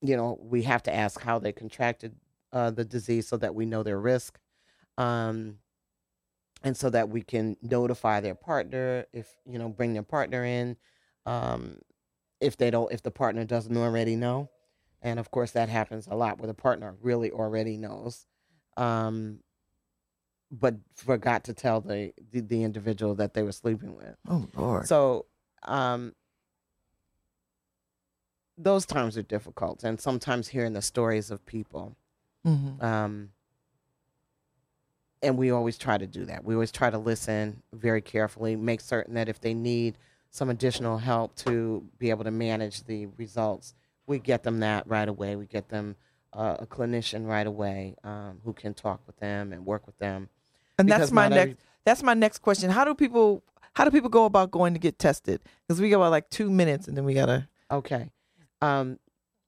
you 0.00 0.16
know, 0.16 0.38
we 0.40 0.62
have 0.62 0.82
to 0.84 0.94
ask 0.94 1.20
how 1.20 1.38
they 1.38 1.52
contracted 1.52 2.14
uh, 2.52 2.70
the 2.70 2.84
disease 2.84 3.28
so 3.28 3.36
that 3.36 3.54
we 3.54 3.66
know 3.66 3.82
their 3.82 4.00
risk. 4.00 4.38
Um, 4.98 5.60
and 6.62 6.76
so 6.76 6.90
that 6.90 7.08
we 7.08 7.22
can 7.22 7.56
notify 7.62 8.20
their 8.20 8.34
partner 8.34 9.06
if 9.12 9.28
you 9.46 9.58
know 9.58 9.68
bring 9.68 9.92
their 9.92 10.02
partner 10.02 10.44
in 10.44 10.76
um, 11.26 11.78
if 12.40 12.56
they 12.56 12.70
don't 12.70 12.92
if 12.92 13.02
the 13.02 13.10
partner 13.10 13.44
doesn't 13.44 13.76
already 13.76 14.16
know 14.16 14.50
and 15.02 15.18
of 15.18 15.30
course 15.30 15.52
that 15.52 15.68
happens 15.68 16.08
a 16.10 16.14
lot 16.14 16.38
where 16.38 16.46
the 16.46 16.54
partner 16.54 16.96
really 17.00 17.30
already 17.30 17.76
knows 17.76 18.26
um, 18.76 19.40
but 20.50 20.74
forgot 20.94 21.44
to 21.44 21.52
tell 21.52 21.80
the, 21.80 22.12
the 22.32 22.40
the 22.40 22.62
individual 22.64 23.14
that 23.14 23.34
they 23.34 23.42
were 23.42 23.52
sleeping 23.52 23.96
with 23.96 24.16
Oh 24.28 24.46
Lord. 24.56 24.86
so 24.86 25.26
um, 25.62 26.14
those 28.56 28.86
times 28.86 29.16
are 29.16 29.22
difficult 29.22 29.84
and 29.84 30.00
sometimes 30.00 30.48
hearing 30.48 30.72
the 30.72 30.82
stories 30.82 31.30
of 31.30 31.44
people 31.46 31.96
mm-hmm. 32.46 32.84
um, 32.84 33.30
and 35.22 35.36
we 35.36 35.50
always 35.50 35.78
try 35.78 35.98
to 35.98 36.06
do 36.06 36.24
that. 36.26 36.44
We 36.44 36.54
always 36.54 36.72
try 36.72 36.90
to 36.90 36.98
listen 36.98 37.62
very 37.72 38.00
carefully, 38.00 38.56
make 38.56 38.80
certain 38.80 39.14
that 39.14 39.28
if 39.28 39.40
they 39.40 39.54
need 39.54 39.98
some 40.30 40.50
additional 40.50 40.98
help 40.98 41.34
to 41.36 41.84
be 41.98 42.10
able 42.10 42.24
to 42.24 42.30
manage 42.30 42.84
the 42.84 43.06
results, 43.16 43.74
we 44.06 44.18
get 44.18 44.42
them 44.42 44.60
that 44.60 44.86
right 44.86 45.08
away. 45.08 45.36
We 45.36 45.46
get 45.46 45.68
them 45.68 45.96
uh, 46.32 46.56
a 46.60 46.66
clinician 46.66 47.26
right 47.26 47.46
away 47.46 47.96
um, 48.04 48.40
who 48.44 48.52
can 48.52 48.74
talk 48.74 49.00
with 49.06 49.16
them 49.18 49.52
and 49.52 49.64
work 49.66 49.86
with 49.86 49.98
them. 49.98 50.28
And 50.78 50.88
that's 50.88 51.10
my 51.10 51.28
next. 51.28 51.40
every- 51.40 51.56
That's 51.84 52.02
my 52.02 52.14
next 52.14 52.38
question. 52.38 52.70
How 52.70 52.84
do 52.84 52.94
people? 52.94 53.42
How 53.74 53.84
do 53.84 53.90
people 53.90 54.10
go 54.10 54.24
about 54.24 54.50
going 54.50 54.74
to 54.74 54.80
get 54.80 54.98
tested? 54.98 55.40
Because 55.66 55.80
we 55.80 55.88
got 55.90 55.96
about 55.98 56.10
like 56.10 56.28
two 56.30 56.50
minutes, 56.50 56.88
and 56.88 56.96
then 56.96 57.04
we 57.04 57.14
gotta. 57.14 57.48
Okay. 57.70 58.10
Um, 58.60 58.98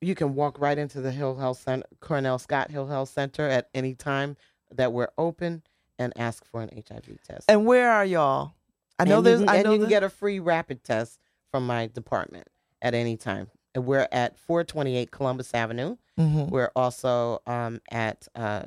you 0.01 0.14
can 0.14 0.35
walk 0.35 0.59
right 0.61 0.79
into 0.79 1.01
the 1.01 1.11
Hill 1.12 1.37
Health 1.37 1.61
Center, 1.61 1.85
Cornell 2.01 2.39
Scott 2.39 2.71
Hill 2.71 2.87
Health 2.87 3.11
Center 3.11 3.47
at 3.49 3.68
any 3.75 3.95
time 3.95 4.37
that 4.73 4.93
we're 4.93 5.11
open 5.18 5.62
and 5.99 6.12
ask 6.16 6.45
for 6.45 6.62
an 6.62 6.71
HIV 6.75 7.18
test. 7.27 7.45
And 7.51 7.66
where 7.66 7.91
are 7.91 8.05
y'all? 8.05 8.55
I 8.99 9.05
know 9.05 9.18
and 9.18 9.27
there's. 9.27 9.41
You 9.41 9.47
can, 9.47 9.55
I 9.55 9.59
and 9.59 9.64
know 9.64 9.73
you 9.73 9.79
can 9.81 9.89
get 9.89 10.03
a 10.03 10.09
free 10.11 10.41
rapid 10.41 10.85
test 10.85 11.21
from 11.51 11.66
my 11.66 11.87
department 11.89 12.49
at 12.83 12.95
any 12.95 13.16
time. 13.16 13.49
And 13.75 13.87
we're 13.87 14.09
at 14.11 14.37
428 14.39 15.11
Columbus 15.11 15.55
Avenue. 15.55 15.97
Mhm. 16.18 16.51
We're 16.51 16.73
also 16.75 17.41
um, 17.47 17.81
at 17.91 18.27
uh, 18.35 18.64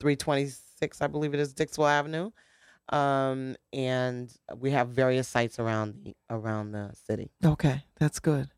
326, 0.00 1.00
I 1.02 1.06
believe 1.06 1.34
it 1.34 1.40
is, 1.40 1.52
Dixwell 1.54 1.86
Avenue. 1.88 2.30
Um, 2.88 3.54
and 3.72 4.32
we 4.56 4.72
have 4.72 4.88
various 4.88 5.28
sites 5.28 5.60
around 5.60 6.02
the 6.04 6.16
around 6.28 6.72
the 6.72 6.90
city. 7.06 7.30
Okay, 7.44 7.84
that's 8.00 8.18
good. 8.18 8.48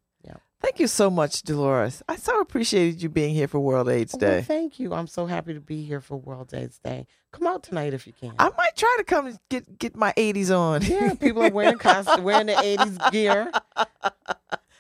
Thank 0.62 0.78
you 0.78 0.86
so 0.86 1.10
much, 1.10 1.42
Delores. 1.42 2.02
I 2.08 2.16
so 2.16 2.40
appreciated 2.40 3.02
you 3.02 3.08
being 3.08 3.34
here 3.34 3.48
for 3.48 3.58
World 3.58 3.88
AIDS 3.88 4.12
Well, 4.14 4.20
Day. 4.20 4.42
thank 4.42 4.78
you. 4.78 4.94
I'm 4.94 5.06
so 5.08 5.26
happy 5.26 5.54
to 5.54 5.60
be 5.60 5.82
here 5.82 6.00
for 6.00 6.16
World 6.16 6.54
AIDS 6.54 6.78
Day. 6.78 7.06
Come 7.32 7.46
out 7.48 7.62
tonight 7.64 7.92
if 7.94 8.06
you 8.06 8.12
can. 8.12 8.32
I 8.38 8.50
might 8.56 8.76
try 8.76 8.94
to 8.98 9.04
come 9.04 9.36
get 9.50 9.78
get 9.78 9.96
my 9.96 10.12
80s 10.16 10.56
on. 10.56 10.82
yeah, 10.82 11.14
people 11.14 11.42
are 11.42 11.50
wearing 11.50 11.78
costumes, 11.78 12.20
wearing 12.22 12.46
the 12.46 12.52
80s 12.54 13.10
gear. 13.10 13.50
I 13.76 13.84
was 13.84 13.88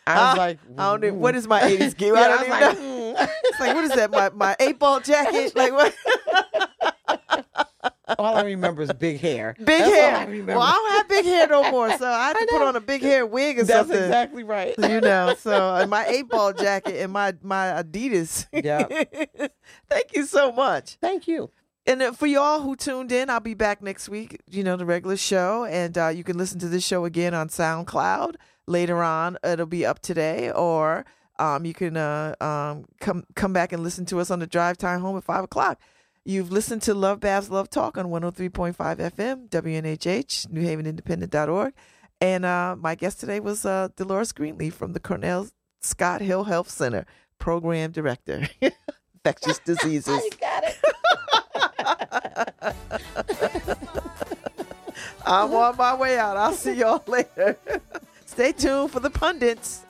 Ah, 0.06 0.34
like, 0.36 0.58
I 0.78 0.90
don't 0.92 1.00
know 1.02 1.14
what 1.14 1.34
is 1.34 1.46
my 1.48 1.60
80s 1.60 1.96
gear. 1.96 2.14
I 2.16 2.20
Yeah, 2.20 2.28
don't 2.28 2.38
was 2.38 2.46
even 2.48 2.60
like, 2.60 2.78
know. 2.78 3.14
"Mm." 3.24 3.28
It's 3.44 3.60
like 3.60 3.74
what 3.74 3.84
is 3.84 3.90
that? 3.90 4.10
My 4.10 4.30
my 4.30 4.56
eight 4.60 4.78
ball 4.78 5.00
jacket? 5.00 5.54
Like 5.56 5.72
what? 5.72 5.94
all 8.18 8.36
I 8.36 8.42
remember 8.44 8.82
is 8.82 8.92
big 8.92 9.20
hair. 9.20 9.54
Big 9.58 9.66
That's 9.66 9.90
hair. 9.92 10.16
I 10.16 10.40
well, 10.54 10.60
I 10.60 10.72
don't 10.72 10.92
have 10.92 11.08
big 11.08 11.24
hair 11.24 11.46
no 11.48 11.70
more, 11.70 11.90
so 11.96 12.06
I 12.06 12.30
I 12.30 12.32
to 12.32 12.46
put 12.50 12.62
on 12.62 12.76
a 12.76 12.80
big 12.80 13.02
hair 13.02 13.26
wig 13.26 13.58
or 13.58 13.64
That's 13.64 13.88
something. 13.88 14.04
exactly 14.04 14.44
right. 14.44 14.74
you 14.78 15.00
know, 15.00 15.34
so 15.38 15.86
my 15.88 16.06
eight 16.06 16.28
ball 16.28 16.52
jacket 16.52 17.00
and 17.02 17.12
my 17.12 17.34
my 17.42 17.82
Adidas. 17.82 18.46
Yeah. 18.52 18.86
Thank 19.90 20.14
you 20.14 20.24
so 20.24 20.52
much. 20.52 20.98
Thank 21.00 21.26
you. 21.28 21.50
And 21.86 22.00
uh, 22.00 22.12
for 22.12 22.26
y'all 22.26 22.60
who 22.60 22.76
tuned 22.76 23.10
in, 23.10 23.28
I'll 23.28 23.40
be 23.40 23.54
back 23.54 23.82
next 23.82 24.08
week. 24.08 24.40
You 24.48 24.62
know, 24.62 24.76
the 24.76 24.86
regular 24.86 25.16
show, 25.16 25.64
and 25.64 25.96
uh, 25.98 26.08
you 26.08 26.22
can 26.22 26.38
listen 26.38 26.58
to 26.60 26.68
this 26.68 26.84
show 26.86 27.04
again 27.04 27.34
on 27.34 27.48
SoundCloud 27.48 28.36
later 28.66 29.02
on. 29.02 29.36
It'll 29.44 29.66
be 29.66 29.84
up 29.84 30.00
today, 30.00 30.52
or 30.52 31.04
um, 31.38 31.64
you 31.64 31.74
can 31.74 31.96
uh, 31.96 32.34
um, 32.40 32.84
come 33.00 33.24
come 33.34 33.52
back 33.52 33.72
and 33.72 33.82
listen 33.82 34.04
to 34.06 34.20
us 34.20 34.30
on 34.30 34.38
the 34.38 34.46
drive 34.46 34.78
time 34.78 35.00
home 35.00 35.16
at 35.16 35.24
five 35.24 35.42
o'clock. 35.44 35.80
You've 36.24 36.52
listened 36.52 36.82
to 36.82 36.94
Love 36.94 37.18
Babz 37.18 37.50
Love 37.50 37.68
Talk 37.68 37.98
on 37.98 38.06
103.5 38.06 38.76
FM, 38.76 39.48
WNHH, 39.48 40.46
NewHavenIndependent.org. 40.48 41.72
And 42.20 42.44
uh, 42.44 42.76
my 42.78 42.94
guest 42.94 43.18
today 43.18 43.40
was 43.40 43.66
uh, 43.66 43.88
Delores 43.96 44.30
Greenleaf 44.30 44.74
from 44.74 44.92
the 44.92 45.00
Cornell 45.00 45.48
Scott 45.80 46.20
Hill 46.20 46.44
Health 46.44 46.70
Center, 46.70 47.06
Program 47.40 47.90
Director, 47.90 48.48
Infectious 49.14 49.58
Diseases. 49.64 50.22
Got 50.40 50.64
it. 50.64 50.78
I'm 55.26 55.52
on 55.52 55.76
my 55.76 55.94
way 55.96 56.18
out. 56.18 56.36
I'll 56.36 56.52
see 56.52 56.74
y'all 56.74 57.02
later. 57.08 57.58
Stay 58.26 58.52
tuned 58.52 58.92
for 58.92 59.00
the 59.00 59.10
pundits. 59.10 59.84